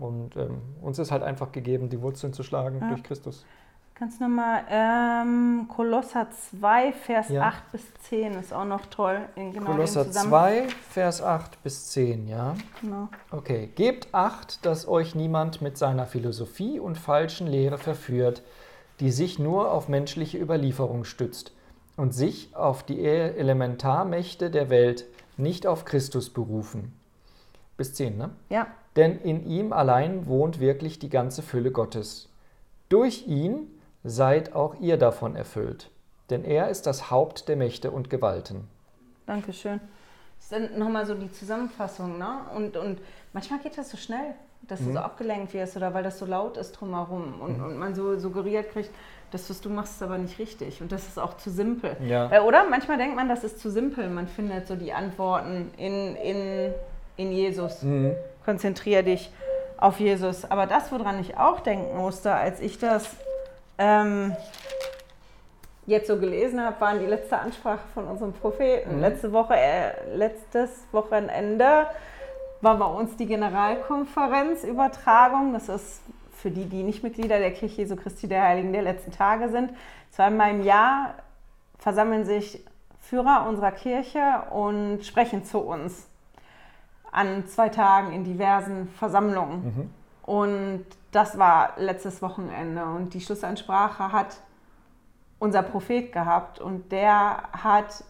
Und 0.00 0.36
ähm, 0.36 0.60
uns 0.80 0.98
ist 0.98 1.12
halt 1.12 1.22
einfach 1.22 1.52
gegeben, 1.52 1.88
die 1.88 2.00
Wurzeln 2.00 2.32
zu 2.32 2.42
schlagen 2.42 2.78
Ja. 2.80 2.88
durch 2.88 3.02
Christus. 3.04 3.44
Kannst 3.94 4.20
du 4.20 4.24
nochmal, 4.24 4.64
ähm, 4.68 5.66
Kolosser 5.68 6.26
2, 6.30 6.92
Vers 6.92 7.28
Ja. 7.28 7.42
8 7.42 7.70
bis 7.72 7.82
10 8.08 8.32
ist 8.32 8.52
auch 8.52 8.64
noch 8.64 8.86
toll. 8.86 9.20
In 9.36 9.52
genau 9.52 9.66
Kolosser 9.70 10.06
Zusammen- 10.06 10.30
2, 10.30 10.68
Vers 10.90 11.22
8 11.22 11.62
bis 11.62 11.88
10, 11.90 12.26
ja. 12.26 12.54
Genau. 12.80 13.08
Okay, 13.30 13.68
gebt 13.76 14.08
acht, 14.12 14.64
dass 14.66 14.88
euch 14.88 15.14
niemand 15.14 15.62
mit 15.62 15.78
seiner 15.78 16.06
Philosophie 16.06 16.80
und 16.80 16.98
falschen 16.98 17.46
Lehre 17.46 17.78
verführt, 17.78 18.42
die 18.98 19.10
sich 19.12 19.38
nur 19.38 19.70
auf 19.70 19.88
menschliche 19.88 20.38
Überlieferung 20.38 21.04
stützt 21.04 21.52
und 21.96 22.12
sich 22.12 22.56
auf 22.56 22.82
die 22.82 23.04
Elementarmächte 23.04 24.50
der 24.50 24.68
Welt, 24.70 25.04
nicht 25.36 25.66
auf 25.66 25.84
Christus 25.84 26.30
berufen. 26.30 26.92
Bis 27.76 27.94
10, 27.94 28.16
ne? 28.18 28.30
Ja. 28.48 28.66
Denn 28.96 29.18
in 29.20 29.46
ihm 29.46 29.72
allein 29.72 30.26
wohnt 30.26 30.60
wirklich 30.60 30.98
die 30.98 31.08
ganze 31.08 31.42
Fülle 31.42 31.70
Gottes. 31.70 32.28
Durch 32.88 33.26
ihn 33.26 33.68
seid 34.04 34.54
auch 34.54 34.74
ihr 34.80 34.96
davon 34.96 35.36
erfüllt, 35.36 35.90
denn 36.30 36.44
er 36.44 36.68
ist 36.68 36.86
das 36.86 37.10
Haupt 37.10 37.48
der 37.48 37.56
Mächte 37.56 37.90
und 37.90 38.10
Gewalten. 38.10 38.68
Dankeschön. 39.26 39.80
Das 40.36 40.44
ist 40.44 40.52
dann 40.52 40.78
nochmal 40.78 41.06
so 41.06 41.14
die 41.14 41.30
Zusammenfassung, 41.30 42.18
ne? 42.18 42.40
Und, 42.54 42.76
und 42.76 43.00
manchmal 43.32 43.60
geht 43.60 43.78
das 43.78 43.90
so 43.90 43.96
schnell, 43.96 44.34
dass 44.62 44.80
du 44.80 44.92
so 44.92 44.98
abgelenkt 44.98 45.54
wirst 45.54 45.76
oder 45.76 45.92
weil 45.94 46.02
das 46.02 46.18
so 46.18 46.26
laut 46.26 46.56
ist 46.56 46.72
drumherum 46.72 47.40
und, 47.40 47.60
und 47.60 47.78
man 47.78 47.94
so 47.94 48.18
suggeriert 48.18 48.70
kriegt, 48.70 48.90
das, 49.32 49.48
was 49.48 49.60
du 49.60 49.70
machst, 49.70 49.94
ist 49.94 50.02
aber 50.02 50.18
nicht 50.18 50.38
richtig 50.38 50.82
und 50.82 50.92
das 50.92 51.08
ist 51.08 51.18
auch 51.18 51.36
zu 51.36 51.50
simpel. 51.50 51.96
Ja. 52.06 52.30
Äh, 52.30 52.40
Oder 52.40 52.68
manchmal 52.68 52.98
denkt 52.98 53.16
man, 53.16 53.28
das 53.28 53.44
ist 53.44 53.60
zu 53.60 53.70
simpel. 53.70 54.08
Man 54.10 54.28
findet 54.28 54.66
so 54.66 54.76
die 54.76 54.92
Antworten 54.92 55.70
in, 55.78 56.16
in, 56.16 56.74
in 57.16 57.32
Jesus. 57.32 57.84
Konzentriere 58.44 59.02
dich 59.02 59.32
auf 59.78 60.00
Jesus. 60.00 60.44
Aber 60.44 60.66
das, 60.66 60.92
woran 60.92 61.18
ich 61.18 61.38
auch 61.38 61.60
denken 61.60 61.96
musste, 61.96 62.34
als 62.34 62.60
ich 62.60 62.78
das 62.78 63.16
ähm, 63.78 64.36
jetzt 65.86 66.08
so 66.08 66.18
gelesen 66.18 66.60
habe, 66.60 66.80
waren 66.80 66.98
die 67.00 67.06
letzte 67.06 67.38
Ansprache 67.38 67.86
von 67.94 68.06
unserem 68.06 68.32
Propheten. 68.32 69.00
Letzte 69.00 69.32
Woche, 69.32 69.54
äh, 69.56 70.14
letztes 70.14 70.84
Wochenende 70.92 71.86
war 72.60 72.78
bei 72.78 72.86
uns 72.86 73.16
die 73.16 73.26
Generalkonferenzübertragung. 73.26 75.52
Das 75.52 75.68
ist 75.68 76.00
für 76.32 76.50
die, 76.50 76.66
die 76.66 76.82
nicht 76.82 77.02
Mitglieder 77.02 77.38
der 77.38 77.52
Kirche 77.52 77.82
Jesu 77.82 77.96
Christi 77.96 78.28
der 78.28 78.42
Heiligen 78.42 78.72
der 78.72 78.82
letzten 78.82 79.12
Tage 79.12 79.48
sind. 79.48 79.72
Zweimal 80.10 80.50
im 80.50 80.62
Jahr 80.62 81.14
versammeln 81.78 82.24
sich 82.24 82.64
Führer 83.00 83.46
unserer 83.48 83.72
Kirche 83.72 84.42
und 84.50 85.04
sprechen 85.04 85.44
zu 85.44 85.58
uns 85.58 86.06
an 87.10 87.46
zwei 87.46 87.68
Tagen 87.68 88.12
in 88.12 88.24
diversen 88.24 88.88
Versammlungen. 88.98 89.90
Und 90.22 90.86
das 91.12 91.38
war 91.38 91.74
letztes 91.76 92.20
Wochenende. 92.22 92.84
Und 92.84 93.14
die 93.14 93.20
Schlussansprache 93.20 94.10
hat 94.12 94.38
unser 95.38 95.62
Prophet 95.62 96.12
gehabt 96.12 96.60
und 96.60 96.90
der 96.90 97.44
hat 97.52 98.04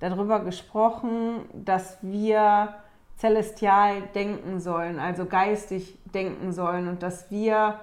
darüber 0.00 0.40
gesprochen, 0.40 1.44
dass 1.52 1.98
wir 2.02 2.74
celestial 3.18 4.02
denken 4.14 4.60
sollen, 4.60 4.98
also 4.98 5.26
geistig 5.26 5.98
denken 6.06 6.52
sollen 6.52 6.88
und 6.88 7.02
dass 7.02 7.30
wir 7.30 7.78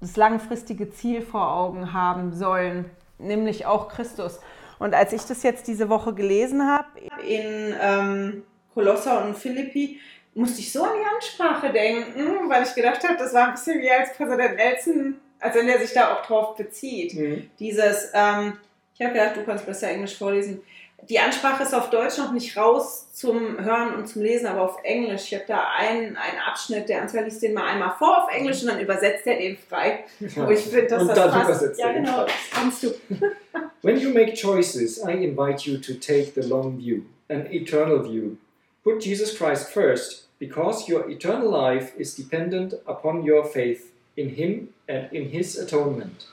das 0.00 0.16
langfristige 0.16 0.90
Ziel 0.90 1.22
vor 1.22 1.52
Augen 1.52 1.92
haben 1.92 2.32
sollen, 2.32 2.84
nämlich 3.18 3.66
auch 3.66 3.88
Christus. 3.88 4.40
Und 4.78 4.94
als 4.94 5.12
ich 5.12 5.22
das 5.24 5.42
jetzt 5.42 5.66
diese 5.66 5.88
Woche 5.88 6.14
gelesen 6.14 6.62
habe 6.68 6.86
in 7.26 7.74
ähm, 7.80 8.44
Kolosser 8.72 9.24
und 9.24 9.36
Philippi, 9.36 9.98
musste 10.38 10.60
ich 10.60 10.72
so 10.72 10.84
an 10.84 10.92
die 10.98 11.16
Ansprache 11.16 11.72
denken, 11.72 12.48
weil 12.48 12.62
ich 12.62 12.74
gedacht 12.74 13.06
habe, 13.06 13.18
das 13.18 13.34
war 13.34 13.48
ein 13.48 13.54
bisschen 13.54 13.80
wie 13.80 13.90
als 13.90 14.14
Präsident 14.14 14.56
Nelson, 14.56 15.16
als 15.40 15.54
wenn 15.56 15.68
er 15.68 15.80
sich 15.80 15.92
da 15.92 16.14
auch 16.14 16.24
drauf 16.24 16.56
bezieht. 16.56 17.14
Mhm. 17.14 17.50
Dieses, 17.58 18.10
ähm, 18.14 18.54
ich 18.94 19.00
habe 19.04 19.14
gedacht, 19.14 19.36
du 19.36 19.44
kannst 19.44 19.66
besser 19.66 19.88
Englisch 19.88 20.16
vorlesen. 20.16 20.62
Die 21.08 21.18
Ansprache 21.18 21.62
ist 21.62 21.74
auf 21.74 21.90
Deutsch 21.90 22.18
noch 22.18 22.32
nicht 22.32 22.56
raus 22.56 23.12
zum 23.12 23.64
Hören 23.64 23.94
und 23.94 24.08
zum 24.08 24.22
Lesen, 24.22 24.46
aber 24.46 24.62
auf 24.62 24.78
Englisch. 24.82 25.32
Ich 25.32 25.34
habe 25.34 25.44
da 25.46 25.68
einen, 25.76 26.16
einen 26.16 26.38
Abschnitt, 26.46 26.88
der 26.88 27.02
Ansgar 27.02 27.24
liest 27.24 27.42
den 27.42 27.54
mal 27.54 27.68
einmal 27.68 27.94
vor 27.98 28.24
auf 28.24 28.34
Englisch 28.34 28.62
und 28.62 28.68
dann 28.68 28.80
übersetzt 28.80 29.26
er 29.26 29.38
den 29.38 29.56
frei. 29.56 30.04
Ja. 30.20 30.50
ich 30.50 30.60
finde, 30.60 30.86
dass 30.86 31.02
und 31.02 31.08
das 31.08 31.16
dann 31.16 31.30
passt. 31.30 31.78
Ja, 31.78 31.92
genau, 31.92 32.24
das 32.24 32.34
kannst 32.52 32.82
du. 32.82 32.94
When 33.82 33.98
you 33.98 34.10
make 34.10 34.34
choices, 34.34 34.98
I 34.98 35.12
invite 35.12 35.68
you 35.68 35.78
to 35.78 35.94
take 35.94 36.32
the 36.34 36.48
long 36.48 36.78
view, 36.78 37.02
an 37.28 37.46
eternal 37.50 38.04
view. 38.04 38.36
Put 38.84 39.04
Jesus 39.04 39.36
Christ 39.36 39.68
first, 39.70 40.27
because 40.38 40.88
your 40.88 41.08
eternal 41.10 41.50
life 41.50 41.92
is 41.98 42.14
dependent 42.14 42.74
upon 42.86 43.24
your 43.24 43.44
faith 43.44 43.92
in 44.16 44.30
Him 44.30 44.68
and 44.88 45.12
in 45.12 45.30
His 45.30 45.56
atonement. 45.56 46.26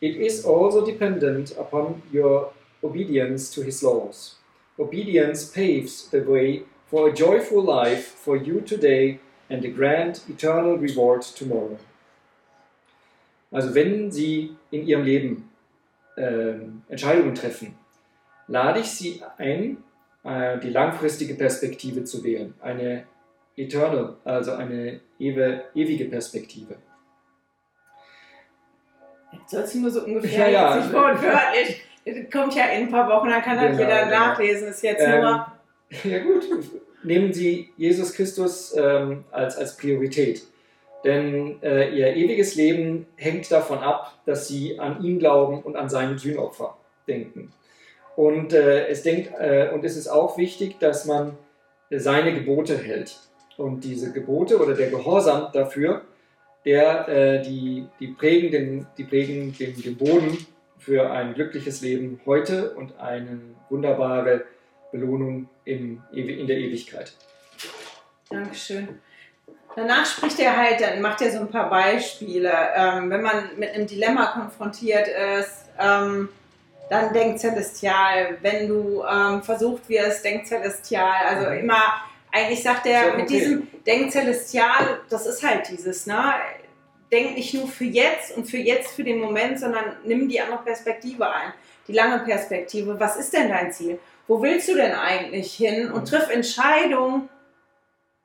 It 0.00 0.16
is 0.16 0.44
also 0.44 0.84
dependent 0.84 1.52
upon 1.52 2.02
your 2.12 2.52
obedience 2.84 3.50
to 3.54 3.62
His 3.62 3.82
laws. 3.82 4.36
Obedience 4.78 5.46
paves 5.46 6.08
the 6.08 6.22
way 6.22 6.64
for 6.86 7.08
a 7.08 7.14
joyful 7.14 7.62
life 7.62 8.04
for 8.06 8.36
you 8.36 8.60
today 8.60 9.20
and 9.48 9.64
a 9.64 9.70
grand 9.70 10.20
eternal 10.28 10.76
reward 10.76 11.22
tomorrow. 11.22 11.78
Also 13.52 13.74
wenn 13.74 14.10
Sie 14.12 14.56
in 14.70 14.86
Ihrem 14.86 15.04
Leben 15.04 15.50
äh, 16.16 16.56
Entscheidungen 16.88 17.34
treffen, 17.34 17.74
lade 18.48 18.80
ich 18.80 18.90
Sie 18.90 19.22
ein, 19.38 19.78
äh, 20.26 20.58
die 20.58 20.70
langfristige 20.70 21.34
Perspektive 21.34 22.04
zu 22.04 22.24
wählen, 22.24 22.54
eine 22.60 23.04
eternal, 23.56 24.16
also 24.24 24.52
eine 24.52 25.00
ewige 25.18 26.04
Perspektive. 26.06 26.76
Sollst 29.46 29.74
du 29.74 29.80
nur 29.80 29.90
so 29.90 30.04
ungefähr 30.04 30.48
ja, 30.48 30.76
ja. 30.76 30.82
sich 30.82 30.92
wortwörtlich. 30.92 32.30
Kommt 32.32 32.54
ja 32.54 32.66
in 32.66 32.84
ein 32.84 32.90
paar 32.90 33.08
Wochen, 33.08 33.28
dann 33.28 33.42
kann 33.42 33.58
genau, 33.58 33.78
jeder 33.78 34.04
genau. 34.04 34.10
nachlesen. 34.10 34.68
Ist 34.68 34.82
jetzt 34.82 35.02
ähm, 35.02 35.20
nur. 35.20 35.46
Ja, 36.04 36.18
gut. 36.18 36.44
Nehmen 37.04 37.32
Sie 37.32 37.70
Jesus 37.76 38.12
Christus 38.12 38.74
ähm, 38.76 39.24
als, 39.30 39.56
als 39.56 39.76
Priorität. 39.76 40.42
Denn 41.04 41.62
äh, 41.62 41.90
Ihr 41.96 42.16
ewiges 42.16 42.56
Leben 42.56 43.06
hängt 43.14 43.50
davon 43.52 43.78
ab, 43.78 44.18
dass 44.26 44.48
Sie 44.48 44.80
an 44.80 45.02
ihn 45.04 45.20
glauben 45.20 45.62
und 45.62 45.76
an 45.76 45.88
sein 45.88 46.18
Sühnopfer 46.18 46.76
denken. 47.06 47.52
Und, 48.16 48.52
äh, 48.52 48.88
es 48.88 49.02
denkt, 49.02 49.32
äh, 49.38 49.70
und 49.72 49.84
es 49.84 49.96
ist 49.96 50.08
auch 50.08 50.38
wichtig, 50.38 50.78
dass 50.80 51.04
man 51.04 51.36
seine 51.90 52.34
Gebote 52.34 52.76
hält. 52.76 53.16
Und 53.56 53.84
diese 53.84 54.12
Gebote 54.12 54.58
oder 54.58 54.74
der 54.74 54.90
Gehorsam 54.90 55.50
dafür 55.52 56.02
der, 56.66 57.08
äh, 57.08 57.42
die, 57.42 57.86
die 58.00 58.08
prägen, 58.08 58.50
den, 58.50 58.86
die 58.98 59.04
prägen 59.04 59.56
den, 59.56 59.80
den 59.80 59.96
Boden 59.96 60.46
für 60.78 61.10
ein 61.10 61.32
glückliches 61.34 61.80
Leben 61.80 62.20
heute 62.26 62.74
und 62.74 62.98
eine 62.98 63.40
wunderbare 63.70 64.44
Belohnung 64.92 65.48
in, 65.64 66.02
in 66.12 66.46
der 66.46 66.58
Ewigkeit. 66.58 67.12
Dankeschön. 68.28 69.00
Danach 69.76 70.06
spricht 70.06 70.40
er 70.40 70.56
halt, 70.56 70.80
dann 70.80 71.00
macht 71.00 71.22
er 71.22 71.30
so 71.30 71.38
ein 71.38 71.50
paar 71.50 71.70
Beispiele. 71.70 72.52
Ähm, 72.74 73.10
wenn 73.10 73.22
man 73.22 73.50
mit 73.56 73.74
einem 73.74 73.86
Dilemma 73.86 74.26
konfrontiert 74.26 75.06
ist, 75.38 75.66
ähm, 75.78 76.30
dann 76.88 77.12
denk 77.12 77.38
celestial. 77.38 78.38
Wenn 78.42 78.68
du 78.68 79.02
ähm, 79.04 79.42
versucht 79.42 79.88
wirst, 79.88 80.24
denk 80.24 80.46
celestial. 80.46 81.26
Also 81.28 81.50
mhm. 81.50 81.58
immer 81.58 81.82
eigentlich 82.36 82.62
sagt 82.62 82.86
er 82.86 83.08
okay. 83.08 83.16
mit 83.16 83.30
diesem 83.30 83.68
Denk 83.86 84.12
celestial, 84.12 85.00
das 85.08 85.26
ist 85.26 85.42
halt 85.42 85.68
dieses, 85.70 86.06
ne? 86.06 86.34
Denk 87.10 87.36
nicht 87.36 87.54
nur 87.54 87.68
für 87.68 87.84
jetzt 87.84 88.36
und 88.36 88.44
für 88.46 88.58
jetzt, 88.58 88.90
für 88.92 89.04
den 89.04 89.20
Moment, 89.20 89.60
sondern 89.60 89.96
nimm 90.04 90.28
die 90.28 90.40
andere 90.40 90.62
Perspektive 90.62 91.30
ein, 91.32 91.52
die 91.86 91.92
lange 91.92 92.18
Perspektive. 92.24 92.98
Was 92.98 93.16
ist 93.16 93.32
denn 93.32 93.48
dein 93.48 93.72
Ziel? 93.72 93.98
Wo 94.26 94.42
willst 94.42 94.68
du 94.68 94.74
denn 94.74 94.92
eigentlich 94.92 95.54
hin? 95.54 95.90
Und 95.92 96.02
mhm. 96.02 96.06
triff 96.06 96.28
Entscheidungen 96.28 97.28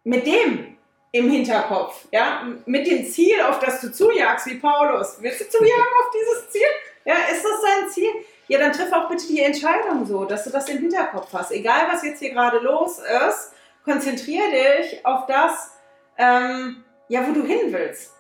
mit 0.04 0.26
dem 0.26 0.78
im 1.14 1.30
Hinterkopf, 1.30 2.08
ja, 2.12 2.48
mit 2.66 2.88
dem 2.88 3.06
Ziel, 3.06 3.42
auf 3.42 3.60
das 3.60 3.82
du 3.82 3.92
zujagst, 3.92 4.48
wie 4.48 4.56
Paulus. 4.56 5.18
Willst 5.20 5.42
du 5.42 5.50
zujagen 5.50 5.94
auf 6.00 6.10
dieses 6.14 6.50
Ziel? 6.50 6.68
Ja, 7.04 7.16
ist 7.32 7.44
das 7.44 7.62
dein 7.62 7.90
Ziel? 7.90 8.10
Ja, 8.52 8.60
dann 8.60 8.74
triff 8.74 8.92
auch 8.92 9.08
bitte 9.08 9.28
die 9.28 9.42
Entscheidung 9.42 10.06
so, 10.06 10.26
dass 10.26 10.44
du 10.44 10.50
das 10.50 10.68
im 10.68 10.80
Hinterkopf 10.80 11.30
hast. 11.32 11.52
Egal, 11.54 11.88
was 11.90 12.04
jetzt 12.04 12.20
hier 12.20 12.34
gerade 12.34 12.58
los 12.58 13.00
ist, 13.00 13.54
konzentriere 13.86 14.44
dich 14.52 15.06
auf 15.06 15.26
das, 15.26 15.72
ähm, 16.18 16.84
ja, 17.08 17.26
wo 17.26 17.32
du 17.32 17.46
hin 17.46 17.72
willst. 17.72 18.14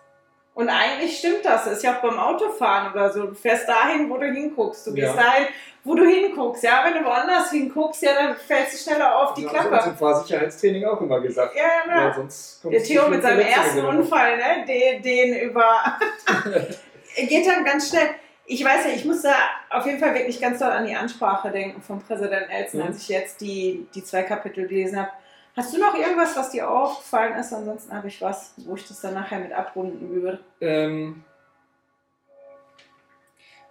Und 0.54 0.70
eigentlich 0.70 1.20
stimmt 1.20 1.44
das. 1.44 1.66
Das 1.66 1.74
ist 1.74 1.84
ja 1.84 1.98
auch 1.98 2.02
beim 2.02 2.18
Autofahren 2.18 2.94
oder 2.94 3.12
so. 3.12 3.26
Du 3.26 3.34
fährst 3.34 3.68
dahin, 3.68 4.10
wo 4.10 4.18
du 4.18 4.32
hinguckst. 4.32 4.88
Du 4.88 4.94
gehst 4.94 5.14
ja. 5.14 5.22
dahin, 5.22 5.48
wo 5.84 5.96
du 5.96 6.06
hinguckst. 6.06 6.64
Ja, 6.64 6.86
wenn 6.86 6.94
du 6.94 7.10
woanders 7.10 7.52
hinguckst, 7.52 8.02
ja, 8.02 8.14
dann 8.14 8.38
fällst 8.38 8.74
du 8.74 8.90
schneller 8.90 9.14
auf 9.14 9.34
die 9.34 9.44
ja, 9.44 9.50
Klappe. 9.50 9.70
Das 9.70 9.86
hat 9.86 9.92
im 9.92 9.98
Fahrsicherheitstraining 9.98 10.86
auch 10.86 11.02
immer 11.02 11.20
gesagt. 11.20 11.54
Ja, 11.58 11.94
ja. 11.94 12.08
ja 12.08 12.14
sonst 12.14 12.64
Der 12.64 12.82
Theo 12.82 13.10
mit 13.10 13.22
seinem 13.22 13.42
ersten 13.42 13.84
Unfall, 13.84 14.38
ne, 14.38 14.66
den, 14.66 15.02
den 15.02 15.40
über. 15.42 15.98
geht 17.18 17.46
dann 17.46 17.66
ganz 17.66 17.90
schnell. 17.90 18.12
Ich 18.46 18.64
weiß 18.64 18.86
ja, 18.86 18.92
ich 18.92 19.06
muss 19.06 19.22
da 19.22 19.34
auf 19.70 19.86
jeden 19.86 20.00
Fall 20.00 20.14
wirklich 20.14 20.42
ganz 20.42 20.60
doll 20.60 20.72
an 20.72 20.86
die 20.86 20.96
Ansprache 20.96 21.52
denken 21.52 21.82
von 21.82 22.02
Präsident 22.02 22.50
Nelson, 22.50 22.82
mhm. 22.82 22.88
als 22.88 23.02
ich 23.04 23.10
jetzt 23.10 23.40
die, 23.42 23.88
die 23.94 24.04
zwei 24.04 24.24
Kapitel 24.24 24.68
gelesen 24.68 25.00
habe 25.00 25.12
Hast 25.56 25.74
du 25.74 25.80
noch 25.80 25.94
irgendwas, 25.96 26.36
was 26.38 26.52
dir 26.52 26.70
aufgefallen 26.70 27.38
ist? 27.38 27.52
Ansonsten 27.52 27.94
habe 27.94 28.08
ich 28.08 28.22
was, 28.22 28.54
wo 28.58 28.76
ich 28.76 28.88
das 28.88 29.02
dann 29.02 29.16
nachher 29.16 29.40
mit 29.40 29.52
abrunden 29.52 30.10
würde. 30.10 30.40
Ähm, 30.62 31.24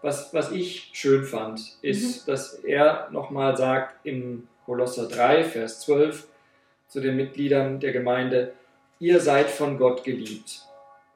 was, 0.02 0.32
was 0.34 0.50
ich 0.50 0.90
schön 0.92 1.24
fand, 1.24 1.78
ist, 1.80 2.26
mhm. 2.26 2.30
dass 2.30 2.54
er 2.54 3.08
nochmal 3.10 3.56
sagt 3.56 3.94
im 4.04 4.46
Kolosser 4.66 5.08
3, 5.08 5.44
Vers 5.44 5.80
12 5.80 6.26
zu 6.88 7.00
den 7.00 7.16
Mitgliedern 7.16 7.80
der 7.80 7.92
Gemeinde, 7.92 8.52
ihr 8.98 9.20
seid 9.20 9.48
von 9.48 9.78
Gott 9.78 10.04
geliebt 10.04 10.66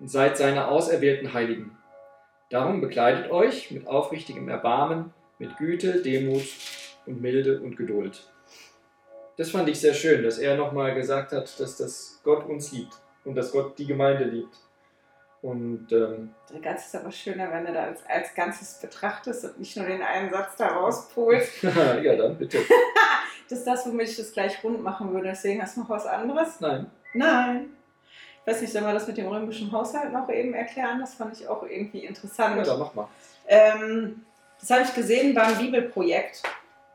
und 0.01 0.09
seid 0.09 0.39
seine 0.39 0.69
auserwählten 0.69 1.35
Heiligen. 1.35 1.77
Darum 2.51 2.81
bekleidet 2.81 3.31
euch 3.31 3.71
mit 3.71 3.87
aufrichtigem 3.87 4.49
Erbarmen, 4.49 5.13
mit 5.39 5.57
Güte, 5.57 6.03
Demut 6.03 6.47
und 7.07 7.21
Milde 7.21 7.61
und 7.61 7.77
Geduld 7.77 8.31
das 9.37 9.51
fand 9.51 9.69
ich 9.69 9.81
sehr 9.81 9.95
schön, 9.95 10.23
dass 10.23 10.39
er 10.39 10.57
nochmal 10.57 10.95
gesagt 10.95 11.33
hat, 11.33 11.59
dass 11.59 11.77
das 11.77 12.21
Gott 12.23 12.47
uns 12.49 12.73
liebt 12.73 12.95
und 13.25 13.35
dass 13.35 13.53
Gott 13.53 13.79
die 13.79 13.87
Gemeinde 13.87 14.25
liebt. 14.25 14.57
Und, 15.43 15.93
ähm, 15.93 16.35
das 16.51 16.63
Ganze 16.63 16.87
ist 16.87 16.97
aber 16.97 17.13
schöner, 17.13 17.51
wenn 17.53 17.67
du 17.67 17.73
da 17.73 17.85
als, 17.85 18.01
als 18.07 18.35
Ganzes 18.35 18.81
betrachtest 18.81 19.45
und 19.45 19.59
nicht 19.59 19.77
nur 19.77 19.87
den 19.87 20.03
einen 20.03 20.31
Satz 20.31 20.57
da 20.57 20.69
rauspolst. 20.69 21.63
ja, 22.03 22.17
dann 22.17 22.39
bitte. 22.39 22.59
das 23.49 23.59
ist 23.59 23.67
das, 23.67 23.87
womit 23.87 24.09
ich 24.09 24.17
das 24.17 24.33
gleich 24.33 24.63
rund 24.65 24.83
machen 24.83 25.13
würde. 25.13 25.29
Deswegen 25.29 25.61
hast 25.61 25.77
du 25.77 25.81
noch 25.81 25.91
was 25.91 26.07
anderes? 26.07 26.61
Nein. 26.61 26.91
Nein. 27.13 27.71
Ich 28.45 28.53
weiß 28.53 28.61
nicht, 28.61 28.73
sollen 28.73 28.85
wir 28.85 28.93
das 28.93 29.07
mit 29.07 29.17
dem 29.17 29.29
römischen 29.29 29.73
Haushalt 29.73 30.13
noch 30.13 30.29
eben 30.29 30.53
erklären? 30.53 31.01
Das 31.01 31.15
fand 31.15 31.39
ich 31.39 31.49
auch 31.49 31.63
irgendwie 31.63 32.05
interessant. 32.05 32.57
Ja, 32.59 32.63
dann 32.63 32.79
mach 32.79 32.95
mal. 32.95 33.09
Ähm, 33.49 34.27
das 34.61 34.71
habe 34.71 34.83
ich 34.83 34.95
gesehen 34.95 35.35
beim 35.35 35.57
Bibelprojekt. 35.57 36.43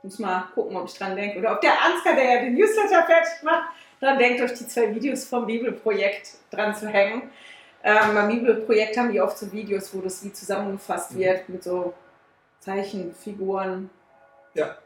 Muss 0.04 0.20
mal 0.20 0.46
gucken, 0.54 0.78
ob 0.78 0.88
ich 0.88 0.94
dran 0.94 1.16
denke. 1.16 1.40
Oder 1.40 1.54
ob 1.54 1.62
der 1.62 1.74
Ansgar, 1.84 2.16
der 2.16 2.24
ja 2.24 2.42
den 2.42 2.54
Newsletter 2.54 3.04
fertig 3.04 3.44
macht, 3.44 3.70
dran 4.00 4.20
denkt, 4.20 4.42
euch 4.42 4.54
die 4.54 4.68
zwei 4.68 4.94
Videos 4.94 5.26
vom 5.26 5.48
Bibelprojekt 5.48 6.36
dran 6.52 6.76
zu 6.76 6.88
hängen. 6.88 7.32
Ähm, 7.84 8.14
beim 8.14 8.28
Bibelprojekt 8.28 8.98
haben 8.98 9.12
die 9.12 9.20
oft 9.20 9.38
so 9.38 9.52
Videos, 9.52 9.94
wo 9.94 10.02
das 10.02 10.24
wie 10.24 10.32
zusammengefasst 10.32 11.14
mhm. 11.14 11.20
wird 11.20 11.50
mit 11.50 11.64
so 11.64 11.94
Zeichenfiguren. 12.60 13.90
Ja. 14.54 14.78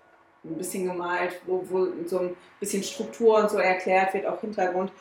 Ein 0.45 0.57
bisschen 0.57 0.87
gemalt, 0.87 1.41
wo, 1.45 1.63
wo 1.69 1.87
so 2.05 2.19
ein 2.19 2.37
bisschen 2.59 2.83
Struktur 2.83 3.39
und 3.39 3.49
so 3.49 3.57
erklärt 3.57 4.13
wird, 4.13 4.25
auch 4.25 4.39
Hintergrund. 4.39 4.91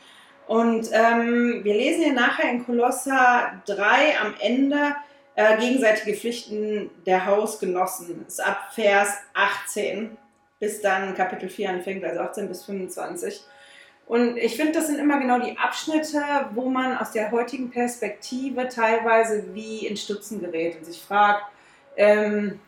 Und 0.47 0.91
ähm, 0.93 1.61
wir 1.63 1.75
lesen 1.75 2.05
hier 2.05 2.13
nachher 2.13 2.51
in 2.51 2.65
Kolosser 2.65 3.63
3 3.67 4.21
am 4.21 4.35
Ende, 4.41 4.97
äh, 5.35 5.57
gegenseitige 5.59 6.15
Pflichten 6.15 6.91
der 7.07 7.25
Hausgenossen 7.25 8.27
ist 8.27 8.45
ab 8.45 8.71
Vers 8.75 9.17
18 9.33 10.17
bis 10.63 10.81
dann 10.81 11.15
Kapitel 11.17 11.49
4 11.49 11.71
anfängt, 11.71 12.05
also 12.05 12.21
18 12.21 12.49
bis 12.49 12.65
25. 12.65 13.43
Und 14.07 14.37
ich 14.37 14.57
finde, 14.57 14.73
das 14.73 14.87
sind 14.87 15.01
immer 15.01 15.19
genau 15.19 15.41
die 15.41 15.59
Abschnitte, 15.59 16.23
wo 16.55 16.69
man 16.69 16.97
aus 16.99 17.11
der 17.13 17.33
heutigen 17.33 17.71
Perspektive 17.71 18.69
teilweise 18.69 19.55
wie 19.55 19.87
in 19.87 19.97
Stutzen 19.97 20.41
gerät 20.41 20.77
und 20.77 20.85
sich 20.85 21.03
fragt, 21.03 21.45
ähm, 21.97 22.61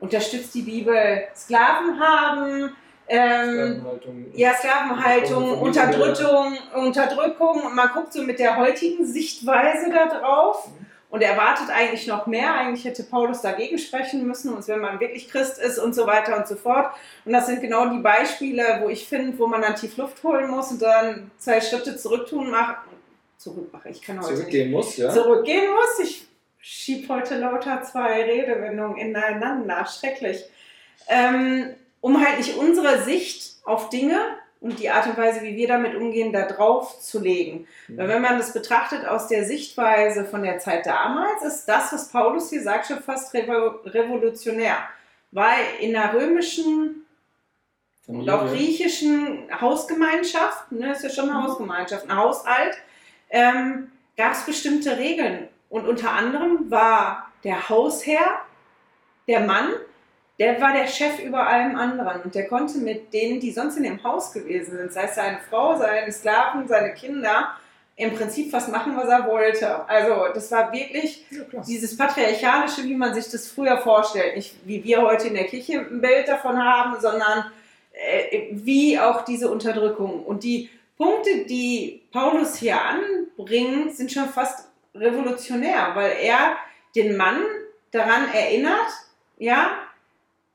unterstützt 0.00 0.52
die 0.54 0.62
Bibel 0.62 1.22
Sklaven 1.36 2.00
haben, 2.00 2.76
ähm, 3.08 3.80
Sklavenhaltung, 3.80 4.26
ja, 4.34 4.54
Sklavenhaltung, 4.54 5.60
Unterdrückung, 5.60 6.58
Unterdrückung. 6.74 7.62
Und 7.66 7.74
man 7.74 7.88
guckt 7.94 8.12
so 8.12 8.22
mit 8.22 8.38
der 8.38 8.56
heutigen 8.56 9.06
Sichtweise 9.06 9.90
da 9.90 10.06
drauf. 10.06 10.68
Mhm 10.68 10.82
und 11.12 11.20
erwartet 11.20 11.68
eigentlich 11.68 12.06
noch 12.06 12.26
mehr. 12.26 12.54
Eigentlich 12.54 12.86
hätte 12.86 13.02
Paulus 13.02 13.42
dagegen 13.42 13.78
sprechen 13.78 14.26
müssen, 14.26 14.54
und 14.54 14.66
wenn 14.66 14.80
man 14.80 14.98
wirklich 14.98 15.28
Christ 15.28 15.58
ist 15.58 15.78
und 15.78 15.94
so 15.94 16.06
weiter 16.06 16.38
und 16.38 16.48
so 16.48 16.56
fort. 16.56 16.94
Und 17.26 17.34
das 17.34 17.46
sind 17.46 17.60
genau 17.60 17.90
die 17.90 17.98
Beispiele, 17.98 18.78
wo 18.80 18.88
ich 18.88 19.06
finde, 19.06 19.38
wo 19.38 19.46
man 19.46 19.60
dann 19.60 19.76
tief 19.76 19.98
Luft 19.98 20.22
holen 20.24 20.50
muss 20.50 20.70
und 20.70 20.80
dann 20.80 21.30
zwei 21.36 21.60
Schritte 21.60 21.98
zurück 21.98 22.28
tun 22.28 22.50
macht. 22.50 22.76
Zurück 23.36 23.70
mache 23.70 23.90
ich 23.90 24.00
kann 24.00 24.22
heute 24.22 24.36
Zurückgehen 24.36 24.70
nicht. 24.70 24.76
muss, 24.76 24.96
ja. 24.96 25.10
Zurückgehen 25.10 25.70
muss. 25.70 25.98
Ich 26.02 26.26
schiebe 26.58 27.12
heute 27.12 27.36
lauter 27.36 27.82
zwei 27.82 28.22
Redewendungen 28.22 28.96
ineinander. 28.96 29.84
Schrecklich. 29.84 30.42
Ähm, 31.08 31.74
um 32.02 32.22
halt 32.22 32.36
nicht 32.36 32.56
unsere 32.56 33.02
Sicht 33.04 33.56
auf 33.64 33.88
Dinge 33.88 34.18
und 34.60 34.78
die 34.78 34.90
Art 34.90 35.06
und 35.06 35.16
Weise, 35.16 35.42
wie 35.42 35.56
wir 35.56 35.68
damit 35.68 35.94
umgehen, 35.94 36.32
da 36.32 36.46
drauf 36.46 37.00
zu 37.00 37.20
legen. 37.20 37.66
Mhm. 37.88 37.96
Weil 37.96 38.08
wenn 38.08 38.22
man 38.22 38.36
das 38.36 38.52
betrachtet 38.52 39.06
aus 39.06 39.28
der 39.28 39.46
Sichtweise 39.46 40.26
von 40.26 40.42
der 40.42 40.58
Zeit 40.58 40.84
damals, 40.84 41.42
ist 41.42 41.64
das, 41.64 41.92
was 41.92 42.10
Paulus 42.10 42.50
hier 42.50 42.62
sagt, 42.62 42.88
schon 42.88 43.02
fast 43.02 43.32
revolutionär. 43.32 44.76
Weil 45.30 45.64
in 45.80 45.92
der 45.92 46.12
römischen 46.12 47.06
und 48.08 48.28
auch 48.28 48.48
griechischen 48.48 49.48
Hausgemeinschaft, 49.60 50.72
ne, 50.72 50.92
ist 50.92 51.04
ja 51.04 51.10
schon 51.10 51.30
eine 51.30 51.38
mhm. 51.38 51.44
Hausgemeinschaft, 51.44 52.10
ein 52.10 52.16
Haushalt, 52.16 52.76
ähm, 53.30 53.92
gab 54.16 54.32
es 54.32 54.44
bestimmte 54.44 54.98
Regeln. 54.98 55.48
Und 55.68 55.86
unter 55.86 56.10
anderem 56.10 56.70
war 56.70 57.30
der 57.44 57.68
Hausherr, 57.68 58.42
der 59.28 59.40
Mann, 59.40 59.70
der 60.42 60.60
war 60.60 60.72
der 60.72 60.88
Chef 60.88 61.20
über 61.20 61.46
allem 61.46 61.76
anderen 61.76 62.22
und 62.22 62.34
der 62.34 62.48
konnte 62.48 62.78
mit 62.78 63.12
denen, 63.12 63.38
die 63.38 63.52
sonst 63.52 63.76
in 63.76 63.84
dem 63.84 64.02
Haus 64.02 64.32
gewesen 64.32 64.76
sind, 64.76 64.92
sei 64.92 65.04
es 65.04 65.14
seine 65.14 65.38
Frau, 65.48 65.78
seine 65.78 66.10
Sklaven, 66.10 66.66
seine 66.66 66.94
Kinder, 66.94 67.54
im 67.94 68.12
Prinzip 68.12 68.50
fast 68.50 68.68
machen, 68.68 68.96
was 68.96 69.08
er 69.08 69.24
wollte. 69.28 69.88
Also 69.88 70.32
das 70.34 70.50
war 70.50 70.72
wirklich 70.72 71.24
ja, 71.30 71.60
dieses 71.64 71.96
patriarchalische, 71.96 72.82
wie 72.82 72.96
man 72.96 73.14
sich 73.14 73.30
das 73.30 73.52
früher 73.52 73.78
vorstellt. 73.78 74.34
Nicht 74.34 74.56
wie 74.64 74.82
wir 74.82 75.02
heute 75.02 75.28
in 75.28 75.34
der 75.34 75.44
Kirche 75.44 75.78
ein 75.78 76.00
Bild 76.00 76.26
davon 76.26 76.58
haben, 76.58 77.00
sondern 77.00 77.52
äh, 77.92 78.48
wie 78.50 78.98
auch 78.98 79.24
diese 79.24 79.48
Unterdrückung. 79.48 80.24
Und 80.24 80.42
die 80.42 80.68
Punkte, 80.96 81.44
die 81.44 82.02
Paulus 82.10 82.56
hier 82.56 82.80
anbringt, 82.82 83.94
sind 83.94 84.10
schon 84.10 84.28
fast 84.28 84.68
revolutionär, 84.92 85.92
weil 85.94 86.16
er 86.20 86.56
den 86.96 87.16
Mann 87.16 87.42
daran 87.92 88.28
erinnert, 88.34 88.88
ja, 89.38 89.70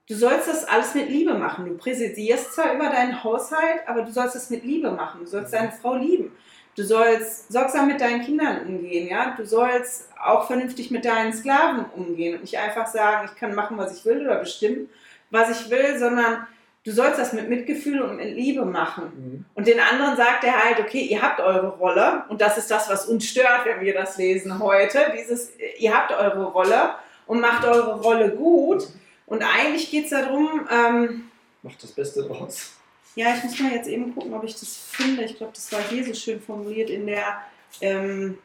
Du 0.09 0.15
sollst 0.15 0.47
das 0.47 0.63
alles 0.63 0.95
mit 0.95 1.09
Liebe 1.09 1.33
machen. 1.33 1.65
Du 1.65 1.75
präsidierst 1.75 2.53
zwar 2.53 2.73
über 2.73 2.89
deinen 2.89 3.25
Haushalt, 3.25 3.81
aber 3.87 4.03
du 4.03 4.11
sollst 4.11 4.37
es 4.37 4.49
mit 4.49 4.63
Liebe 4.63 4.89
machen. 4.89 5.19
Du 5.21 5.27
sollst 5.27 5.53
deine 5.53 5.73
Frau 5.73 5.95
lieben. 5.95 6.31
Du 6.77 6.83
sollst 6.83 7.51
sorgsam 7.51 7.87
mit 7.87 7.99
deinen 7.99 8.21
Kindern 8.21 8.65
umgehen, 8.67 9.09
ja. 9.09 9.33
Du 9.35 9.45
sollst 9.45 10.09
auch 10.23 10.47
vernünftig 10.47 10.91
mit 10.91 11.03
deinen 11.03 11.33
Sklaven 11.33 11.85
umgehen 11.93 12.35
und 12.35 12.41
nicht 12.41 12.57
einfach 12.57 12.87
sagen, 12.87 13.27
ich 13.29 13.37
kann 13.37 13.53
machen, 13.53 13.77
was 13.77 13.97
ich 13.97 14.05
will 14.05 14.21
oder 14.21 14.37
bestimmen, 14.37 14.89
was 15.29 15.59
ich 15.59 15.69
will, 15.69 15.99
sondern 15.99 16.47
du 16.85 16.91
sollst 16.91 17.19
das 17.19 17.33
mit 17.33 17.49
Mitgefühl 17.49 18.01
und 18.01 18.15
mit 18.15 18.33
Liebe 18.33 18.63
machen. 18.63 19.11
Mhm. 19.13 19.45
Und 19.55 19.67
den 19.67 19.81
anderen 19.81 20.15
sagt 20.15 20.45
er 20.45 20.63
halt, 20.63 20.79
okay, 20.79 21.01
ihr 21.01 21.21
habt 21.21 21.41
eure 21.41 21.69
Rolle 21.77 22.23
und 22.29 22.39
das 22.39 22.57
ist 22.57 22.71
das, 22.71 22.89
was 22.89 23.07
uns 23.07 23.27
stört, 23.27 23.65
wenn 23.65 23.81
wir 23.81 23.93
das 23.93 24.17
lesen 24.17 24.59
heute. 24.59 24.99
Dieses, 25.17 25.51
ihr 25.79 25.93
habt 25.93 26.11
eure 26.11 26.45
Rolle 26.45 26.91
und 27.25 27.41
macht 27.41 27.65
eure 27.65 27.99
Rolle 27.99 28.29
gut. 28.29 28.87
Mhm 28.87 29.06
und 29.27 29.43
eigentlich 29.43 29.91
geht 29.91 30.05
es 30.05 30.09
darum. 30.09 30.67
Ähm, 30.71 31.29
Macht 31.61 31.83
das 31.83 31.91
Beste 31.91 32.23
draus. 32.23 32.73
Ja, 33.15 33.35
ich 33.35 33.43
muss 33.43 33.59
mal 33.59 33.71
jetzt 33.71 33.87
eben 33.87 34.13
gucken, 34.13 34.33
ob 34.33 34.43
ich 34.43 34.53
das 34.53 34.75
finde. 34.75 35.23
Ich 35.23 35.37
glaube, 35.37 35.53
das 35.53 35.71
war 35.71 35.81
hier 35.81 36.03
so 36.05 36.13
schön 36.13 36.41
formuliert 36.41 36.89
in 36.89 37.05
der 37.07 37.41
ähm, 37.81 38.37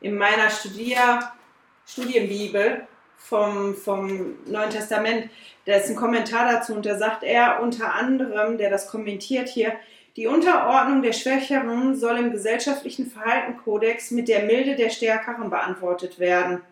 in 0.00 0.16
meiner 0.16 0.50
Studier, 0.50 1.32
Studienbibel 1.86 2.86
vom, 3.16 3.74
vom 3.74 4.36
Neuen 4.46 4.70
Testament. 4.70 5.30
Da 5.64 5.74
ist 5.74 5.88
ein 5.88 5.96
Kommentar 5.96 6.52
dazu 6.52 6.74
und 6.74 6.86
da 6.86 6.96
sagt 6.96 7.24
er 7.24 7.60
unter 7.60 7.92
anderem, 7.94 8.58
der 8.58 8.70
das 8.70 8.88
kommentiert 8.88 9.48
hier, 9.48 9.72
die 10.16 10.26
Unterordnung 10.26 11.02
der 11.02 11.12
Schwächeren 11.12 11.94
soll 11.94 12.18
im 12.18 12.32
gesellschaftlichen 12.32 13.10
Verhaltenkodex 13.10 14.10
mit 14.12 14.28
der 14.28 14.44
Milde 14.44 14.74
der 14.74 14.88
Stärkeren 14.88 15.50
beantwortet 15.50 16.18
werden. 16.18 16.62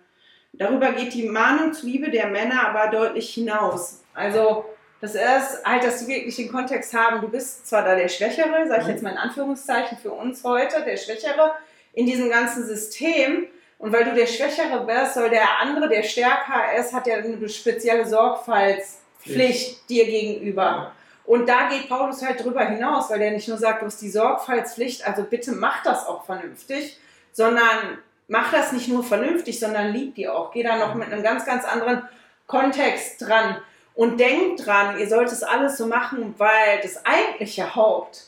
Darüber 0.59 0.93
geht 0.93 1.15
die 1.15 1.29
Mahnung 1.29 1.73
zur 1.73 1.89
Liebe 1.89 2.11
der 2.11 2.29
Männer 2.29 2.69
aber 2.69 2.91
deutlich 2.91 3.35
hinaus. 3.35 4.03
Also, 4.15 4.65
das 5.01 5.15
ist 5.15 5.65
halt, 5.65 5.85
dass 5.85 6.01
sie 6.01 6.09
wirklich 6.09 6.37
den 6.37 6.51
Kontext 6.51 6.95
haben, 6.95 7.21
du 7.21 7.29
bist 7.29 7.67
zwar 7.67 7.85
da 7.85 7.95
der 7.95 8.09
Schwächere, 8.09 8.67
sage 8.69 8.83
ich 8.83 8.89
jetzt 8.89 9.03
mal 9.03 9.11
in 9.11 9.19
Anführungszeichen 9.19 9.99
für 9.99 10.13
uns 10.13 10.43
heute, 10.45 10.83
der 10.83 10.97
Schwächere 10.97 11.53
in 11.93 12.07
diesem 12.07 12.31
ganzen 12.31 12.65
System. 12.65 13.49
Und 13.79 13.93
weil 13.93 14.05
du 14.05 14.15
der 14.15 14.27
Schwächere 14.27 14.87
bist, 14.87 15.15
soll 15.15 15.29
der 15.29 15.61
andere, 15.61 15.89
der 15.89 16.03
stärker 16.05 16.75
ist, 16.79 16.95
hat 16.95 17.07
ja 17.07 17.17
eine 17.17 17.49
spezielle 17.49 18.07
Sorgfaltspflicht 18.07 19.89
dir 19.91 20.07
gegenüber. 20.07 20.93
Und 21.27 21.49
da 21.49 21.69
geht 21.69 21.89
Paulus 21.89 22.25
halt 22.25 22.43
drüber 22.43 22.65
hinaus, 22.67 23.11
weil 23.11 23.21
er 23.21 23.33
nicht 23.33 23.49
nur 23.49 23.59
sagt, 23.59 23.83
du 23.83 23.87
hast 23.87 24.01
die 24.01 24.11
Sorgfaltspflicht, 24.11 25.07
also 25.07 25.25
bitte 25.25 25.53
mach 25.53 25.83
das 25.83 26.07
auch 26.07 26.25
vernünftig, 26.25 26.99
sondern 27.33 27.99
mach 28.29 28.53
das 28.53 28.73
nicht 28.73 28.89
nur 28.89 29.05
vernünftig, 29.05 29.59
sondern 29.59 29.93
lieb 29.93 30.15
die 30.15 30.29
auch. 30.29 30.51
Geh 30.53 30.63
da 30.63 30.77
noch 30.77 30.95
mit 30.95 31.13
einem 31.13 31.23
ganz, 31.23 31.45
ganz 31.45 31.65
anderen 31.65 32.09
Kontext 32.47 33.21
dran. 33.21 33.57
Und 33.95 34.19
denkt 34.19 34.67
dran, 34.67 34.99
ihr 34.99 35.09
sollt 35.09 35.31
es 35.31 35.45
alles 35.45 35.77
so 35.77 35.87
machen, 35.87 36.35
weil 36.39 36.81
das 36.83 37.07
eigentliche 37.07 37.77
Haupt 37.77 38.25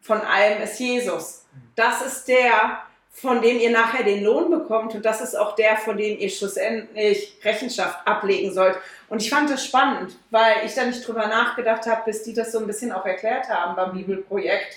von 0.00 0.20
allem 0.20 0.62
ist 0.62 0.78
Jesus. 0.78 1.44
Das 1.74 2.00
ist 2.02 2.28
der, 2.28 2.78
von 3.12 3.42
dem 3.42 3.58
ihr 3.58 3.70
nachher 3.70 4.04
den 4.04 4.24
Lohn 4.24 4.50
bekommt 4.50 4.94
und 4.94 5.04
das 5.04 5.20
ist 5.20 5.34
auch 5.36 5.56
der, 5.56 5.76
von 5.76 5.96
dem 5.96 6.18
ihr 6.18 6.30
schlussendlich 6.30 7.36
Rechenschaft 7.44 8.06
ablegen 8.06 8.52
sollt. 8.52 8.76
Und 9.08 9.20
ich 9.20 9.30
fand 9.30 9.50
das 9.50 9.64
spannend, 9.64 10.16
weil 10.30 10.64
ich 10.64 10.74
da 10.74 10.84
nicht 10.84 11.06
drüber 11.06 11.26
nachgedacht 11.26 11.86
habe, 11.86 12.02
bis 12.04 12.22
die 12.22 12.32
das 12.32 12.52
so 12.52 12.60
ein 12.60 12.66
bisschen 12.66 12.92
auch 12.92 13.04
erklärt 13.04 13.48
haben 13.48 13.74
beim 13.74 13.92
Bibelprojekt. 13.92 14.76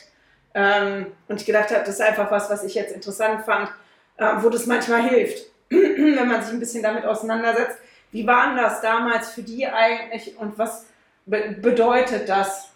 Ähm, 0.55 1.07
und 1.27 1.39
ich 1.39 1.45
gedacht 1.45 1.69
habe, 1.69 1.81
das 1.81 1.95
ist 1.95 2.01
einfach 2.01 2.31
was, 2.31 2.49
was 2.49 2.63
ich 2.63 2.73
jetzt 2.73 2.93
interessant 2.93 3.45
fand, 3.45 3.69
wo 4.17 4.49
das 4.49 4.65
manchmal 4.65 5.03
hilft, 5.03 5.45
wenn 5.69 6.27
man 6.27 6.41
sich 6.43 6.53
ein 6.53 6.59
bisschen 6.59 6.83
damit 6.83 7.05
auseinandersetzt. 7.05 7.77
Wie 8.11 8.27
war 8.27 8.47
denn 8.47 8.57
das 8.57 8.81
damals 8.81 9.31
für 9.31 9.41
die 9.41 9.65
eigentlich 9.67 10.37
und 10.37 10.57
was 10.57 10.85
be 11.25 11.55
bedeutet 11.59 12.29
das 12.29 12.69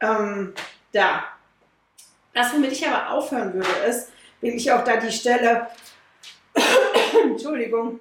ähm, 0.00 0.54
da? 0.92 1.24
Das, 2.32 2.54
womit 2.54 2.72
ich 2.72 2.86
aber 2.86 3.10
aufhören 3.10 3.52
würde, 3.52 3.70
ist, 3.88 4.10
will 4.40 4.54
ich 4.54 4.70
auch 4.72 4.84
da 4.84 4.96
die 4.96 5.12
Stelle, 5.12 5.66
Entschuldigung, 7.24 8.00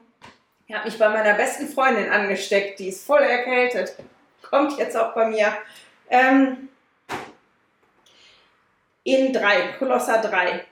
ich 0.68 0.76
habe 0.76 0.86
mich 0.86 1.00
bei 1.00 1.10
meiner 1.10 1.34
besten 1.34 1.68
Freundin 1.68 2.10
angesteckt, 2.12 2.80
die 2.80 2.90
ist 2.90 3.06
voll 3.06 3.22
erkältet, 3.22 3.96
kommt 4.42 4.78
jetzt 4.78 4.96
auch 4.96 5.14
bei 5.14 5.28
mir. 5.28 5.52
Ähm, 6.10 6.70
in 9.04 9.34
3, 9.34 9.74
Kolosser 9.80 10.22
3 10.22 10.64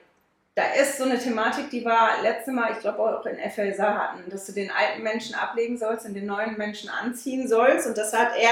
da 0.58 0.72
ist 0.72 0.98
so 0.98 1.04
eine 1.04 1.20
Thematik, 1.20 1.70
die 1.70 1.84
war 1.84 2.20
letzte 2.20 2.50
Mal, 2.50 2.72
ich 2.72 2.80
glaube 2.80 2.98
auch 2.98 3.24
in 3.26 3.38
FLSA 3.38 3.94
hatten, 3.94 4.28
dass 4.28 4.44
du 4.44 4.52
den 4.52 4.72
alten 4.72 5.04
Menschen 5.04 5.36
ablegen 5.36 5.78
sollst 5.78 6.04
und 6.04 6.14
den 6.14 6.26
neuen 6.26 6.58
Menschen 6.58 6.90
anziehen 6.90 7.46
sollst. 7.46 7.86
Und 7.86 7.96
das 7.96 8.12
hat 8.12 8.30
er 8.36 8.50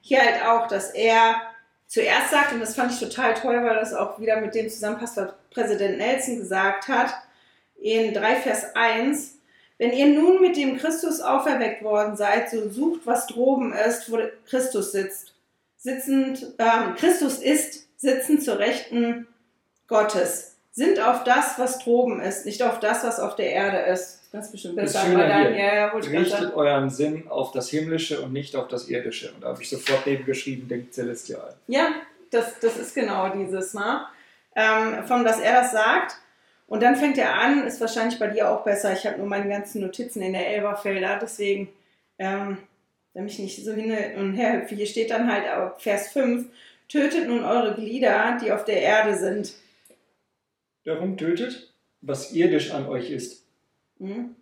hier 0.00 0.20
halt 0.20 0.46
auch, 0.46 0.68
dass 0.68 0.90
er 0.90 1.42
zuerst 1.88 2.30
sagt, 2.30 2.52
und 2.52 2.60
das 2.60 2.76
fand 2.76 2.92
ich 2.92 3.00
total 3.00 3.34
toll, 3.34 3.56
weil 3.64 3.74
das 3.74 3.92
auch 3.92 4.20
wieder 4.20 4.40
mit 4.40 4.54
dem 4.54 4.68
zusammenpasst, 4.68 5.16
was 5.16 5.32
Präsident 5.50 5.98
Nelson 5.98 6.38
gesagt 6.38 6.86
hat, 6.86 7.12
in 7.80 8.14
3 8.14 8.36
Vers 8.36 8.76
1, 8.76 9.38
wenn 9.78 9.92
ihr 9.92 10.06
nun 10.06 10.40
mit 10.40 10.56
dem 10.56 10.78
Christus 10.78 11.20
auferweckt 11.20 11.82
worden 11.82 12.16
seid, 12.16 12.50
so 12.50 12.68
sucht, 12.68 13.00
was 13.04 13.26
droben 13.26 13.72
ist, 13.72 14.12
wo 14.12 14.20
Christus 14.48 14.92
sitzt. 14.92 15.34
Sitzend, 15.76 16.54
ähm, 16.60 16.94
Christus 16.94 17.38
ist 17.38 17.88
sitzend 17.96 18.44
zur 18.44 18.60
Rechten 18.60 19.26
Gottes 19.88 20.57
sind 20.78 21.00
auf 21.00 21.24
das, 21.24 21.58
was 21.58 21.80
droben 21.80 22.20
ist, 22.20 22.46
nicht 22.46 22.62
auf 22.62 22.78
das, 22.78 23.02
was 23.02 23.18
auf 23.18 23.34
der 23.34 23.50
Erde 23.50 23.78
ist. 23.92 24.30
Ganz 24.30 24.52
bestimmt 24.52 24.76
besser. 24.76 25.00
Das 25.00 25.10
dann, 25.12 25.56
ja, 25.56 25.74
ja, 25.74 25.86
Richtet 25.88 26.54
euren 26.54 26.88
Sinn 26.88 27.26
auf 27.28 27.50
das 27.50 27.68
Himmlische 27.68 28.20
und 28.20 28.32
nicht 28.32 28.54
auf 28.54 28.68
das 28.68 28.88
Irdische. 28.88 29.32
Und 29.32 29.42
da 29.42 29.48
habe 29.48 29.60
ich 29.60 29.68
sofort 29.68 30.06
neben 30.06 30.24
geschrieben, 30.24 30.68
denkt 30.68 30.94
Celestial. 30.94 31.56
Ja, 31.66 31.88
das, 32.30 32.60
das 32.60 32.76
ist 32.76 32.94
genau 32.94 33.28
dieses 33.30 33.74
Mal. 33.74 34.06
Ähm, 34.54 35.04
von 35.06 35.24
was 35.24 35.40
er 35.40 35.54
das 35.54 35.72
sagt. 35.72 36.14
Und 36.68 36.80
dann 36.80 36.94
fängt 36.94 37.18
er 37.18 37.34
an, 37.34 37.66
ist 37.66 37.80
wahrscheinlich 37.80 38.20
bei 38.20 38.28
dir 38.28 38.48
auch 38.48 38.62
besser. 38.62 38.92
Ich 38.92 39.04
habe 39.04 39.18
nur 39.18 39.26
meine 39.26 39.48
ganzen 39.48 39.80
Notizen 39.80 40.22
in 40.22 40.32
der 40.32 40.46
Elberfelder, 40.46 41.18
deswegen, 41.20 41.70
ähm, 42.20 42.58
damit 43.14 43.32
ich 43.32 43.40
nicht 43.40 43.64
so 43.64 43.72
hin 43.72 43.92
und 44.16 44.34
her 44.34 44.60
hüpfe. 44.60 44.76
Hier 44.76 44.86
steht 44.86 45.10
dann 45.10 45.32
halt 45.32 45.44
Vers 45.78 46.12
5, 46.12 46.46
tötet 46.88 47.26
nun 47.26 47.42
eure 47.42 47.74
Glieder, 47.74 48.38
die 48.40 48.52
auf 48.52 48.64
der 48.64 48.80
Erde 48.80 49.16
sind 49.16 49.54
darum 50.88 51.16
tötet, 51.16 51.72
was 52.00 52.32
irdisch 52.32 52.72
an 52.72 52.88
euch 52.88 53.10
ist. 53.10 53.44
Mhm. 53.98 54.34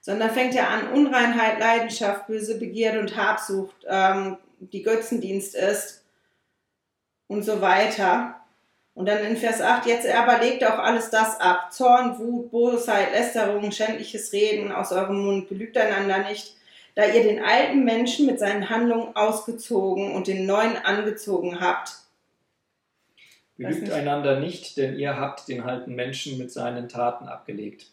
Sondern 0.00 0.30
fängt 0.30 0.54
er 0.54 0.70
an, 0.70 0.92
Unreinheit, 0.92 1.58
Leidenschaft, 1.58 2.26
böse 2.26 2.58
Begierde 2.58 3.00
und 3.00 3.16
Habsucht, 3.16 3.76
ähm, 3.86 4.38
die 4.60 4.82
Götzendienst 4.82 5.54
ist 5.54 6.04
und 7.26 7.44
so 7.44 7.60
weiter. 7.60 8.34
Und 8.94 9.06
dann 9.06 9.24
in 9.24 9.36
Vers 9.36 9.60
8, 9.60 9.86
jetzt 9.86 10.08
aber 10.08 10.40
legt 10.40 10.64
auch 10.64 10.78
alles 10.78 11.10
das 11.10 11.40
ab. 11.40 11.72
Zorn, 11.72 12.18
Wut, 12.18 12.50
Bosheit, 12.50 13.12
Lästerung, 13.12 13.70
schändliches 13.70 14.32
Reden 14.32 14.72
aus 14.72 14.90
eurem 14.90 15.24
Mund, 15.24 15.48
belügt 15.48 15.76
einander 15.76 16.28
nicht, 16.28 16.56
da 16.96 17.04
ihr 17.04 17.22
den 17.22 17.44
alten 17.44 17.84
Menschen 17.84 18.26
mit 18.26 18.40
seinen 18.40 18.70
Handlungen 18.70 19.14
ausgezogen 19.14 20.12
und 20.12 20.26
den 20.26 20.46
neuen 20.46 20.76
angezogen 20.76 21.60
habt. 21.60 21.92
Belügt 23.58 23.90
einander 23.90 24.40
nicht, 24.40 24.76
denn 24.76 24.98
ihr 24.98 25.16
habt 25.16 25.48
den 25.48 25.60
alten 25.60 25.94
Menschen 25.94 26.38
mit 26.38 26.50
seinen 26.50 26.88
Taten 26.88 27.28
abgelegt. 27.28 27.86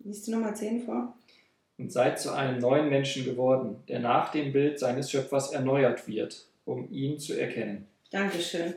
Liest 0.00 0.26
du 0.26 0.32
Nummer 0.32 0.54
10 0.54 0.84
vor? 0.84 1.14
Und 1.78 1.92
seid 1.92 2.20
zu 2.20 2.32
einem 2.32 2.58
neuen 2.58 2.88
Menschen 2.88 3.24
geworden, 3.24 3.76
der 3.88 4.00
nach 4.00 4.32
dem 4.32 4.52
Bild 4.52 4.80
seines 4.80 5.10
Schöpfers 5.10 5.52
erneuert 5.52 6.08
wird, 6.08 6.46
um 6.64 6.90
ihn 6.90 7.18
zu 7.18 7.38
erkennen. 7.38 7.86
Dankeschön 8.10 8.74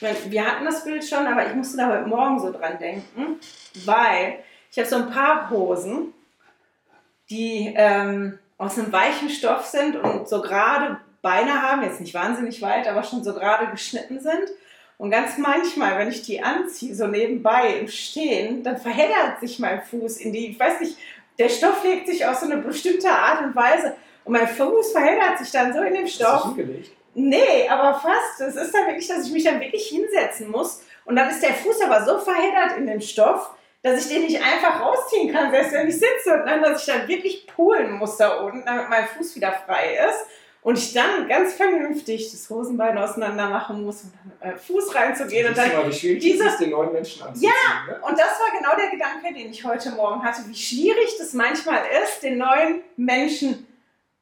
wir 0.00 0.46
hatten 0.46 0.64
das 0.64 0.84
Bild 0.84 1.04
schon, 1.04 1.26
aber 1.26 1.46
ich 1.46 1.54
musste 1.54 1.78
da 1.78 1.88
heute 1.88 2.08
Morgen 2.08 2.38
so 2.38 2.52
dran 2.52 2.78
denken, 2.78 3.40
weil 3.84 4.38
ich 4.70 4.78
habe 4.78 4.88
so 4.88 4.96
ein 4.96 5.10
paar 5.10 5.50
Hosen, 5.50 6.12
die 7.30 7.72
ähm, 7.74 8.38
aus 8.58 8.78
einem 8.78 8.92
weichen 8.92 9.30
Stoff 9.30 9.64
sind 9.64 9.96
und 9.96 10.28
so 10.28 10.42
gerade 10.42 10.98
Beine 11.22 11.62
haben, 11.62 11.82
jetzt 11.82 12.00
nicht 12.00 12.14
wahnsinnig 12.14 12.62
weit, 12.62 12.86
aber 12.86 13.02
schon 13.02 13.24
so 13.24 13.34
gerade 13.34 13.70
geschnitten 13.70 14.20
sind. 14.20 14.50
Und 14.98 15.10
ganz 15.10 15.36
manchmal, 15.36 15.98
wenn 15.98 16.08
ich 16.08 16.22
die 16.22 16.42
anziehe, 16.42 16.94
so 16.94 17.06
nebenbei 17.06 17.76
im 17.80 17.88
Stehen, 17.88 18.62
dann 18.62 18.78
verheddert 18.78 19.40
sich 19.40 19.58
mein 19.58 19.82
Fuß 19.82 20.18
in 20.18 20.32
die, 20.32 20.48
ich 20.50 20.60
weiß 20.60 20.80
nicht, 20.80 20.96
der 21.38 21.50
Stoff 21.50 21.84
legt 21.84 22.06
sich 22.06 22.24
auf 22.24 22.36
so 22.36 22.46
eine 22.46 22.58
bestimmte 22.58 23.10
Art 23.10 23.42
und 23.42 23.54
Weise 23.54 23.94
und 24.24 24.32
mein 24.32 24.48
Fuß 24.48 24.92
verheddert 24.92 25.38
sich 25.38 25.50
dann 25.50 25.72
so 25.72 25.80
in 25.82 25.94
dem 25.94 26.06
Stoff. 26.06 26.56
Ist 26.56 26.68
das? 26.68 26.90
Nee, 27.14 27.68
aber 27.68 27.98
fast. 27.98 28.40
Es 28.40 28.56
ist 28.56 28.74
dann 28.74 28.86
wirklich, 28.86 29.08
dass 29.08 29.26
ich 29.26 29.32
mich 29.32 29.44
dann 29.44 29.60
wirklich 29.60 29.86
hinsetzen 29.86 30.50
muss. 30.50 30.82
Und 31.04 31.16
dann 31.16 31.30
ist 31.30 31.42
der 31.42 31.54
Fuß 31.54 31.80
aber 31.82 32.04
so 32.04 32.18
verheddert 32.18 32.76
in 32.76 32.86
dem 32.86 33.00
Stoff, 33.00 33.50
dass 33.82 34.04
ich 34.04 34.12
den 34.12 34.24
nicht 34.24 34.42
einfach 34.42 34.80
rausziehen 34.80 35.32
kann, 35.32 35.50
selbst 35.50 35.72
wenn 35.72 35.88
ich 35.88 35.94
sitze. 35.94 36.34
Und 36.34 36.46
dann, 36.46 36.62
dass 36.62 36.86
ich 36.86 36.92
dann 36.92 37.08
wirklich 37.08 37.46
poolen 37.46 37.92
muss 37.92 38.16
da 38.16 38.40
unten, 38.40 38.64
damit 38.66 38.90
mein 38.90 39.06
Fuß 39.06 39.36
wieder 39.36 39.52
frei 39.64 39.96
ist. 40.08 40.26
Und 40.66 40.76
ich 40.78 40.92
dann 40.92 41.28
ganz 41.28 41.54
vernünftig 41.54 42.28
das 42.32 42.50
Hosenbein 42.50 42.98
auseinander 42.98 43.48
machen 43.48 43.84
muss, 43.84 44.02
um 44.02 44.12
dann 44.40 44.50
äh, 44.50 44.56
Fuß 44.56 44.96
reinzugehen. 44.96 45.46
Und 45.46 45.56
dann 45.56 45.72
mal, 45.72 45.86
wie 45.88 45.92
schwierig 45.92 46.20
diese, 46.20 46.44
ist 46.44 46.58
den 46.58 46.70
neuen 46.70 46.92
Menschen 46.92 47.22
anzuziehen. 47.22 47.52
Ja, 47.52 47.92
ne? 47.92 48.00
und 48.02 48.18
das 48.18 48.40
war 48.40 48.58
genau 48.58 48.74
der 48.74 48.90
Gedanke, 48.90 49.32
den 49.32 49.52
ich 49.52 49.64
heute 49.64 49.92
Morgen 49.92 50.24
hatte, 50.24 50.40
wie 50.48 50.56
schwierig 50.56 51.18
das 51.20 51.34
manchmal 51.34 51.82
ist, 52.02 52.20
den 52.24 52.38
neuen 52.38 52.80
Menschen 52.96 53.64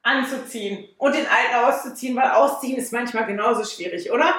anzuziehen 0.02 0.86
und 0.98 1.14
den 1.14 1.24
alten 1.26 1.64
auszuziehen, 1.64 2.14
weil 2.14 2.30
ausziehen 2.32 2.76
ist 2.76 2.92
manchmal 2.92 3.24
genauso 3.24 3.64
schwierig, 3.64 4.12
oder? 4.12 4.34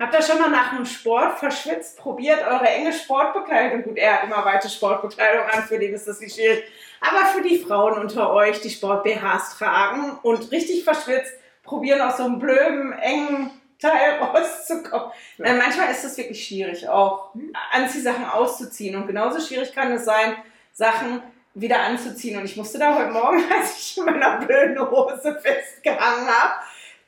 Habt 0.00 0.12
ihr 0.12 0.22
schon 0.22 0.40
mal 0.40 0.50
nach 0.50 0.72
einem 0.72 0.86
Sport 0.86 1.38
verschwitzt? 1.38 1.98
Probiert 1.98 2.44
eure 2.44 2.66
enge 2.66 2.92
Sportbekleidung. 2.92 3.84
Gut, 3.84 3.96
er 3.96 4.14
hat 4.14 4.24
immer 4.24 4.44
weite 4.44 4.68
Sportbekleidung 4.68 5.44
an, 5.46 5.62
für 5.62 5.78
den 5.78 5.94
ist 5.94 6.08
das 6.08 6.18
nicht 6.18 6.34
schwierig. 6.34 6.64
Aber 7.00 7.26
für 7.26 7.42
die 7.42 7.58
Frauen 7.58 7.98
unter 7.98 8.32
euch, 8.32 8.60
die 8.60 8.70
Sport-BHs 8.70 9.56
tragen 9.56 10.18
und 10.22 10.50
richtig 10.50 10.82
verschwitzt, 10.82 11.32
probieren 11.62 12.00
aus 12.00 12.16
so 12.16 12.24
einem 12.24 12.40
blöden, 12.40 12.92
engen 12.92 13.50
Teil 13.78 14.18
rauszukommen. 14.20 15.12
Ja. 15.38 15.54
manchmal 15.54 15.92
ist 15.92 16.04
es 16.04 16.16
wirklich 16.16 16.44
schwierig, 16.44 16.88
auch 16.88 17.30
Anziehsachen 17.70 18.24
auszuziehen. 18.24 18.96
Und 18.96 19.06
genauso 19.06 19.38
schwierig 19.40 19.72
kann 19.72 19.92
es 19.92 20.04
sein, 20.04 20.36
Sachen 20.72 21.22
wieder 21.54 21.80
anzuziehen. 21.80 22.36
Und 22.36 22.46
ich 22.46 22.56
musste 22.56 22.80
da 22.80 22.96
heute 22.96 23.10
Morgen, 23.10 23.44
als 23.60 23.78
ich 23.78 23.98
in 23.98 24.06
meiner 24.06 24.38
blöden 24.38 24.78
Hose 24.90 25.38
festgehangen 25.40 26.26
habe, 26.26 26.54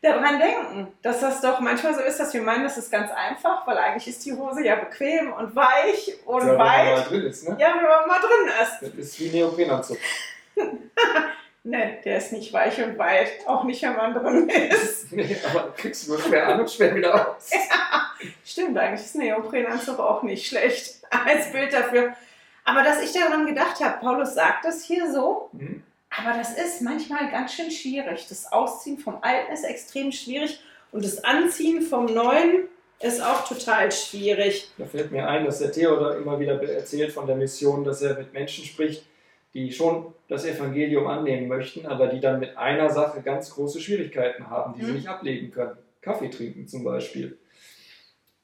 daran 0.03 0.38
denken, 0.38 0.88
dass 1.03 1.20
das 1.20 1.40
doch 1.40 1.61
manchmal 1.61 1.94
so 1.94 2.01
ist, 2.01 2.18
dass 2.18 2.32
wir 2.34 2.42
meinen, 2.42 2.64
das 2.64 2.78
ist 2.78 2.90
ganz 2.90 3.11
einfach, 3.11 3.66
weil 3.66 3.78
eigentlich 3.78 4.09
ist 4.09 4.24
die 4.24 4.32
Hose 4.32 4.64
ja 4.64 4.76
bequem 4.76 5.32
und 5.32 5.55
weich 5.57 6.16
und 6.24 6.47
ja, 6.47 6.59
weit. 6.59 6.86
Wenn 6.86 6.94
man 6.94 6.94
mal 6.94 7.09
drin 7.09 7.26
ist, 7.26 7.49
ne? 7.49 7.57
Ja, 7.59 7.74
wenn 7.74 7.82
man 7.82 8.09
mal 8.09 8.20
drin 8.20 8.53
ist. 8.62 8.82
Das 8.82 8.94
ist 8.94 9.20
wie 9.20 9.30
Neoprenanzug. 9.30 9.99
ne, 11.64 11.99
der 12.05 12.18
ist 12.18 12.32
nicht 12.32 12.53
weich 12.53 12.82
und 12.82 12.99
weit, 12.99 13.47
auch 13.47 13.64
nicht, 13.64 13.82
wenn 13.82 13.97
man 13.97 14.14
drin 14.14 14.49
ist. 14.49 15.12
nee, 15.12 15.36
aber 15.49 15.72
kriegst 15.76 16.07
du 16.07 16.12
nur 16.12 16.20
schwer 16.20 16.49
an 16.49 16.61
und 16.61 16.70
schwer 16.70 16.94
wieder 16.94 17.14
aus. 17.14 17.51
ja, 17.53 18.11
stimmt, 18.44 18.78
eigentlich 18.78 19.05
ist 19.05 19.16
Neoprenanzug 19.16 19.99
auch 19.99 20.22
nicht 20.22 20.47
schlecht 20.47 21.03
als 21.11 21.53
Bild 21.53 21.72
dafür. 21.72 22.14
Aber 22.64 22.82
dass 22.82 23.01
ich 23.01 23.12
daran 23.12 23.47
gedacht 23.47 23.80
habe, 23.80 24.01
Paulus 24.01 24.34
sagt 24.34 24.64
das 24.64 24.82
hier 24.82 25.11
so, 25.12 25.51
mhm. 25.53 25.76
Aber 26.19 26.39
das 26.39 26.57
ist 26.57 26.83
manchmal 26.83 27.31
ganz 27.31 27.55
schön 27.55 27.71
schwierig. 27.71 28.27
Das 28.29 28.51
Ausziehen 28.51 28.99
vom 28.99 29.19
Alten 29.23 29.53
ist 29.53 29.64
extrem 29.64 30.12
schwierig 30.12 30.61
und 30.93 31.05
das 31.05 31.23
Anziehen 31.25 31.83
vom 31.83 32.07
Neuen 32.07 32.64
ist 33.01 33.23
auch 33.23 33.47
total 33.47 33.93
schwierig. 33.93 34.71
Da 34.79 34.87
fällt 34.87 35.12
mir 35.12 35.29
ein, 35.29 35.45
dass 35.45 35.59
der 35.59 35.73
Theodor 35.73 36.17
immer 36.17 36.41
wieder 36.41 36.62
erzählt 36.62 37.12
von 37.12 37.27
der 37.27 37.37
Mission, 37.37 37.85
dass 37.85 38.01
er 38.01 38.17
mit 38.17 38.33
Menschen 38.33 38.64
spricht, 38.64 39.05
die 39.53 39.71
schon 39.73 40.14
das 40.29 40.45
Evangelium 40.45 41.07
annehmen 41.07 41.49
möchten, 41.49 41.87
aber 41.87 42.07
die 42.09 42.21
dann 42.21 42.41
mit 42.41 42.57
einer 42.57 42.91
Sache 42.91 43.21
ganz 43.23 43.51
große 43.51 43.81
Schwierigkeiten 43.81 44.49
haben, 44.49 44.75
die 44.75 44.83
mhm. 44.83 44.87
sie 44.87 44.93
nicht 44.93 45.09
ablegen 45.09 45.51
können. 45.51 45.77
Kaffee 46.01 46.31
trinken 46.31 46.67
zum 46.67 46.85
Beispiel. 46.85 47.37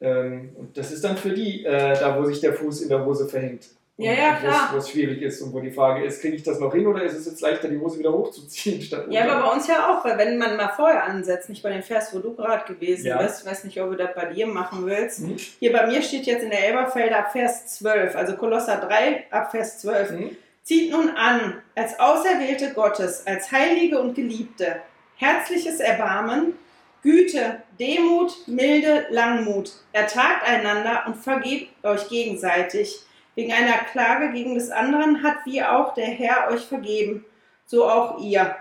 Ähm, 0.00 0.50
und 0.56 0.76
das 0.76 0.90
ist 0.90 1.04
dann 1.04 1.16
für 1.16 1.30
die 1.30 1.64
äh, 1.64 1.98
da, 1.98 2.18
wo 2.18 2.24
sich 2.24 2.40
der 2.40 2.52
Fuß 2.52 2.82
in 2.82 2.88
der 2.88 3.04
Hose 3.04 3.28
verhängt. 3.28 3.68
Ja, 4.02 4.12
ja, 4.12 4.34
klar. 4.34 4.70
Wo 4.72 4.78
es 4.78 4.90
schwierig 4.90 5.22
ist 5.22 5.40
und 5.42 5.52
wo 5.52 5.60
die 5.60 5.70
Frage 5.70 6.04
ist, 6.04 6.20
kriege 6.20 6.36
ich 6.36 6.42
das 6.42 6.58
noch 6.58 6.72
hin 6.72 6.86
oder 6.86 7.02
ist 7.02 7.14
es 7.14 7.26
jetzt 7.26 7.40
leichter, 7.40 7.68
die 7.68 7.78
Hose 7.78 7.98
wieder 7.98 8.12
hochzuziehen? 8.12 8.82
Statt 8.82 9.06
ja, 9.10 9.22
aber 9.22 9.48
bei 9.48 9.54
uns 9.54 9.66
ja 9.66 9.88
auch, 9.88 10.04
weil 10.04 10.18
wenn 10.18 10.38
man 10.38 10.56
mal 10.56 10.72
vorher 10.74 11.04
ansetzt, 11.04 11.48
nicht 11.48 11.62
bei 11.62 11.70
dem 11.70 11.82
Vers, 11.82 12.14
wo 12.14 12.18
du 12.18 12.34
gerade 12.34 12.72
gewesen 12.72 13.06
ja. 13.06 13.18
bist, 13.18 13.42
ich 13.42 13.50
weiß 13.50 13.64
nicht, 13.64 13.80
ob 13.80 13.90
du 13.90 13.96
das 13.96 14.14
bei 14.14 14.26
dir 14.26 14.46
machen 14.46 14.86
willst. 14.86 15.20
Mhm. 15.20 15.36
Hier 15.58 15.72
bei 15.72 15.86
mir 15.86 16.02
steht 16.02 16.26
jetzt 16.26 16.42
in 16.42 16.50
der 16.50 16.66
Elberfelder 16.68 17.18
ab 17.18 17.32
Vers 17.32 17.66
12, 17.78 18.16
also 18.16 18.36
Kolosser 18.36 18.76
3 18.76 19.26
ab 19.30 19.50
Vers 19.50 19.80
12. 19.80 20.10
Mhm. 20.10 20.36
Zieht 20.62 20.92
nun 20.92 21.10
an, 21.10 21.60
als 21.74 21.98
Auserwählte 21.98 22.72
Gottes, 22.72 23.26
als 23.26 23.50
Heilige 23.50 24.00
und 24.00 24.14
Geliebte, 24.14 24.76
herzliches 25.16 25.80
Erbarmen, 25.80 26.54
Güte, 27.02 27.62
Demut, 27.80 28.46
Milde, 28.46 29.06
Langmut. 29.10 29.72
Ertragt 29.92 30.46
einander 30.46 31.02
und 31.06 31.16
vergebt 31.16 31.84
euch 31.84 32.08
gegenseitig 32.08 33.00
wegen 33.34 33.52
einer 33.52 33.78
Klage 33.78 34.32
gegen 34.32 34.54
des 34.54 34.70
anderen 34.70 35.22
hat 35.22 35.38
wie 35.44 35.62
auch 35.62 35.94
der 35.94 36.06
Herr 36.06 36.50
euch 36.50 36.62
vergeben, 36.62 37.24
so 37.66 37.88
auch 37.88 38.18
ihr. 38.20 38.56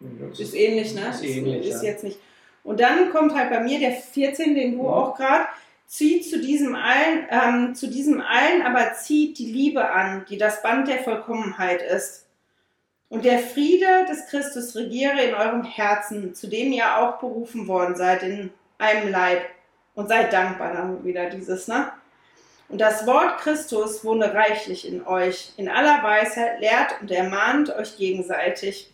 Das 0.00 0.38
ist 0.38 0.54
ähnlich, 0.54 0.94
ne? 0.94 1.08
Ist, 1.08 1.24
ähnlich, 1.24 1.66
ist 1.66 1.82
ja. 1.82 1.90
jetzt 1.90 2.04
nicht. 2.04 2.18
Und 2.62 2.80
dann 2.80 3.10
kommt 3.10 3.34
halt 3.34 3.50
bei 3.50 3.60
mir 3.60 3.78
der 3.78 3.92
14, 3.92 4.54
den 4.54 4.76
du 4.76 4.84
ja. 4.84 4.90
auch 4.90 5.16
gerade 5.16 5.46
zieht 5.86 6.28
zu 6.28 6.40
diesem 6.40 6.76
allen, 6.76 7.26
ähm, 7.30 7.74
zu 7.74 7.88
diesem 7.88 8.20
allen, 8.20 8.62
aber 8.62 8.92
zieht 8.94 9.38
die 9.38 9.50
Liebe 9.50 9.90
an, 9.90 10.26
die 10.28 10.36
das 10.36 10.62
Band 10.62 10.86
der 10.86 10.98
Vollkommenheit 10.98 11.82
ist. 11.82 12.26
Und 13.08 13.24
der 13.24 13.38
Friede 13.38 14.04
des 14.06 14.26
Christus 14.26 14.76
regiere 14.76 15.22
in 15.22 15.34
eurem 15.34 15.64
Herzen, 15.64 16.34
zu 16.34 16.46
dem 16.46 16.72
ihr 16.72 16.98
auch 16.98 17.18
berufen 17.18 17.66
worden 17.66 17.96
seid, 17.96 18.22
in 18.22 18.50
einem 18.76 19.10
Leib. 19.10 19.42
Und 19.94 20.08
seid 20.08 20.32
dankbar 20.32 20.74
dann 20.74 21.04
wieder 21.04 21.28
dieses, 21.28 21.66
ne? 21.66 21.90
Und 22.68 22.80
das 22.80 23.06
Wort 23.06 23.38
Christus 23.38 24.04
wohne 24.04 24.34
reichlich 24.34 24.86
in 24.86 25.06
euch, 25.06 25.52
in 25.56 25.68
aller 25.68 26.02
Weisheit, 26.02 26.60
lehrt 26.60 27.00
und 27.00 27.10
ermahnt 27.10 27.74
euch 27.74 27.96
gegenseitig. 27.96 28.92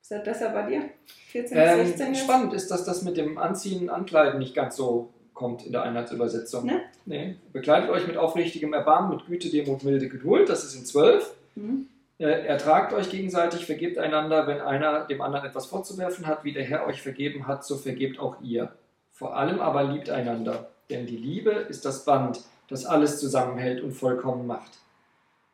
Ist 0.00 0.10
das 0.10 0.22
besser 0.22 0.50
bei 0.50 0.62
dir? 0.62 0.82
14 1.28 1.56
ähm, 1.56 1.86
16 1.86 2.14
spannend 2.14 2.54
ist, 2.54 2.70
dass 2.70 2.84
das 2.84 3.02
mit 3.02 3.16
dem 3.16 3.38
Anziehen, 3.38 3.90
Ankleiden 3.90 4.38
nicht 4.38 4.54
ganz 4.54 4.76
so 4.76 5.10
kommt 5.32 5.66
in 5.66 5.72
der 5.72 5.82
Einheitsübersetzung. 5.82 6.64
Ne? 6.64 6.82
Nee. 7.06 7.36
Bekleidet 7.52 7.90
euch 7.90 8.06
mit 8.06 8.16
aufrichtigem 8.16 8.72
Erbarmen, 8.72 9.16
mit 9.16 9.26
Güte, 9.26 9.50
Demut, 9.50 9.82
Milde, 9.82 10.08
Geduld. 10.08 10.48
Das 10.48 10.64
ist 10.64 10.76
in 10.76 10.86
12. 10.86 11.34
Mhm. 11.56 11.88
Äh, 12.18 12.46
ertragt 12.46 12.92
euch 12.92 13.10
gegenseitig, 13.10 13.66
vergebt 13.66 13.98
einander, 13.98 14.46
wenn 14.46 14.60
einer 14.60 15.04
dem 15.06 15.20
anderen 15.20 15.44
etwas 15.44 15.66
vorzuwerfen 15.66 16.28
hat, 16.28 16.44
wie 16.44 16.52
der 16.52 16.62
Herr 16.62 16.86
euch 16.86 17.02
vergeben 17.02 17.48
hat, 17.48 17.64
so 17.64 17.76
vergebt 17.76 18.20
auch 18.20 18.40
ihr. 18.40 18.72
Vor 19.10 19.36
allem 19.36 19.60
aber 19.60 19.82
liebt 19.82 20.10
einander. 20.10 20.70
Denn 20.90 21.06
die 21.06 21.16
Liebe 21.16 21.50
ist 21.50 21.84
das 21.84 22.04
Band, 22.04 22.40
das 22.68 22.84
alles 22.84 23.20
zusammenhält 23.20 23.82
und 23.82 23.92
vollkommen 23.92 24.46
macht. 24.46 24.72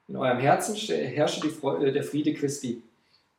In 0.08 0.16
eurem 0.16 0.38
Herzen 0.38 0.74
herrsche 0.74 1.46
äh, 1.46 1.92
der 1.92 2.02
Friede 2.02 2.34
Christi. 2.34 2.82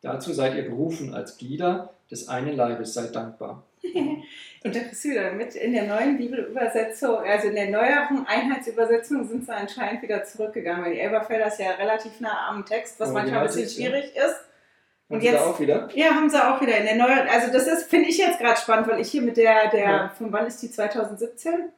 Dazu 0.01 0.33
seid 0.33 0.55
ihr 0.55 0.63
berufen 0.63 1.13
als 1.13 1.37
Glieder 1.37 1.93
des 2.09 2.27
einen 2.27 2.55
Leibes. 2.55 2.93
Seid 2.93 3.15
dankbar. 3.15 3.63
und 3.83 4.75
da 4.75 4.79
du 4.79 5.09
wieder 5.09 5.31
mit 5.33 5.55
in 5.55 5.73
der 5.73 5.87
neuen 5.87 6.17
Bibelübersetzung, 6.17 7.17
also 7.17 7.47
in 7.47 7.55
der 7.55 7.69
neueren 7.69 8.25
Einheitsübersetzung 8.25 9.27
sind 9.27 9.45
sie 9.45 9.53
anscheinend 9.53 10.01
wieder 10.01 10.23
zurückgegangen, 10.23 10.85
weil 10.85 10.93
die 10.93 10.99
Elberfelder 10.99 11.47
ist 11.47 11.59
ja 11.59 11.71
relativ 11.71 12.19
nah 12.19 12.47
am 12.49 12.65
Text, 12.65 12.99
was 12.99 13.11
manchmal 13.11 13.41
ein 13.41 13.47
bisschen 13.47 13.69
schwierig 13.69 14.13
ja. 14.15 14.25
ist. 14.25 14.35
Und 15.09 15.17
haben 15.17 15.25
jetzt, 15.25 15.41
auch 15.41 15.59
wieder? 15.59 15.89
Ja, 15.93 16.11
haben 16.11 16.29
sie 16.29 16.41
auch 16.41 16.61
wieder 16.61 16.77
in 16.77 16.85
der 16.85 16.95
neuen. 16.95 17.27
Also 17.27 17.51
das 17.51 17.67
ist, 17.67 17.89
finde 17.89 18.07
ich 18.07 18.17
jetzt 18.17 18.39
gerade 18.39 18.59
spannend, 18.59 18.87
weil 18.87 19.01
ich 19.01 19.11
hier 19.11 19.21
mit 19.21 19.35
der, 19.35 19.69
der, 19.69 19.83
ja. 19.83 20.09
von 20.17 20.31
wann 20.31 20.47
ist 20.47 20.61
die 20.61 20.71
2017? 20.71 21.69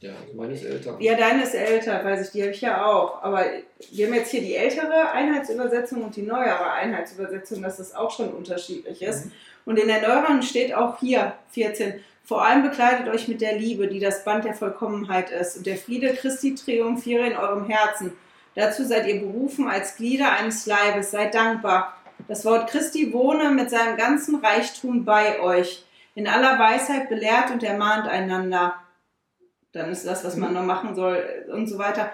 Ja, 0.00 0.12
meine 0.34 0.54
ist 0.54 0.64
älter. 0.64 0.96
Ja, 0.98 1.14
deine 1.14 1.42
ist 1.42 1.54
älter, 1.54 2.02
weiß 2.02 2.26
ich, 2.26 2.32
die 2.32 2.40
habe 2.40 2.52
ich 2.52 2.60
ja 2.62 2.86
auch. 2.86 3.22
Aber 3.22 3.44
wir 3.90 4.06
haben 4.06 4.14
jetzt 4.14 4.30
hier 4.30 4.40
die 4.40 4.54
ältere 4.54 5.10
Einheitsübersetzung 5.10 6.02
und 6.02 6.16
die 6.16 6.22
neuere 6.22 6.72
Einheitsübersetzung, 6.72 7.60
dass 7.60 7.76
das 7.76 7.94
auch 7.94 8.10
schon 8.10 8.30
unterschiedlich 8.30 9.02
ist. 9.02 9.26
Mhm. 9.26 9.32
Und 9.66 9.78
in 9.78 9.88
der 9.88 10.00
neueren 10.00 10.42
steht 10.42 10.72
auch 10.74 10.98
hier 10.98 11.34
14, 11.50 12.00
Vor 12.24 12.42
allem 12.42 12.62
bekleidet 12.62 13.08
euch 13.08 13.28
mit 13.28 13.42
der 13.42 13.58
Liebe, 13.58 13.88
die 13.88 14.00
das 14.00 14.24
Band 14.24 14.46
der 14.46 14.54
Vollkommenheit 14.54 15.30
ist, 15.30 15.58
und 15.58 15.66
der 15.66 15.76
Friede 15.76 16.14
Christi 16.14 16.54
triumphiere 16.54 17.26
in 17.26 17.36
eurem 17.36 17.66
Herzen. 17.68 18.12
Dazu 18.54 18.84
seid 18.84 19.06
ihr 19.06 19.20
berufen 19.20 19.68
als 19.68 19.96
Glieder 19.96 20.32
eines 20.32 20.64
Leibes. 20.64 21.10
Seid 21.10 21.34
dankbar. 21.34 21.94
Das 22.26 22.44
Wort 22.46 22.70
Christi 22.70 23.12
wohne 23.12 23.50
mit 23.50 23.68
seinem 23.68 23.96
ganzen 23.98 24.36
Reichtum 24.36 25.04
bei 25.04 25.40
euch. 25.40 25.84
In 26.14 26.26
aller 26.26 26.58
Weisheit 26.58 27.08
belehrt 27.08 27.50
und 27.50 27.62
ermahnt 27.62 28.08
einander. 28.08 28.74
Dann 29.72 29.90
ist 29.90 30.06
das, 30.06 30.24
was 30.24 30.36
man 30.36 30.52
noch 30.52 30.64
machen 30.64 30.94
soll 30.94 31.22
und 31.52 31.66
so 31.66 31.78
weiter. 31.78 32.10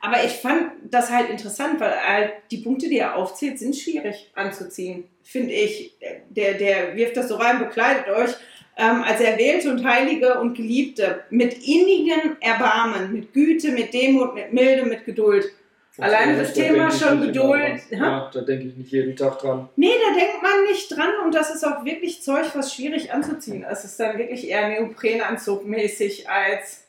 Aber 0.00 0.24
ich 0.24 0.32
fand 0.32 0.72
das 0.84 1.10
halt 1.10 1.28
interessant, 1.28 1.78
weil 1.78 1.92
halt 1.92 2.32
die 2.50 2.58
Punkte, 2.58 2.88
die 2.88 2.98
er 2.98 3.16
aufzählt, 3.16 3.58
sind 3.58 3.76
schwierig 3.76 4.30
anzuziehen, 4.34 5.04
finde 5.22 5.52
ich. 5.52 5.94
Der, 6.30 6.54
der 6.54 6.96
wirft 6.96 7.16
das 7.16 7.28
so 7.28 7.36
rein, 7.36 7.58
bekleidet 7.58 8.08
euch 8.08 8.34
ähm, 8.78 9.02
als 9.02 9.20
Erwählte 9.20 9.70
und 9.70 9.84
Heilige 9.84 10.40
und 10.40 10.54
Geliebte 10.54 11.24
mit 11.28 11.54
innigem 11.66 12.36
Erbarmen, 12.40 13.12
mit 13.12 13.32
Güte, 13.34 13.72
mit 13.72 13.92
Demut, 13.92 14.34
mit 14.34 14.52
Milde, 14.52 14.84
mit 14.86 15.04
Geduld. 15.04 15.50
Allein 15.98 16.38
das 16.38 16.54
Thema 16.54 16.90
schon 16.90 17.20
Geduld. 17.20 17.82
Ja, 17.90 18.30
da 18.32 18.40
denke 18.40 18.68
ich 18.68 18.76
nicht 18.76 18.92
jeden 18.92 19.14
Tag 19.16 19.38
dran. 19.40 19.68
Nee, 19.76 19.92
da 20.08 20.18
denkt 20.18 20.42
man 20.42 20.64
nicht 20.64 20.96
dran 20.96 21.10
und 21.24 21.34
das 21.34 21.54
ist 21.54 21.62
auch 21.62 21.84
wirklich 21.84 22.22
Zeug, 22.22 22.46
was 22.54 22.74
schwierig 22.74 23.12
anzuziehen 23.12 23.64
ist. 23.64 23.84
Es 23.84 23.92
ist 23.92 24.00
dann 24.00 24.16
wirklich 24.16 24.48
eher 24.48 24.68
Neoprenanzug 24.68 25.66
mäßig 25.66 26.30
als 26.30 26.86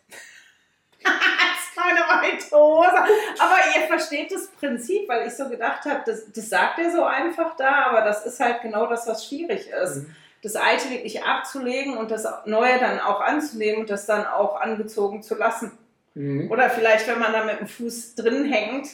keine 1.04 2.00
weite 2.00 2.56
Hose. 2.56 2.98
Aber 3.40 3.58
ihr 3.76 3.88
versteht 3.88 4.32
das 4.32 4.48
Prinzip, 4.48 5.08
weil 5.08 5.28
ich 5.28 5.34
so 5.34 5.50
gedacht 5.50 5.86
habe, 5.86 6.02
das, 6.06 6.32
das 6.32 6.50
sagt 6.50 6.80
er 6.80 6.92
so 6.92 7.04
einfach 7.04 7.56
da, 7.56 7.86
aber 7.88 8.02
das 8.02 8.26
ist 8.26 8.40
halt 8.40 8.62
genau 8.62 8.88
das, 8.88 9.08
was 9.08 9.26
schwierig 9.26 9.70
ist. 9.70 9.98
Mhm. 9.98 10.16
Das 10.44 10.56
Alte 10.56 10.90
wirklich 10.90 11.24
abzulegen 11.24 11.98
und 11.98 12.10
das 12.10 12.28
Neue 12.46 12.80
dann 12.80 13.00
auch 13.00 13.22
anzunehmen 13.22 13.82
und 13.82 13.90
das 13.90 14.06
dann 14.06 14.26
auch 14.26 14.60
angezogen 14.60 15.22
zu 15.22 15.36
lassen. 15.36 15.72
Mhm. 16.16 16.50
Oder 16.50 16.70
vielleicht, 16.70 17.08
wenn 17.08 17.20
man 17.20 17.32
da 17.32 17.44
mit 17.44 17.60
dem 17.60 17.68
Fuß 17.68 18.16
drin 18.16 18.46
hängt, 18.46 18.90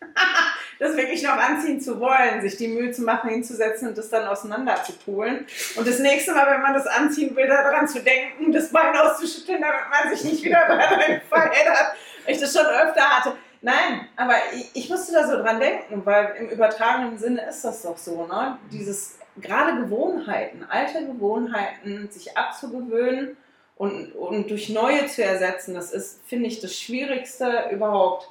das 0.78 0.96
wirklich 0.96 1.22
noch 1.22 1.36
anziehen 1.36 1.80
zu 1.80 1.98
wollen, 2.00 2.40
sich 2.42 2.56
die 2.56 2.68
Mühe 2.68 2.92
zu 2.92 3.02
machen, 3.02 3.30
hinzusetzen 3.30 3.88
und 3.88 3.98
das 3.98 4.10
dann 4.10 4.26
auseinander 4.26 4.82
zu 4.84 4.92
pulen. 4.92 5.46
Und 5.76 5.88
das 5.88 5.98
nächste 5.98 6.32
Mal, 6.32 6.50
wenn 6.50 6.62
man 6.62 6.74
das 6.74 6.86
anziehen 6.86 7.34
will, 7.34 7.46
daran 7.46 7.88
zu 7.88 8.02
denken, 8.02 8.52
das 8.52 8.70
Bein 8.70 8.96
auszuschütteln, 8.96 9.62
damit 9.62 9.90
man 9.90 10.14
sich 10.14 10.30
nicht 10.30 10.44
wieder 10.44 10.60
daran 10.68 11.20
verheddert, 11.28 11.94
ich 12.26 12.40
das 12.40 12.52
schon 12.52 12.66
öfter 12.66 13.02
hatte. 13.02 13.32
Nein, 13.62 14.06
aber 14.16 14.34
ich, 14.54 14.70
ich, 14.74 14.90
musste 14.90 15.12
da 15.12 15.26
so 15.26 15.36
dran 15.36 15.58
denken, 15.58 16.04
weil 16.04 16.36
im 16.38 16.50
übertragenen 16.50 17.18
Sinne 17.18 17.48
ist 17.48 17.64
das 17.64 17.82
doch 17.82 17.96
so, 17.96 18.26
ne? 18.26 18.58
Dieses 18.70 19.18
gerade 19.40 19.80
Gewohnheiten, 19.82 20.64
alte 20.68 21.04
Gewohnheiten, 21.04 22.08
sich 22.10 22.36
abzugewöhnen 22.36 23.36
und, 23.76 24.12
und 24.12 24.50
durch 24.50 24.68
neue 24.68 25.06
zu 25.06 25.22
ersetzen, 25.22 25.74
das 25.74 25.92
ist, 25.92 26.20
finde 26.26 26.46
ich, 26.46 26.60
das 26.60 26.78
Schwierigste 26.78 27.68
überhaupt. 27.70 28.30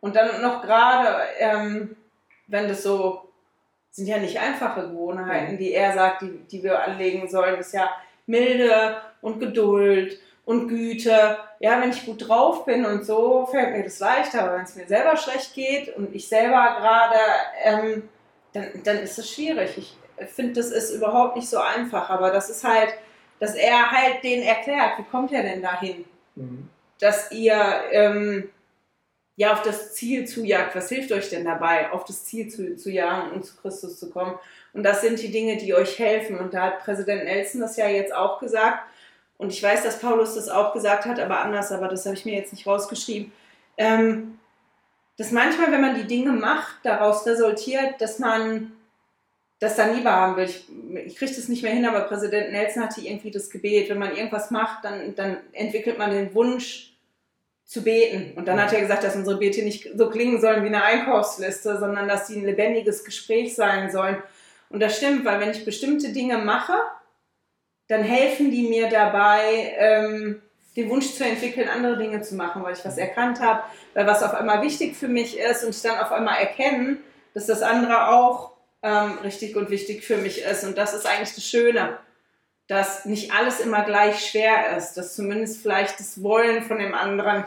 Und 0.00 0.16
dann 0.16 0.40
noch 0.42 0.62
gerade, 0.62 1.22
ähm, 1.38 1.96
wenn 2.46 2.68
das 2.68 2.82
so, 2.82 3.28
sind 3.90 4.06
ja 4.06 4.18
nicht 4.18 4.38
einfache 4.38 4.88
Gewohnheiten, 4.88 5.58
die 5.58 5.72
er 5.72 5.92
sagt, 5.92 6.22
die, 6.22 6.38
die 6.50 6.62
wir 6.62 6.82
anlegen 6.82 7.28
sollen, 7.28 7.58
ist 7.58 7.74
ja 7.74 7.90
Milde 8.26 8.96
und 9.20 9.40
Geduld 9.40 10.18
und 10.44 10.68
Güte. 10.68 11.38
Ja, 11.58 11.80
wenn 11.80 11.90
ich 11.90 12.06
gut 12.06 12.28
drauf 12.28 12.64
bin 12.64 12.86
und 12.86 13.04
so, 13.04 13.46
fällt 13.46 13.72
mir 13.76 13.82
das 13.82 13.98
leichter, 13.98 14.42
aber 14.42 14.54
wenn 14.54 14.64
es 14.64 14.76
mir 14.76 14.86
selber 14.86 15.16
schlecht 15.16 15.54
geht 15.54 15.94
und 15.96 16.14
ich 16.14 16.28
selber 16.28 16.76
gerade, 16.78 17.18
ähm, 17.62 18.08
dann, 18.52 18.66
dann 18.84 18.98
ist 18.98 19.18
es 19.18 19.30
schwierig. 19.30 19.76
Ich 19.76 19.96
finde, 20.28 20.54
das 20.54 20.70
ist 20.70 20.94
überhaupt 20.94 21.36
nicht 21.36 21.48
so 21.48 21.58
einfach, 21.58 22.10
aber 22.10 22.30
das 22.30 22.48
ist 22.48 22.64
halt, 22.64 22.94
dass 23.38 23.54
er 23.54 23.90
halt 23.90 24.22
denen 24.22 24.42
erklärt, 24.42 24.98
wie 24.98 25.04
kommt 25.04 25.32
er 25.32 25.42
denn 25.42 25.62
dahin? 25.62 26.04
Mhm. 26.36 26.68
Dass 26.98 27.32
ihr 27.32 27.56
ähm, 27.90 28.50
ja 29.40 29.54
auf 29.54 29.62
das 29.62 29.94
Ziel 29.94 30.26
zujagt. 30.26 30.76
Was 30.76 30.90
hilft 30.90 31.10
euch 31.12 31.30
denn 31.30 31.46
dabei, 31.46 31.90
auf 31.92 32.04
das 32.04 32.26
Ziel 32.26 32.48
zu, 32.48 32.76
zu 32.76 32.90
jagen 32.90 33.30
und 33.30 33.42
zu 33.42 33.56
Christus 33.56 33.98
zu 33.98 34.10
kommen? 34.10 34.38
Und 34.74 34.82
das 34.82 35.00
sind 35.00 35.18
die 35.18 35.30
Dinge, 35.30 35.56
die 35.56 35.72
euch 35.72 35.98
helfen. 35.98 36.38
Und 36.38 36.52
da 36.52 36.64
hat 36.64 36.80
Präsident 36.80 37.24
Nelson 37.24 37.62
das 37.62 37.78
ja 37.78 37.88
jetzt 37.88 38.14
auch 38.14 38.38
gesagt. 38.38 38.80
Und 39.38 39.50
ich 39.50 39.62
weiß, 39.62 39.82
dass 39.82 39.98
Paulus 39.98 40.34
das 40.34 40.50
auch 40.50 40.74
gesagt 40.74 41.06
hat, 41.06 41.18
aber 41.18 41.40
anders, 41.40 41.72
aber 41.72 41.88
das 41.88 42.04
habe 42.04 42.14
ich 42.16 42.26
mir 42.26 42.34
jetzt 42.34 42.52
nicht 42.52 42.66
rausgeschrieben. 42.66 43.32
Ähm, 43.78 44.38
dass 45.16 45.32
manchmal, 45.32 45.72
wenn 45.72 45.80
man 45.80 45.94
die 45.94 46.06
Dinge 46.06 46.32
macht, 46.32 46.76
daraus 46.82 47.26
resultiert, 47.26 47.98
dass 47.98 48.18
man 48.18 48.72
das 49.58 49.76
dann 49.76 49.96
lieber 49.96 50.12
haben 50.12 50.36
will. 50.36 50.44
Ich, 50.44 50.66
ich 51.06 51.16
kriege 51.16 51.34
das 51.34 51.48
nicht 51.48 51.62
mehr 51.62 51.72
hin, 51.72 51.86
aber 51.86 52.02
Präsident 52.02 52.52
Nelson 52.52 52.82
hatte 52.82 53.00
irgendwie 53.00 53.30
das 53.30 53.48
Gebet. 53.48 53.88
Wenn 53.88 53.98
man 53.98 54.14
irgendwas 54.14 54.50
macht, 54.50 54.84
dann, 54.84 55.14
dann 55.14 55.38
entwickelt 55.52 55.96
man 55.96 56.10
den 56.10 56.34
Wunsch, 56.34 56.89
zu 57.70 57.84
beten. 57.84 58.36
Und 58.36 58.48
dann 58.48 58.60
hat 58.60 58.72
er 58.72 58.80
gesagt, 58.80 59.04
dass 59.04 59.14
unsere 59.14 59.38
Bete 59.38 59.62
nicht 59.62 59.90
so 59.96 60.10
klingen 60.10 60.40
sollen 60.40 60.64
wie 60.64 60.66
eine 60.66 60.82
Einkaufsliste, 60.82 61.78
sondern 61.78 62.08
dass 62.08 62.26
sie 62.26 62.36
ein 62.36 62.44
lebendiges 62.44 63.04
Gespräch 63.04 63.54
sein 63.54 63.92
sollen. 63.92 64.20
Und 64.70 64.80
das 64.80 64.96
stimmt, 64.96 65.24
weil 65.24 65.38
wenn 65.38 65.52
ich 65.52 65.64
bestimmte 65.64 66.08
Dinge 66.08 66.38
mache, 66.38 66.72
dann 67.86 68.02
helfen 68.02 68.50
die 68.50 68.68
mir 68.68 68.88
dabei, 68.88 69.76
ähm, 69.78 70.42
den 70.74 70.90
Wunsch 70.90 71.14
zu 71.14 71.24
entwickeln, 71.24 71.68
andere 71.68 71.96
Dinge 71.96 72.22
zu 72.22 72.34
machen, 72.34 72.64
weil 72.64 72.74
ich 72.74 72.84
was 72.84 72.98
erkannt 72.98 73.40
habe, 73.40 73.62
weil 73.94 74.04
was 74.04 74.24
auf 74.24 74.34
einmal 74.34 74.62
wichtig 74.62 74.96
für 74.96 75.08
mich 75.08 75.38
ist 75.38 75.62
und 75.62 75.70
ich 75.70 75.82
dann 75.82 75.98
auf 76.00 76.10
einmal 76.10 76.40
erkennen, 76.40 76.98
dass 77.34 77.46
das 77.46 77.62
andere 77.62 78.08
auch 78.08 78.50
ähm, 78.82 79.18
richtig 79.22 79.54
und 79.54 79.70
wichtig 79.70 80.02
für 80.02 80.16
mich 80.16 80.42
ist. 80.42 80.64
Und 80.64 80.76
das 80.76 80.92
ist 80.92 81.06
eigentlich 81.06 81.36
das 81.36 81.44
Schöne, 81.44 81.98
dass 82.66 83.04
nicht 83.04 83.32
alles 83.32 83.60
immer 83.60 83.84
gleich 83.84 84.28
schwer 84.28 84.76
ist, 84.76 84.94
dass 84.94 85.14
zumindest 85.14 85.62
vielleicht 85.62 86.00
das 86.00 86.20
Wollen 86.20 86.64
von 86.64 86.80
dem 86.80 86.94
anderen 86.94 87.44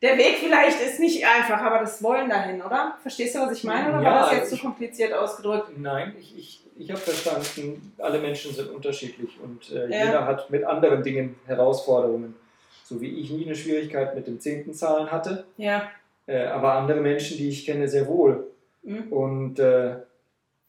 Der 0.00 0.16
Weg 0.16 0.36
vielleicht 0.38 0.80
ist 0.80 1.00
nicht 1.00 1.26
einfach, 1.26 1.60
aber 1.60 1.80
das 1.80 2.00
Wollen 2.02 2.30
dahin, 2.30 2.62
oder? 2.62 2.96
Verstehst 3.02 3.34
du, 3.34 3.40
was 3.40 3.52
ich 3.52 3.64
meine? 3.64 3.88
Oder 3.88 4.02
ja, 4.02 4.10
war 4.14 4.20
das 4.20 4.32
jetzt 4.32 4.50
zu 4.50 4.56
so 4.56 4.62
kompliziert 4.62 5.12
ausgedrückt? 5.12 5.70
Nein, 5.76 6.14
ich, 6.20 6.38
ich, 6.38 6.60
ich 6.76 6.90
habe 6.90 7.00
verstanden, 7.00 7.92
alle 7.98 8.20
Menschen 8.20 8.54
sind 8.54 8.70
unterschiedlich 8.70 9.38
und 9.42 9.72
äh, 9.72 9.90
ja. 9.90 10.06
jeder 10.06 10.24
hat 10.24 10.50
mit 10.50 10.62
anderen 10.62 11.02
Dingen 11.02 11.34
Herausforderungen. 11.46 12.36
So 12.84 13.00
wie 13.00 13.20
ich 13.20 13.30
nie 13.30 13.44
eine 13.44 13.56
Schwierigkeit 13.56 14.14
mit 14.14 14.26
dem 14.28 14.38
zehnten 14.40 14.72
Zahlen 14.72 15.10
hatte. 15.10 15.44
Ja. 15.56 15.90
Äh, 16.26 16.46
aber 16.46 16.74
andere 16.74 17.00
Menschen, 17.00 17.36
die 17.36 17.48
ich 17.48 17.66
kenne, 17.66 17.88
sehr 17.88 18.06
wohl. 18.06 18.46
Mhm. 18.84 19.12
Und 19.12 19.58
äh, 19.58 19.96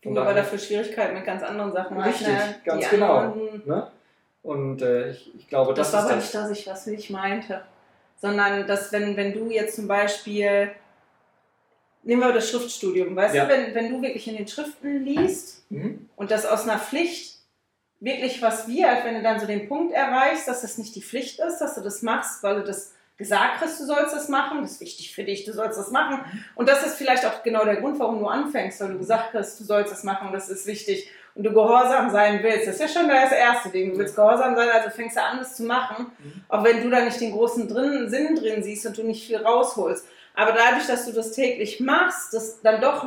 von 0.01 0.17
aber 0.17 0.33
dafür 0.33 0.57
Schwierigkeiten 0.57 1.13
mit 1.13 1.25
ganz 1.25 1.43
anderen 1.43 1.71
Sachen. 1.71 2.01
Richtig, 2.01 2.27
ne? 2.27 2.55
ganz 2.65 2.89
genau. 2.89 3.35
Ne? 3.65 3.87
Und 4.41 4.81
äh, 4.81 5.11
ich, 5.11 5.31
ich 5.37 5.47
glaube, 5.47 5.75
das, 5.75 5.91
das 5.91 6.01
war 6.01 6.09
aber 6.09 6.19
nicht, 6.19 6.33
dass 6.33 6.49
ich 6.49 6.65
was 6.65 6.87
nicht 6.87 7.11
meinte 7.11 7.61
sondern 8.19 8.67
dass 8.67 8.91
wenn, 8.91 9.15
wenn 9.17 9.33
du 9.33 9.49
jetzt 9.49 9.75
zum 9.75 9.87
Beispiel, 9.87 10.71
nehmen 12.03 12.21
wir 12.21 12.33
das 12.33 12.49
Schriftstudium, 12.49 13.15
weißt 13.15 13.35
ja. 13.35 13.45
du, 13.45 13.51
wenn, 13.51 13.75
wenn 13.75 13.91
du 13.91 14.01
wirklich 14.01 14.27
in 14.27 14.37
den 14.37 14.47
Schriften 14.47 15.03
liest 15.03 15.63
mhm. 15.69 16.09
und 16.15 16.31
das 16.31 16.45
aus 16.45 16.63
einer 16.63 16.79
Pflicht 16.79 17.37
wirklich 17.99 18.41
was 18.41 18.67
wird, 18.67 19.03
wenn 19.03 19.15
du 19.15 19.21
dann 19.21 19.39
so 19.39 19.45
den 19.45 19.67
Punkt 19.67 19.93
erreichst, 19.93 20.47
dass 20.47 20.61
das 20.61 20.77
nicht 20.77 20.95
die 20.95 21.01
Pflicht 21.01 21.39
ist, 21.39 21.59
dass 21.59 21.75
du 21.75 21.81
das 21.81 22.01
machst, 22.01 22.43
weil 22.43 22.55
du 22.55 22.63
das 22.63 22.93
gesagt 23.17 23.59
hast, 23.59 23.79
du 23.81 23.85
sollst 23.85 24.15
das 24.15 24.29
machen, 24.29 24.61
das 24.61 24.73
ist 24.73 24.81
wichtig 24.81 25.13
für 25.13 25.25
dich, 25.25 25.43
du 25.43 25.51
sollst 25.51 25.77
das 25.77 25.91
machen. 25.91 26.21
Und 26.55 26.69
das 26.69 26.85
ist 26.85 26.95
vielleicht 26.95 27.25
auch 27.25 27.43
genau 27.43 27.65
der 27.65 27.75
Grund, 27.75 27.99
warum 27.99 28.19
du 28.19 28.27
anfängst, 28.27 28.79
weil 28.79 28.93
du 28.93 28.97
gesagt 28.97 29.33
hast, 29.33 29.59
du 29.59 29.65
sollst 29.65 29.91
das 29.91 30.05
machen, 30.05 30.31
das 30.31 30.49
ist 30.49 30.65
wichtig 30.65 31.11
und 31.35 31.43
du 31.43 31.53
gehorsam 31.53 32.09
sein 32.09 32.41
willst. 32.43 32.67
Das 32.67 32.75
ist 32.75 32.81
ja 32.81 32.87
schon 32.87 33.09
das 33.09 33.31
erste 33.31 33.69
Ding. 33.69 33.91
Du 33.91 33.97
willst 33.99 34.15
gehorsam 34.15 34.55
sein, 34.55 34.69
also 34.69 34.89
fängst 34.89 35.17
du 35.17 35.23
an, 35.23 35.39
das 35.39 35.55
zu 35.55 35.63
machen, 35.63 36.07
mhm. 36.19 36.43
auch 36.49 36.63
wenn 36.63 36.83
du 36.83 36.89
da 36.89 37.01
nicht 37.01 37.19
den 37.21 37.31
großen 37.31 37.67
drin, 37.67 38.09
Sinn 38.09 38.35
drin 38.35 38.63
siehst 38.63 38.85
und 38.85 38.97
du 38.97 39.03
nicht 39.03 39.25
viel 39.25 39.37
rausholst. 39.37 40.05
Aber 40.35 40.51
dadurch, 40.51 40.87
dass 40.87 41.05
du 41.05 41.11
das 41.11 41.31
täglich 41.31 41.79
machst, 41.79 42.33
das 42.33 42.61
dann 42.61 42.81
doch 42.81 43.05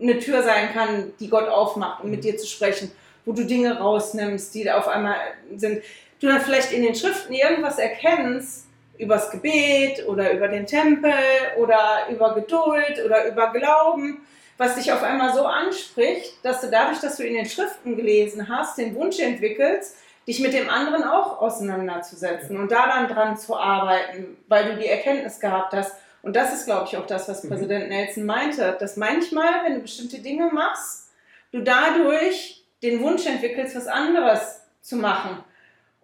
eine 0.00 0.18
Tür 0.18 0.42
sein 0.42 0.72
kann, 0.72 1.12
die 1.18 1.28
Gott 1.28 1.48
aufmacht, 1.48 2.04
um 2.04 2.10
mit 2.10 2.20
mhm. 2.20 2.22
dir 2.22 2.36
zu 2.36 2.46
sprechen, 2.46 2.90
wo 3.24 3.32
du 3.32 3.44
Dinge 3.44 3.78
rausnimmst, 3.78 4.54
die 4.54 4.70
auf 4.70 4.88
einmal 4.88 5.16
sind. 5.56 5.82
Du 6.20 6.26
dann 6.26 6.40
vielleicht 6.40 6.72
in 6.72 6.82
den 6.82 6.94
Schriften 6.94 7.32
irgendwas 7.32 7.78
erkennst, 7.78 8.66
übers 8.98 9.30
Gebet 9.30 10.06
oder 10.08 10.32
über 10.32 10.48
den 10.48 10.66
Tempel 10.66 11.12
oder 11.56 12.06
über 12.10 12.34
Geduld 12.34 13.04
oder 13.04 13.28
über 13.28 13.52
Glauben, 13.52 14.26
was 14.58 14.74
dich 14.74 14.92
auf 14.92 15.02
einmal 15.02 15.32
so 15.32 15.46
anspricht, 15.46 16.44
dass 16.44 16.60
du 16.60 16.68
dadurch, 16.68 16.98
dass 17.00 17.16
du 17.16 17.22
in 17.22 17.34
den 17.34 17.46
Schriften 17.46 17.96
gelesen 17.96 18.48
hast, 18.48 18.76
den 18.76 18.94
Wunsch 18.96 19.20
entwickelst, 19.20 19.96
dich 20.26 20.40
mit 20.40 20.52
dem 20.52 20.68
anderen 20.68 21.04
auch 21.04 21.40
auseinanderzusetzen 21.40 22.58
und 22.58 22.70
da 22.70 22.86
dann 22.86 23.08
dran 23.08 23.38
zu 23.38 23.56
arbeiten, 23.56 24.36
weil 24.48 24.66
du 24.66 24.76
die 24.76 24.88
Erkenntnis 24.88 25.40
gehabt 25.40 25.72
hast. 25.72 25.94
Und 26.22 26.36
das 26.36 26.52
ist, 26.52 26.66
glaube 26.66 26.86
ich, 26.86 26.96
auch 26.96 27.06
das, 27.06 27.28
was 27.28 27.44
mhm. 27.44 27.48
Präsident 27.48 27.88
Nelson 27.88 28.26
meinte, 28.26 28.76
dass 28.78 28.96
manchmal, 28.96 29.64
wenn 29.64 29.76
du 29.76 29.80
bestimmte 29.80 30.18
Dinge 30.18 30.50
machst, 30.52 31.10
du 31.52 31.60
dadurch 31.60 32.62
den 32.82 33.00
Wunsch 33.00 33.24
entwickelst, 33.26 33.74
was 33.76 33.86
anderes 33.86 34.60
zu 34.82 34.96
machen. 34.96 35.42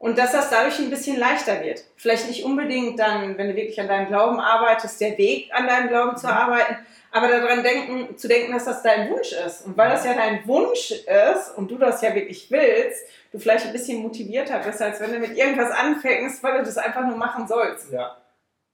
Und 0.05 0.19
dass 0.19 0.33
das 0.33 0.51
dadurch 0.51 0.79
ein 0.81 0.91
bisschen 0.91 1.19
leichter 1.19 1.65
wird. 1.65 1.83
Vielleicht 1.97 2.29
nicht 2.29 2.45
unbedingt 2.45 3.01
dann, 3.01 3.39
wenn 3.39 3.49
du 3.49 3.57
wirklich 3.57 3.81
an 3.81 3.89
deinem 3.89 4.09
Glauben 4.09 4.39
arbeitest, 4.39 5.01
der 5.01 5.17
Weg 5.17 5.49
an 5.51 5.67
deinem 5.67 5.89
Glauben 5.89 6.15
zu 6.19 6.27
mhm. 6.27 6.33
arbeiten, 6.35 6.77
aber 7.11 7.29
daran 7.29 7.63
denken, 7.63 8.19
zu 8.19 8.29
denken, 8.29 8.53
dass 8.53 8.67
das 8.67 8.83
dein 8.83 9.09
Wunsch 9.09 9.33
ist. 9.33 9.65
Und 9.65 9.79
weil 9.79 9.89
das 9.89 10.05
ja 10.05 10.13
dein 10.13 10.47
Wunsch 10.47 10.91
ist 10.91 11.57
und 11.57 11.71
du 11.71 11.79
das 11.79 12.03
ja 12.03 12.15
wirklich 12.15 12.51
willst, 12.51 13.03
du 13.33 13.39
vielleicht 13.39 13.65
ein 13.65 13.73
bisschen 13.73 14.03
motivierter 14.03 14.59
bist, 14.59 14.83
als 14.83 15.01
wenn 15.01 15.11
du 15.11 15.21
mit 15.21 15.39
irgendwas 15.39 15.71
anfängst, 15.71 16.43
weil 16.43 16.59
du 16.59 16.65
das 16.65 16.77
einfach 16.77 17.07
nur 17.07 17.17
machen 17.17 17.49
sollst. 17.49 17.91
Ja. 17.91 18.15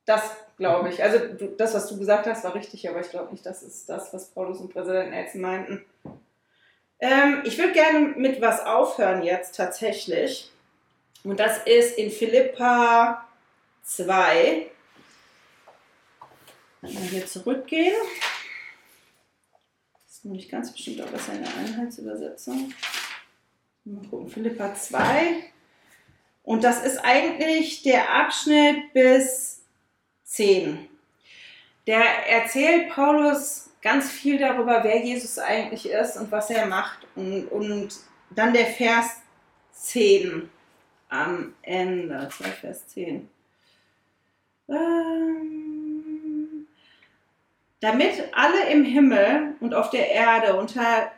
Das 0.07 0.22
glaube 0.57 0.89
ich. 0.89 1.01
Also 1.01 1.20
du, 1.20 1.47
das, 1.57 1.74
was 1.74 1.87
du 1.87 1.97
gesagt 1.97 2.26
hast, 2.26 2.43
war 2.43 2.57
richtig, 2.57 2.89
aber 2.89 2.99
ich 2.99 3.11
glaube 3.11 3.31
nicht, 3.31 3.47
das 3.47 3.62
ist 3.62 3.89
das, 3.89 4.12
was 4.12 4.33
Paulus 4.33 4.59
und 4.59 4.72
Präsident 4.72 5.11
Nelson 5.11 5.43
meinten. 5.43 5.85
Ähm, 6.99 7.43
ich 7.45 7.57
würde 7.57 7.72
gerne 7.72 8.14
mit 8.16 8.41
was 8.41 8.66
aufhören 8.66 9.22
jetzt 9.22 9.55
tatsächlich. 9.55 10.51
Und 11.25 11.39
das 11.39 11.59
ist 11.66 11.99
in 11.99 12.11
Philippa 12.11 13.27
2. 13.83 14.66
Wenn 16.81 16.93
wir 16.93 17.01
hier 17.01 17.27
zurückgehen. 17.27 17.95
Das 20.07 20.16
ist 20.16 20.25
nämlich 20.25 20.49
ganz 20.49 20.73
bestimmt 20.73 21.03
auch 21.03 21.09
besser 21.09 21.35
in 21.35 21.45
der 21.45 21.57
Einheitsübersetzung. 21.57 22.73
Mal 23.85 24.07
gucken, 24.09 24.29
Philippa 24.29 24.75
2. 24.75 25.45
Und 26.43 26.64
das 26.64 26.85
ist 26.85 26.99
eigentlich 26.99 27.83
der 27.83 28.14
Abschnitt 28.14 28.93
bis 28.95 29.62
10. 30.25 30.89
Der 31.87 32.03
erzählt 32.29 32.91
Paulus 32.91 33.71
ganz 33.83 34.11
viel 34.11 34.39
darüber, 34.39 34.85
wer 34.85 35.05
Jesus 35.05 35.39
eigentlich 35.39 35.89
ist 35.89 36.16
und 36.16 36.33
was 36.33 36.51
er 36.51 36.66
macht. 36.66 37.07
Und, 37.14 37.47
und 37.49 37.95
dann 38.31 38.53
der 38.55 38.66
Vers 38.66 39.16
10 39.73 40.51
am 41.11 41.55
Ende, 41.63 42.29
2 42.31 42.45
Vers 42.49 42.87
10. 42.89 43.29
Ähm, 44.69 46.67
damit 47.81 48.29
alle 48.33 48.71
im 48.71 48.85
Himmel 48.85 49.55
und 49.61 49.75
auf 49.75 49.91
der 49.91 50.11
Erde 50.11 50.57
unter 50.57 51.11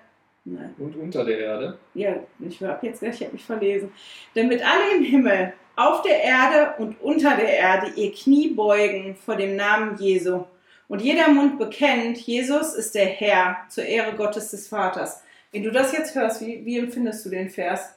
Nein. 0.45 0.74
Und 0.76 0.97
unter 0.97 1.24
der 1.24 1.38
Erde? 1.38 1.78
Ja, 1.95 2.16
ich 2.40 2.61
habe 2.61 2.84
jetzt 2.84 2.99
gleich, 2.99 3.14
ich 3.14 3.20
habe 3.22 3.34
mich 3.34 3.45
verlesen. 3.45 3.93
Damit 4.34 4.61
alle 4.66 4.97
im 4.97 5.05
Himmel, 5.05 5.53
auf 5.76 6.03
der 6.03 6.20
Erde 6.20 6.82
und 6.82 7.01
unter 7.01 7.36
der 7.36 7.49
Erde 7.49 7.93
ihr 7.95 8.12
Knie 8.12 8.49
beugen 8.49 9.14
vor 9.14 9.36
dem 9.36 9.55
Namen 9.55 9.97
Jesu 9.99 10.45
und 10.88 11.01
jeder 11.01 11.28
Mund 11.28 11.59
bekennt, 11.59 12.18
Jesus 12.18 12.74
ist 12.74 12.95
der 12.95 13.07
Herr 13.07 13.57
zur 13.70 13.84
Ehre 13.84 14.14
Gottes 14.14 14.51
des 14.51 14.68
Vaters. 14.68 15.22
Wenn 15.51 15.62
du 15.62 15.70
das 15.70 15.93
jetzt 15.93 16.14
hörst, 16.14 16.43
wie, 16.43 16.66
wie 16.66 16.78
empfindest 16.78 17.24
du 17.24 17.30
den 17.30 17.49
Vers? 17.49 17.95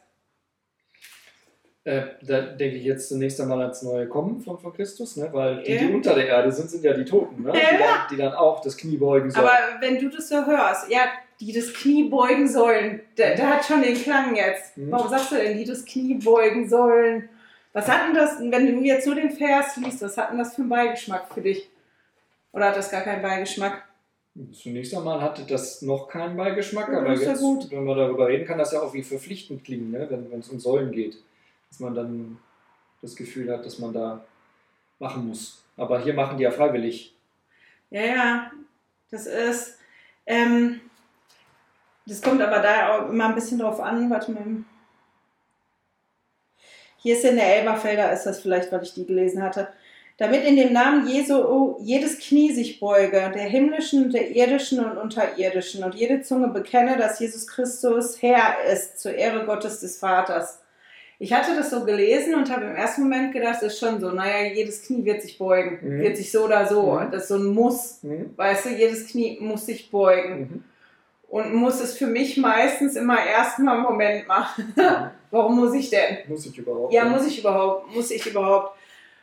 Äh, 1.86 2.02
da 2.24 2.42
denke 2.42 2.78
ich 2.78 2.84
jetzt 2.84 3.10
zunächst 3.10 3.40
einmal 3.40 3.62
ans 3.62 3.84
neue 3.84 4.08
Kommen 4.08 4.42
von, 4.42 4.58
von 4.58 4.74
Christus, 4.74 5.18
ne? 5.18 5.30
weil 5.32 5.62
die, 5.62 5.78
die 5.78 5.94
unter 5.94 6.16
der 6.16 6.28
Erde 6.28 6.52
sind, 6.52 6.72
sind 6.72 6.84
ja 6.84 6.94
die 6.94 7.06
Toten, 7.06 7.44
ne? 7.44 7.52
Die, 7.52 7.60
dann, 7.60 8.08
die, 8.10 8.18
dann, 8.18 8.34
auch 8.34 8.60
das 8.62 8.76
Knie 8.76 8.98
beugen 8.98 9.30
sollen. 9.30 9.46
Aber 9.46 9.56
wenn 9.82 10.00
du 10.00 10.10
das 10.10 10.28
so 10.28 10.48
hörst, 10.48 10.90
ja, 10.90 11.02
die 11.40 11.54
das 11.54 11.72
Knie 11.72 12.10
beugen 12.10 12.48
sollen, 12.48 13.02
der, 13.20 13.36
der 13.36 13.54
hat 13.54 13.66
schon 13.66 13.84
den 13.84 13.94
Klang 13.94 14.36
jetzt. 14.36 14.76
Mhm. 14.76 14.92
Warum 14.92 15.10
sagst 15.10 15.32
du 15.32 15.36
denn, 15.36 15.60
die 15.60 15.64
das 15.64 15.86
Knie 15.86 16.16
beugen 16.16 16.68
sollen? 16.68 17.30
Was 17.72 17.88
hat 17.88 18.08
denn 18.08 18.16
das, 18.16 18.40
wenn 18.40 18.66
du 18.66 18.82
jetzt 18.82 19.06
nur 19.06 19.16
den 19.16 19.30
Vers 19.30 19.78
liest, 19.78 20.02
was 20.02 20.18
hat 20.18 20.32
denn 20.32 20.40
das 20.40 20.56
für 20.56 20.62
einen 20.62 20.70
Beigeschmack 20.70 21.32
für 21.32 21.42
dich? 21.42 21.70
Oder 22.52 22.70
hat 22.70 22.78
das 22.78 22.90
gar 22.90 23.02
keinen 23.02 23.22
Beigeschmack? 23.22 23.84
Zunächst 24.54 24.96
einmal 24.96 25.22
hatte 25.22 25.44
das 25.48 25.84
noch 25.84 26.08
keinen 26.08 26.36
Beigeschmack, 26.36 26.90
ja, 26.92 26.98
aber 26.98 27.14
jetzt, 27.14 27.26
ja 27.26 27.36
wenn 27.70 27.84
man 27.84 27.96
darüber 27.96 28.28
reden 28.28 28.48
kann, 28.48 28.58
das 28.58 28.72
ja 28.72 28.82
auch 28.82 28.94
wie 28.96 29.04
verpflichtend 29.04 29.64
klingen, 29.64 29.92
ne? 29.92 30.08
wenn 30.10 30.40
es 30.40 30.50
um 30.50 30.60
Säulen 30.60 30.92
geht 30.92 31.20
dass 31.70 31.80
man 31.80 31.96
dann 31.96 32.38
das 33.02 33.16
Gefühl 33.16 33.52
hat, 33.52 33.66
dass 33.66 33.80
man 33.80 33.94
da 33.94 34.26
machen 35.00 35.28
muss. 35.28 35.64
Aber 35.78 36.02
hier 36.02 36.14
machen 36.14 36.38
die 36.38 36.44
ja 36.44 36.52
freiwillig. 36.52 37.16
Ja, 37.90 38.02
ja, 38.02 38.52
das 39.12 39.26
ist. 39.28 39.78
Ähm, 40.26 40.82
das 42.06 42.22
kommt 42.22 42.42
aber 42.42 42.60
da 42.60 42.98
auch 42.98 43.10
immer 43.10 43.30
ein 43.30 43.36
bisschen 43.36 43.60
drauf 43.60 43.80
an. 43.80 44.10
Warte 44.10 44.32
mal. 44.32 44.46
Hier 46.98 47.16
ist 47.16 47.26
in 47.26 47.36
der 47.36 47.58
Elberfelder, 47.58 48.12
ist 48.12 48.24
das 48.24 48.42
vielleicht, 48.42 48.72
weil 48.72 48.84
ich 48.84 48.94
die 48.94 49.06
gelesen 49.06 49.44
hatte. 49.44 49.68
Damit 50.18 50.46
in 50.46 50.56
dem 50.56 50.72
Namen 50.72 51.08
Jesu 51.08 51.78
jedes 51.82 52.20
Knie 52.20 52.54
sich 52.54 52.80
beuge, 52.80 53.32
der 53.36 53.44
himmlischen, 53.44 54.12
der 54.12 54.32
irdischen 54.32 54.84
und 54.84 54.98
unterirdischen, 54.98 55.84
und 55.84 55.94
jede 55.94 56.22
Zunge 56.22 56.48
bekenne, 56.48 56.98
dass 56.98 57.20
Jesus 57.20 57.48
Christus 57.48 58.22
Herr 58.22 58.64
ist, 58.72 59.00
zur 59.00 59.14
Ehre 59.14 59.46
Gottes 59.46 59.82
des 59.82 60.00
Vaters. 60.00 60.62
Ich 61.26 61.34
hatte 61.34 61.56
das 61.56 61.72
so 61.72 61.84
gelesen 61.84 62.36
und 62.36 62.52
habe 62.52 62.66
im 62.66 62.76
ersten 62.76 63.02
Moment 63.02 63.34
gedacht, 63.34 63.56
das 63.56 63.74
ist 63.74 63.80
schon 63.80 64.00
so, 64.00 64.12
naja, 64.12 64.54
jedes 64.54 64.84
Knie 64.84 65.04
wird 65.06 65.24
sich 65.24 65.40
beugen, 65.40 65.80
mhm. 65.82 66.00
wird 66.04 66.18
sich 66.18 66.32
so 66.32 66.46
oder 66.46 66.68
so. 66.68 67.00
Mhm. 67.00 67.10
Das 67.10 67.24
ist 67.24 67.30
so 67.30 67.36
ein 67.38 67.46
Muss. 67.46 68.04
Mhm. 68.04 68.30
Weißt 68.36 68.66
du, 68.68 68.70
jedes 68.70 69.08
Knie 69.08 69.40
muss 69.42 69.66
sich 69.66 69.90
beugen. 69.90 70.40
Mhm. 70.40 70.64
Und 71.28 71.56
muss 71.56 71.82
es 71.82 71.98
für 71.98 72.06
mich 72.06 72.38
meistens 72.38 72.96
immer 72.96 73.26
erstmal 73.26 73.78
einen 73.78 73.86
Moment 73.86 74.28
machen. 74.28 74.72
Mhm. 74.76 75.10
Warum 75.32 75.56
muss 75.56 75.74
ich 75.74 75.90
denn? 75.90 76.20
Muss 76.28 76.46
ich 76.46 76.60
überhaupt? 76.60 76.94
Ja, 76.94 77.06
ja, 77.06 77.10
muss 77.10 77.26
ich 77.26 77.40
überhaupt? 77.40 77.96
Muss 77.96 78.12
ich 78.12 78.24
überhaupt? 78.28 78.78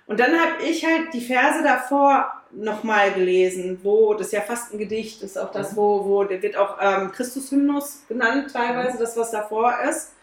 Und 0.09 0.19
dann 0.19 0.33
habe 0.33 0.61
ich 0.69 0.85
halt 0.85 1.15
die 1.15 1.21
Verse 1.21 1.63
davor 1.63 2.33
nochmal 2.51 3.13
gelesen, 3.13 3.79
wo 3.85 4.15
das 4.15 4.33
ja 4.33 4.41
fast 4.41 4.75
ein 4.75 4.79
Gedicht 4.79 5.23
ist, 5.23 5.39
auch 5.39 5.53
das, 5.53 5.71
mhm. 5.71 5.77
wo, 5.77 6.05
wo 6.05 6.25
der 6.25 6.43
wird 6.43 6.57
auch 6.57 6.79
ähm, 6.81 7.13
Christus-Hymnus 7.13 8.03
genannt, 8.09 8.51
teilweise, 8.53 8.99
das, 8.99 9.17
was 9.17 9.31
davor 9.31 9.77
ist 9.89 10.15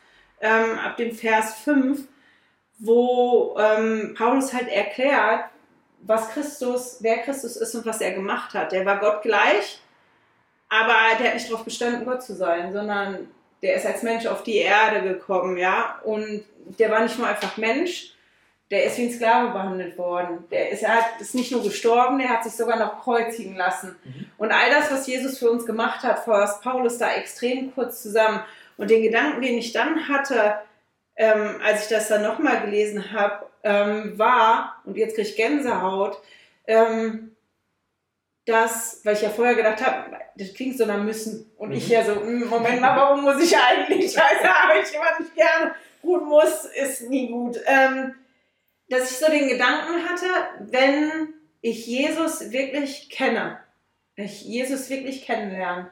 ähm, 0.41 0.77
ab 0.79 0.97
dem 0.97 1.13
Vers 1.13 1.55
5, 1.63 2.01
wo 2.79 3.57
ähm, 3.59 4.15
Paulus 4.17 4.53
halt 4.53 4.69
erklärt, 4.69 5.45
was 6.01 6.29
Christus, 6.29 6.97
wer 7.01 7.17
Christus 7.19 7.57
ist 7.57 7.75
und 7.75 7.85
was 7.85 8.01
er 8.01 8.11
gemacht 8.11 8.53
hat. 8.53 8.71
Der 8.71 8.85
war 8.85 8.99
Gott 8.99 9.21
gleich, 9.21 9.81
aber 10.69 10.93
der 11.19 11.27
hat 11.29 11.33
nicht 11.35 11.49
darauf 11.49 11.65
bestanden, 11.65 12.05
Gott 12.05 12.23
zu 12.23 12.35
sein, 12.35 12.71
sondern 12.71 13.27
der 13.61 13.75
ist 13.75 13.85
als 13.85 14.03
Mensch 14.03 14.25
auf 14.25 14.43
die 14.43 14.57
Erde 14.57 15.01
gekommen, 15.01 15.57
ja, 15.57 15.99
und 16.03 16.43
der 16.77 16.89
war 16.89 17.01
nicht 17.01 17.17
nur 17.17 17.27
einfach 17.27 17.57
Mensch, 17.57 18.13
der 18.71 18.83
ist 18.83 18.97
wie 18.97 19.07
ein 19.07 19.11
Sklave 19.11 19.51
behandelt 19.51 19.97
worden. 19.97 20.45
Der 20.51 20.69
ist, 20.69 20.83
er 20.83 20.97
hat, 20.97 21.19
ist 21.19 21.33
nicht 21.33 21.51
nur 21.51 21.63
gestorben, 21.63 22.19
der 22.19 22.29
hat 22.29 22.43
sich 22.43 22.53
sogar 22.53 22.77
noch 22.77 23.01
kreuzigen 23.01 23.55
lassen. 23.55 23.95
Mhm. 24.03 24.25
Und 24.37 24.51
all 24.51 24.69
das, 24.69 24.91
was 24.91 25.07
Jesus 25.07 25.39
für 25.39 25.49
uns 25.49 25.65
gemacht 25.65 26.03
hat, 26.03 26.23
fasst 26.23 26.61
Paulus 26.61 26.99
da 26.99 27.11
extrem 27.13 27.73
kurz 27.73 28.03
zusammen. 28.03 28.41
Und 28.79 28.89
den 28.89 29.03
Gedanken, 29.03 29.41
den 29.41 29.57
ich 29.57 29.73
dann 29.73 30.07
hatte, 30.07 30.55
ähm, 31.17 31.59
als 31.61 31.83
ich 31.83 31.89
das 31.89 32.07
dann 32.07 32.23
nochmal 32.23 32.61
gelesen 32.61 33.11
habe, 33.11 33.45
ähm, 33.61 34.17
war, 34.17 34.81
und 34.85 34.95
jetzt 34.95 35.15
kriege 35.15 35.27
ich 35.27 35.35
Gänsehaut, 35.35 36.17
ähm, 36.65 37.35
dass, 38.45 39.01
weil 39.03 39.15
ich 39.15 39.21
ja 39.21 39.31
vorher 39.31 39.55
gedacht 39.55 39.85
habe, 39.85 40.17
das 40.37 40.53
klingt 40.53 40.77
so 40.77 40.85
nach 40.85 41.03
müssen. 41.03 41.51
Und 41.57 41.69
mhm. 41.69 41.75
ich 41.75 41.89
ja 41.89 42.05
so, 42.05 42.15
hm, 42.15 42.47
Moment 42.47 42.79
mal, 42.79 42.95
warum 42.95 43.23
muss 43.23 43.43
ich 43.43 43.53
eigentlich? 43.53 44.11
Scheiße, 44.13 44.47
habe 44.47 44.79
ich 44.79 44.93
jemand 44.93 45.19
nicht 45.19 45.35
gerne. 45.35 45.75
Gut 46.01 46.25
muss, 46.25 46.63
ist 46.63 47.09
nie 47.09 47.27
gut. 47.29 47.59
Ähm, 47.65 48.15
dass 48.87 49.11
ich 49.11 49.17
so 49.17 49.29
den 49.29 49.49
Gedanken 49.49 50.07
hatte, 50.07 50.25
wenn 50.71 51.33
ich 51.59 51.85
Jesus 51.85 52.51
wirklich 52.51 53.09
kenne, 53.09 53.59
wenn 54.15 54.23
ich 54.23 54.41
Jesus 54.41 54.89
wirklich 54.89 55.25
kennenlerne, 55.25 55.91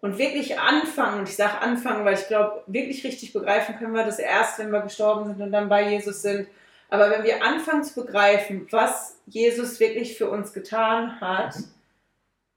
und 0.00 0.18
wirklich 0.18 0.58
anfangen, 0.58 1.20
und 1.20 1.28
ich 1.28 1.36
sage 1.36 1.58
anfangen, 1.60 2.04
weil 2.04 2.14
ich 2.14 2.28
glaube, 2.28 2.62
wirklich 2.66 3.04
richtig 3.04 3.32
begreifen 3.32 3.76
können 3.78 3.94
wir 3.94 4.04
das 4.04 4.18
erst, 4.18 4.58
wenn 4.58 4.70
wir 4.70 4.80
gestorben 4.80 5.26
sind 5.26 5.40
und 5.40 5.52
dann 5.52 5.68
bei 5.68 5.90
Jesus 5.90 6.22
sind. 6.22 6.48
Aber 6.88 7.10
wenn 7.10 7.24
wir 7.24 7.42
anfangen 7.42 7.82
zu 7.82 8.02
begreifen, 8.02 8.66
was 8.70 9.18
Jesus 9.26 9.80
wirklich 9.80 10.16
für 10.16 10.30
uns 10.30 10.52
getan 10.52 11.20
hat, 11.20 11.54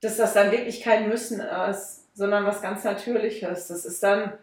dass 0.02 0.18
das 0.18 0.34
dann 0.34 0.52
wirklich 0.52 0.82
kein 0.82 1.10
Müssen 1.10 1.42
ist, 1.42 2.02
sondern 2.14 2.46
was 2.46 2.62
ganz 2.62 2.84
Natürliches. 2.84 3.68
Das 3.68 3.86
ist 3.86 4.02
dann 4.04 4.34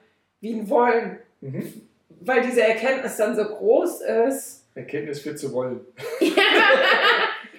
wie 0.40 0.54
ein 0.54 0.68
Wollen. 0.68 1.18
Mhm. 1.40 1.82
Weil 2.20 2.42
diese 2.42 2.62
Erkenntnis 2.62 3.16
dann 3.16 3.36
so 3.36 3.44
groß 3.44 4.00
ist. 4.00 4.66
Erkenntnis 4.74 5.20
für 5.20 5.34
zu 5.34 5.52
wollen. 5.52 5.80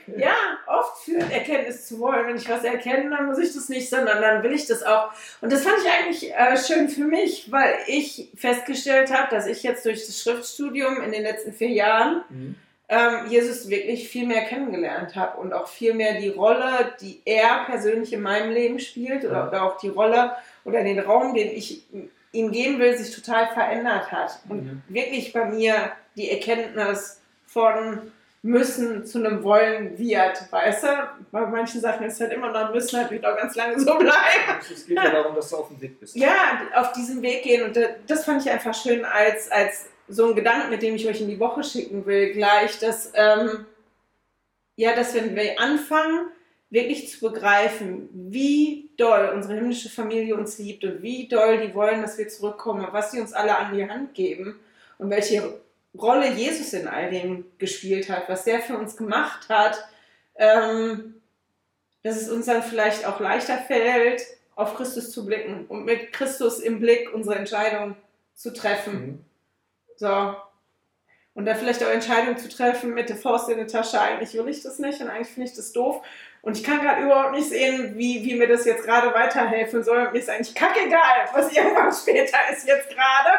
ja, 0.07 0.35
oft 0.79 1.03
führt 1.03 1.31
Erkenntnis 1.31 1.87
zu 1.87 1.99
wollen. 1.99 2.27
Wenn 2.27 2.37
ich 2.37 2.49
was 2.49 2.63
erkenne, 2.63 3.09
dann 3.09 3.25
muss 3.27 3.37
ich 3.37 3.53
das 3.53 3.69
nicht, 3.69 3.89
sondern 3.89 4.21
dann 4.21 4.43
will 4.43 4.53
ich 4.53 4.65
das 4.67 4.83
auch. 4.83 5.11
Und 5.41 5.51
das 5.51 5.63
fand 5.63 5.77
ich 5.83 5.89
eigentlich 5.89 6.33
äh, 6.33 6.57
schön 6.57 6.89
für 6.89 7.05
mich, 7.05 7.51
weil 7.51 7.75
ich 7.87 8.29
festgestellt 8.35 9.13
habe, 9.13 9.33
dass 9.33 9.47
ich 9.47 9.63
jetzt 9.63 9.85
durch 9.85 10.05
das 10.05 10.21
Schriftstudium 10.21 11.01
in 11.01 11.11
den 11.11 11.23
letzten 11.23 11.53
vier 11.53 11.69
Jahren 11.69 12.23
mhm. 12.29 12.55
ähm, 12.89 13.27
Jesus 13.29 13.69
wirklich 13.69 14.09
viel 14.09 14.25
mehr 14.25 14.45
kennengelernt 14.45 15.15
habe 15.15 15.39
und 15.39 15.53
auch 15.53 15.67
viel 15.67 15.93
mehr 15.93 16.19
die 16.19 16.29
Rolle, 16.29 16.93
die 17.01 17.21
er 17.25 17.65
persönlich 17.65 18.13
in 18.13 18.21
meinem 18.21 18.51
Leben 18.51 18.79
spielt 18.79 19.25
oder, 19.25 19.47
oder 19.47 19.63
auch 19.63 19.77
die 19.77 19.89
Rolle 19.89 20.35
oder 20.65 20.83
den 20.83 20.99
Raum, 20.99 21.33
den 21.33 21.49
ich 21.49 21.83
ihm 22.31 22.51
geben 22.51 22.79
will, 22.79 22.97
sich 22.97 23.15
total 23.15 23.47
verändert 23.47 24.11
hat. 24.11 24.39
Und 24.47 24.65
mhm. 24.65 24.81
wirklich 24.87 25.33
bei 25.33 25.45
mir 25.45 25.91
die 26.15 26.29
Erkenntnis 26.29 27.21
von 27.45 28.11
müssen 28.41 29.05
zu 29.05 29.17
einem 29.17 29.43
Wollen 29.43 29.97
wird, 29.97 30.51
weißt 30.51 30.83
du? 30.83 30.87
Bei 31.31 31.45
manchen 31.45 31.81
Sachen 31.81 32.05
ist 32.05 32.13
es 32.13 32.21
halt 32.21 32.33
immer 32.33 32.51
noch 32.51 32.73
Müssen, 32.73 32.97
halt 32.97 33.11
wird 33.11 33.25
auch 33.25 33.35
ganz 33.35 33.55
lange 33.55 33.79
so 33.79 33.97
bleiben. 33.97 34.13
Es 34.71 34.85
geht 34.85 34.97
ja 34.97 35.09
darum, 35.09 35.35
dass 35.35 35.49
du 35.49 35.57
auf 35.57 35.67
dem 35.67 35.81
Weg 35.81 35.99
bist. 35.99 36.15
Ja, 36.15 36.61
auf 36.75 36.93
diesem 36.93 37.21
Weg 37.21 37.43
gehen 37.43 37.63
und 37.63 37.77
das 38.07 38.23
fand 38.23 38.41
ich 38.45 38.49
einfach 38.49 38.73
schön 38.73 39.03
als, 39.03 39.51
als 39.51 39.87
so 40.07 40.27
ein 40.27 40.35
Gedanke, 40.35 40.69
mit 40.69 40.81
dem 40.81 40.95
ich 40.95 41.07
euch 41.07 41.21
in 41.21 41.27
die 41.27 41.39
Woche 41.39 41.63
schicken 41.63 42.05
will, 42.05 42.31
gleich, 42.31 42.79
dass, 42.79 43.11
ähm, 43.13 43.65
ja, 44.75 44.95
dass 44.95 45.13
wenn 45.13 45.35
wir 45.35 45.59
anfangen, 45.59 46.27
wirklich 46.69 47.09
zu 47.09 47.19
begreifen, 47.19 48.09
wie 48.13 48.91
doll 48.97 49.31
unsere 49.33 49.55
himmlische 49.55 49.89
Familie 49.89 50.35
uns 50.35 50.57
liebt 50.59 50.83
und 50.83 51.01
wie 51.01 51.27
doll 51.27 51.65
die 51.65 51.73
wollen, 51.73 52.01
dass 52.01 52.17
wir 52.17 52.27
zurückkommen, 52.27 52.87
was 52.91 53.11
sie 53.11 53.19
uns 53.19 53.33
alle 53.33 53.57
an 53.57 53.73
die 53.73 53.89
Hand 53.89 54.13
geben 54.13 54.59
und 54.97 55.09
welche 55.09 55.59
Rolle 55.97 56.31
Jesus 56.31 56.73
in 56.73 56.87
all 56.87 57.09
dem 57.09 57.45
gespielt 57.57 58.09
hat, 58.09 58.29
was 58.29 58.43
der 58.43 58.59
für 58.59 58.77
uns 58.77 58.95
gemacht 58.95 59.49
hat, 59.49 59.83
ähm, 60.35 61.21
dass 62.03 62.15
es 62.15 62.29
uns 62.29 62.45
dann 62.45 62.63
vielleicht 62.63 63.05
auch 63.05 63.19
leichter 63.19 63.57
fällt, 63.57 64.21
auf 64.55 64.75
Christus 64.75 65.11
zu 65.11 65.25
blicken 65.25 65.65
und 65.67 65.85
mit 65.85 66.11
Christus 66.13 66.59
im 66.59 66.79
Blick 66.79 67.13
unsere 67.13 67.35
Entscheidung 67.35 67.95
zu 68.35 68.53
treffen. 68.53 68.93
Mhm. 68.93 69.25
So. 69.95 70.35
Und 71.33 71.45
dann 71.45 71.57
vielleicht 71.57 71.83
auch 71.83 71.89
Entscheidungen 71.89 72.37
zu 72.37 72.49
treffen 72.49 72.93
mit 72.93 73.09
der 73.09 73.15
Faust 73.15 73.49
in 73.49 73.57
der 73.57 73.67
Tasche. 73.67 74.01
Eigentlich 74.01 74.33
will 74.33 74.49
ich 74.49 74.61
das 74.61 74.79
nicht 74.79 74.99
und 75.01 75.09
eigentlich 75.09 75.29
finde 75.29 75.49
ich 75.49 75.55
das 75.55 75.71
doof. 75.71 76.01
Und 76.41 76.57
ich 76.57 76.63
kann 76.63 76.81
gerade 76.81 77.03
überhaupt 77.03 77.33
nicht 77.33 77.49
sehen, 77.49 77.97
wie, 77.97 78.23
wie 78.23 78.35
mir 78.35 78.47
das 78.47 78.65
jetzt 78.65 78.83
gerade 78.83 79.13
weiterhelfen 79.13 79.83
soll. 79.83 80.11
Mir 80.11 80.19
ist 80.19 80.29
eigentlich 80.29 80.55
kackegal, 80.55 81.29
was 81.33 81.51
irgendwann 81.53 81.93
später 82.01 82.37
ist 82.51 82.67
jetzt 82.67 82.89
gerade. 82.89 83.29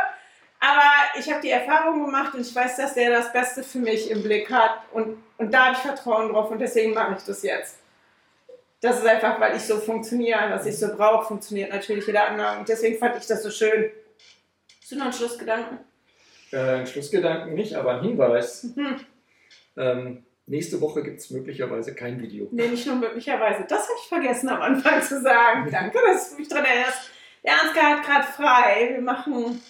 Aber 0.61 1.19
ich 1.19 1.31
habe 1.31 1.41
die 1.41 1.51
Erfahrung 1.51 2.05
gemacht 2.05 2.35
und 2.35 2.43
ich 2.43 2.55
weiß, 2.55 2.77
dass 2.77 2.93
der 2.93 3.11
das 3.11 3.33
Beste 3.33 3.63
für 3.63 3.79
mich 3.79 4.11
im 4.11 4.23
Blick 4.23 4.51
hat. 4.51 4.83
Und, 4.93 5.17
und 5.39 5.53
da 5.53 5.67
habe 5.67 5.75
ich 5.75 5.81
Vertrauen 5.81 6.31
drauf 6.31 6.51
und 6.51 6.59
deswegen 6.59 6.93
mache 6.93 7.17
ich 7.19 7.25
das 7.25 7.43
jetzt. 7.43 7.79
Das 8.83 8.99
ist 8.99 9.07
einfach, 9.07 9.41
weil 9.41 9.57
ich 9.57 9.63
so 9.63 9.79
funktioniere, 9.79 10.51
was 10.51 10.67
ich 10.67 10.79
so 10.79 10.95
brauche, 10.95 11.27
funktioniert 11.27 11.71
natürlich 11.71 12.07
jeder 12.07 12.29
andere. 12.29 12.59
Und 12.59 12.69
deswegen 12.69 12.99
fand 12.99 13.17
ich 13.17 13.27
das 13.27 13.43
so 13.43 13.51
schön. 13.51 13.91
Hast 14.81 14.93
du 14.93 14.97
noch 14.97 15.05
einen 15.05 15.13
Schlussgedanken? 15.15 15.79
Äh, 16.53 16.59
einen 16.59 16.87
Schlussgedanken 16.87 17.55
nicht, 17.55 17.75
aber 17.75 17.95
ein 17.95 18.03
Hinweis. 18.03 18.65
Mhm. 18.75 19.01
Ähm, 19.77 20.25
nächste 20.47 20.81
Woche 20.83 21.03
gibt 21.03 21.21
es 21.21 21.31
möglicherweise 21.31 21.95
kein 21.95 22.21
Video. 22.21 22.49
Nee, 22.51 22.69
nicht 22.69 22.87
nur 22.87 22.97
möglicherweise. 22.97 23.65
Das 23.67 23.85
habe 23.85 23.99
ich 24.03 24.09
vergessen 24.09 24.49
am 24.51 24.61
Anfang 24.61 25.01
zu 25.03 25.23
sagen. 25.23 25.71
Danke, 25.71 25.99
dass 26.07 26.31
du 26.31 26.37
mich 26.37 26.49
daran 26.49 26.67
erinnerst. 26.67 27.11
Der 27.45 27.53
Ansgar 27.63 27.97
hat 27.97 28.05
gerade 28.05 28.27
frei. 28.27 28.89
Wir 28.93 29.01
machen 29.01 29.63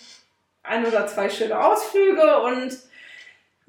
ein 0.63 0.87
oder 0.87 1.07
zwei 1.07 1.29
schöne 1.31 1.59
Ausflüge 1.59 2.43
und 2.43 2.79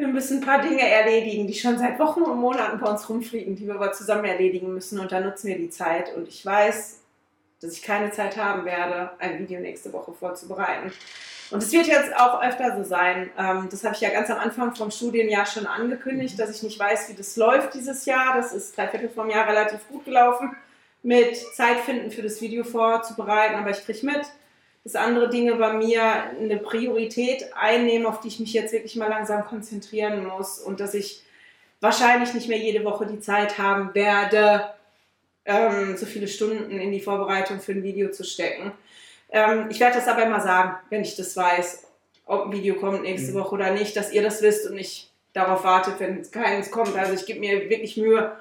wir 0.01 0.07
müssen 0.07 0.39
ein 0.39 0.45
paar 0.45 0.61
Dinge 0.61 0.81
erledigen, 0.81 1.45
die 1.45 1.53
schon 1.53 1.77
seit 1.77 1.99
Wochen 1.99 2.21
und 2.21 2.39
Monaten 2.39 2.79
bei 2.79 2.89
uns 2.89 3.07
rumfliegen, 3.07 3.55
die 3.55 3.67
wir 3.67 3.75
aber 3.75 3.91
zusammen 3.91 4.25
erledigen 4.25 4.73
müssen. 4.73 4.99
Und 4.99 5.11
da 5.11 5.19
nutzen 5.19 5.47
wir 5.47 5.57
die 5.57 5.69
Zeit. 5.69 6.15
Und 6.15 6.27
ich 6.27 6.43
weiß, 6.43 7.01
dass 7.61 7.73
ich 7.73 7.83
keine 7.83 8.09
Zeit 8.09 8.35
haben 8.35 8.65
werde, 8.65 9.11
ein 9.19 9.37
Video 9.37 9.59
nächste 9.59 9.93
Woche 9.93 10.11
vorzubereiten. 10.13 10.91
Und 11.51 11.61
es 11.61 11.71
wird 11.71 11.85
jetzt 11.85 12.15
auch 12.15 12.41
öfter 12.41 12.75
so 12.77 12.83
sein. 12.83 13.29
Ähm, 13.37 13.67
das 13.69 13.83
habe 13.83 13.93
ich 13.93 14.01
ja 14.01 14.09
ganz 14.09 14.29
am 14.31 14.39
Anfang 14.39 14.73
vom 14.73 14.89
Studienjahr 14.89 15.45
schon 15.45 15.67
angekündigt, 15.67 16.39
dass 16.39 16.49
ich 16.49 16.63
nicht 16.63 16.79
weiß, 16.79 17.09
wie 17.09 17.13
das 17.13 17.35
läuft 17.35 17.75
dieses 17.75 18.05
Jahr. 18.05 18.35
Das 18.35 18.53
ist 18.53 18.75
drei 18.75 18.87
Viertel 18.87 19.09
vom 19.09 19.29
Jahr 19.29 19.47
relativ 19.47 19.87
gut 19.89 20.05
gelaufen, 20.05 20.55
mit 21.03 21.37
Zeit 21.53 21.79
finden 21.81 22.09
für 22.09 22.23
das 22.23 22.41
Video 22.41 22.63
vorzubereiten. 22.63 23.55
Aber 23.55 23.69
ich 23.69 23.85
kriege 23.85 24.03
mit, 24.05 24.21
dass 24.83 24.95
andere 24.95 25.29
Dinge 25.29 25.55
bei 25.55 25.73
mir 25.73 26.01
eine 26.03 26.57
Priorität 26.57 27.53
einnehmen, 27.53 28.07
auf 28.07 28.19
die 28.19 28.29
ich 28.29 28.39
mich 28.39 28.53
jetzt 28.53 28.73
wirklich 28.73 28.95
mal 28.95 29.09
langsam 29.09 29.45
konzentrieren 29.45 30.25
muss 30.25 30.59
und 30.59 30.79
dass 30.79 30.93
ich 30.93 31.23
wahrscheinlich 31.79 32.33
nicht 32.33 32.47
mehr 32.47 32.57
jede 32.57 32.83
Woche 32.83 33.05
die 33.05 33.19
Zeit 33.19 33.57
haben 33.57 33.93
werde, 33.93 34.69
ähm, 35.45 35.97
so 35.97 36.05
viele 36.05 36.27
Stunden 36.27 36.79
in 36.79 36.91
die 36.91 36.99
Vorbereitung 36.99 37.59
für 37.59 37.73
ein 37.73 37.83
Video 37.83 38.11
zu 38.11 38.23
stecken. 38.23 38.71
Ähm, 39.29 39.67
ich 39.69 39.79
werde 39.79 39.95
das 39.95 40.07
aber 40.07 40.23
immer 40.23 40.41
sagen, 40.41 40.77
wenn 40.89 41.01
ich 41.01 41.15
das 41.15 41.35
weiß, 41.35 41.87
ob 42.25 42.45
ein 42.45 42.51
Video 42.51 42.75
kommt 42.75 43.03
nächste 43.03 43.31
mhm. 43.31 43.35
Woche 43.39 43.55
oder 43.55 43.71
nicht, 43.71 43.95
dass 43.95 44.11
ihr 44.11 44.21
das 44.21 44.41
wisst 44.41 44.67
und 44.67 44.75
nicht 44.75 45.11
darauf 45.33 45.63
wartet, 45.63 45.99
wenn 45.99 46.29
keines 46.29 46.71
kommt. 46.71 46.95
Also 46.95 47.13
ich 47.13 47.25
gebe 47.25 47.39
mir 47.39 47.69
wirklich 47.69 47.97
Mühe, 47.97 48.31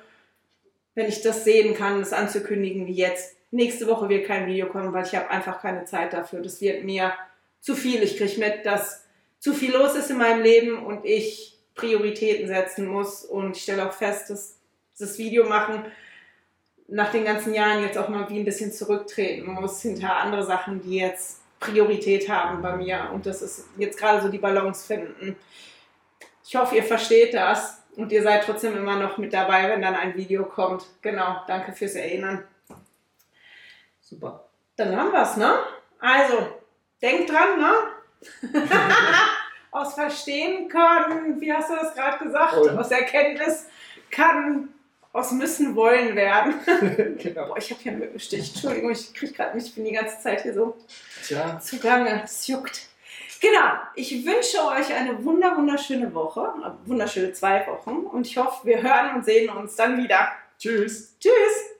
wenn 0.95 1.09
ich 1.09 1.22
das 1.22 1.45
sehen 1.45 1.74
kann, 1.74 2.01
das 2.01 2.12
anzukündigen 2.12 2.86
wie 2.86 2.95
jetzt. 2.95 3.36
Nächste 3.51 3.87
Woche 3.87 4.09
wird 4.09 4.27
kein 4.27 4.47
Video 4.47 4.67
kommen, 4.67 4.93
weil 4.93 5.05
ich 5.05 5.15
habe 5.15 5.31
einfach 5.31 5.61
keine 5.61 5.85
Zeit 5.85 6.13
dafür. 6.13 6.41
Das 6.41 6.61
wird 6.61 6.85
mir 6.85 7.13
zu 7.61 7.75
viel. 7.75 8.03
Ich 8.03 8.17
kriege 8.17 8.39
mit, 8.39 8.65
dass 8.65 9.05
zu 9.39 9.55
viel 9.55 9.73
los 9.73 9.97
ist 9.97 10.11
in 10.11 10.19
meinem 10.19 10.43
Leben 10.43 10.85
und 10.85 11.05
ich 11.05 11.59
Prioritäten 11.75 12.47
setzen 12.47 12.87
muss. 12.87 13.25
Und 13.25 13.57
ich 13.57 13.63
stelle 13.63 13.89
auch 13.89 13.93
fest, 13.93 14.31
dass 14.31 14.57
das 14.99 15.19
Video 15.19 15.49
machen 15.49 15.85
nach 16.89 17.11
den 17.13 17.25
ganzen 17.25 17.55
Jahren 17.55 17.83
jetzt 17.83 17.97
auch 17.97 18.09
mal 18.09 18.29
wie 18.29 18.39
ein 18.39 18.45
bisschen 18.45 18.73
zurücktreten 18.73 19.51
muss 19.53 19.81
hinter 19.83 20.17
andere 20.17 20.45
Sachen, 20.45 20.83
die 20.83 20.97
jetzt 20.97 21.41
Priorität 21.61 22.29
haben 22.29 22.63
bei 22.63 22.77
mir. 22.77 23.11
Und 23.13 23.27
das 23.27 23.43
ist 23.43 23.67
jetzt 23.79 23.99
gerade 23.99 24.23
so 24.23 24.29
die 24.29 24.39
Balance 24.39 24.87
finden. 24.87 25.37
Ich 26.45 26.57
hoffe, 26.57 26.77
ihr 26.77 26.83
versteht 26.83 27.35
das 27.35 27.81
und 27.97 28.11
ihr 28.11 28.23
seid 28.23 28.45
trotzdem 28.45 28.77
immer 28.77 28.97
noch 28.97 29.19
mit 29.19 29.33
dabei, 29.33 29.69
wenn 29.69 29.83
dann 29.83 29.95
ein 29.95 30.17
Video 30.17 30.45
kommt. 30.45 30.85
Genau, 31.03 31.43
danke 31.47 31.73
fürs 31.73 31.95
Erinnern. 31.95 32.45
Super. 34.11 34.45
Dann 34.77 34.97
haben 34.97 35.13
wir 35.13 35.23
es, 35.23 35.37
ne? 35.37 35.59
Also, 36.01 36.49
denkt 37.01 37.31
dran, 37.31 37.61
ne? 37.61 37.73
Aus 39.71 39.95
Verstehen 39.95 40.69
können, 40.69 41.41
wie 41.41 41.53
hast 41.53 41.71
du 41.71 41.77
das 41.77 41.95
gerade 41.95 42.25
gesagt? 42.25 42.55
Und? 42.55 42.77
Aus 42.77 42.91
Erkenntnis 42.91 43.67
kann 44.11 44.71
aus 45.13 45.31
müssen 45.31 45.77
wollen 45.77 46.17
werden. 46.17 46.55
genau. 47.19 47.47
Boah, 47.47 47.59
ich 47.59 47.71
habe 47.71 47.81
hier 47.81 47.93
einen 47.93 48.01
Mückenstich. 48.01 48.53
Entschuldigung, 48.53 48.91
ich 48.91 49.15
kriege 49.15 49.33
gerade 49.33 49.55
mich, 49.55 49.67
ich 49.67 49.75
bin 49.75 49.85
die 49.85 49.93
ganze 49.93 50.21
Zeit 50.21 50.43
hier 50.43 50.55
so 50.55 50.77
Tja. 51.25 51.61
zugange. 51.61 52.23
Es 52.25 52.47
juckt. 52.49 52.89
Genau, 53.41 53.73
ich 53.95 54.25
wünsche 54.27 54.59
euch 54.67 54.93
eine 54.93 55.25
wunder 55.25 55.57
wunderschöne 55.57 56.13
Woche, 56.13 56.53
wunderschöne 56.85 57.33
zwei 57.33 57.67
Wochen 57.67 58.07
und 58.07 58.27
ich 58.27 58.37
hoffe, 58.37 58.67
wir 58.67 58.83
hören 58.83 59.17
und 59.17 59.25
sehen 59.25 59.49
uns 59.51 59.77
dann 59.77 59.97
wieder. 60.03 60.29
Tschüss. 60.59 61.17
Tschüss. 61.19 61.80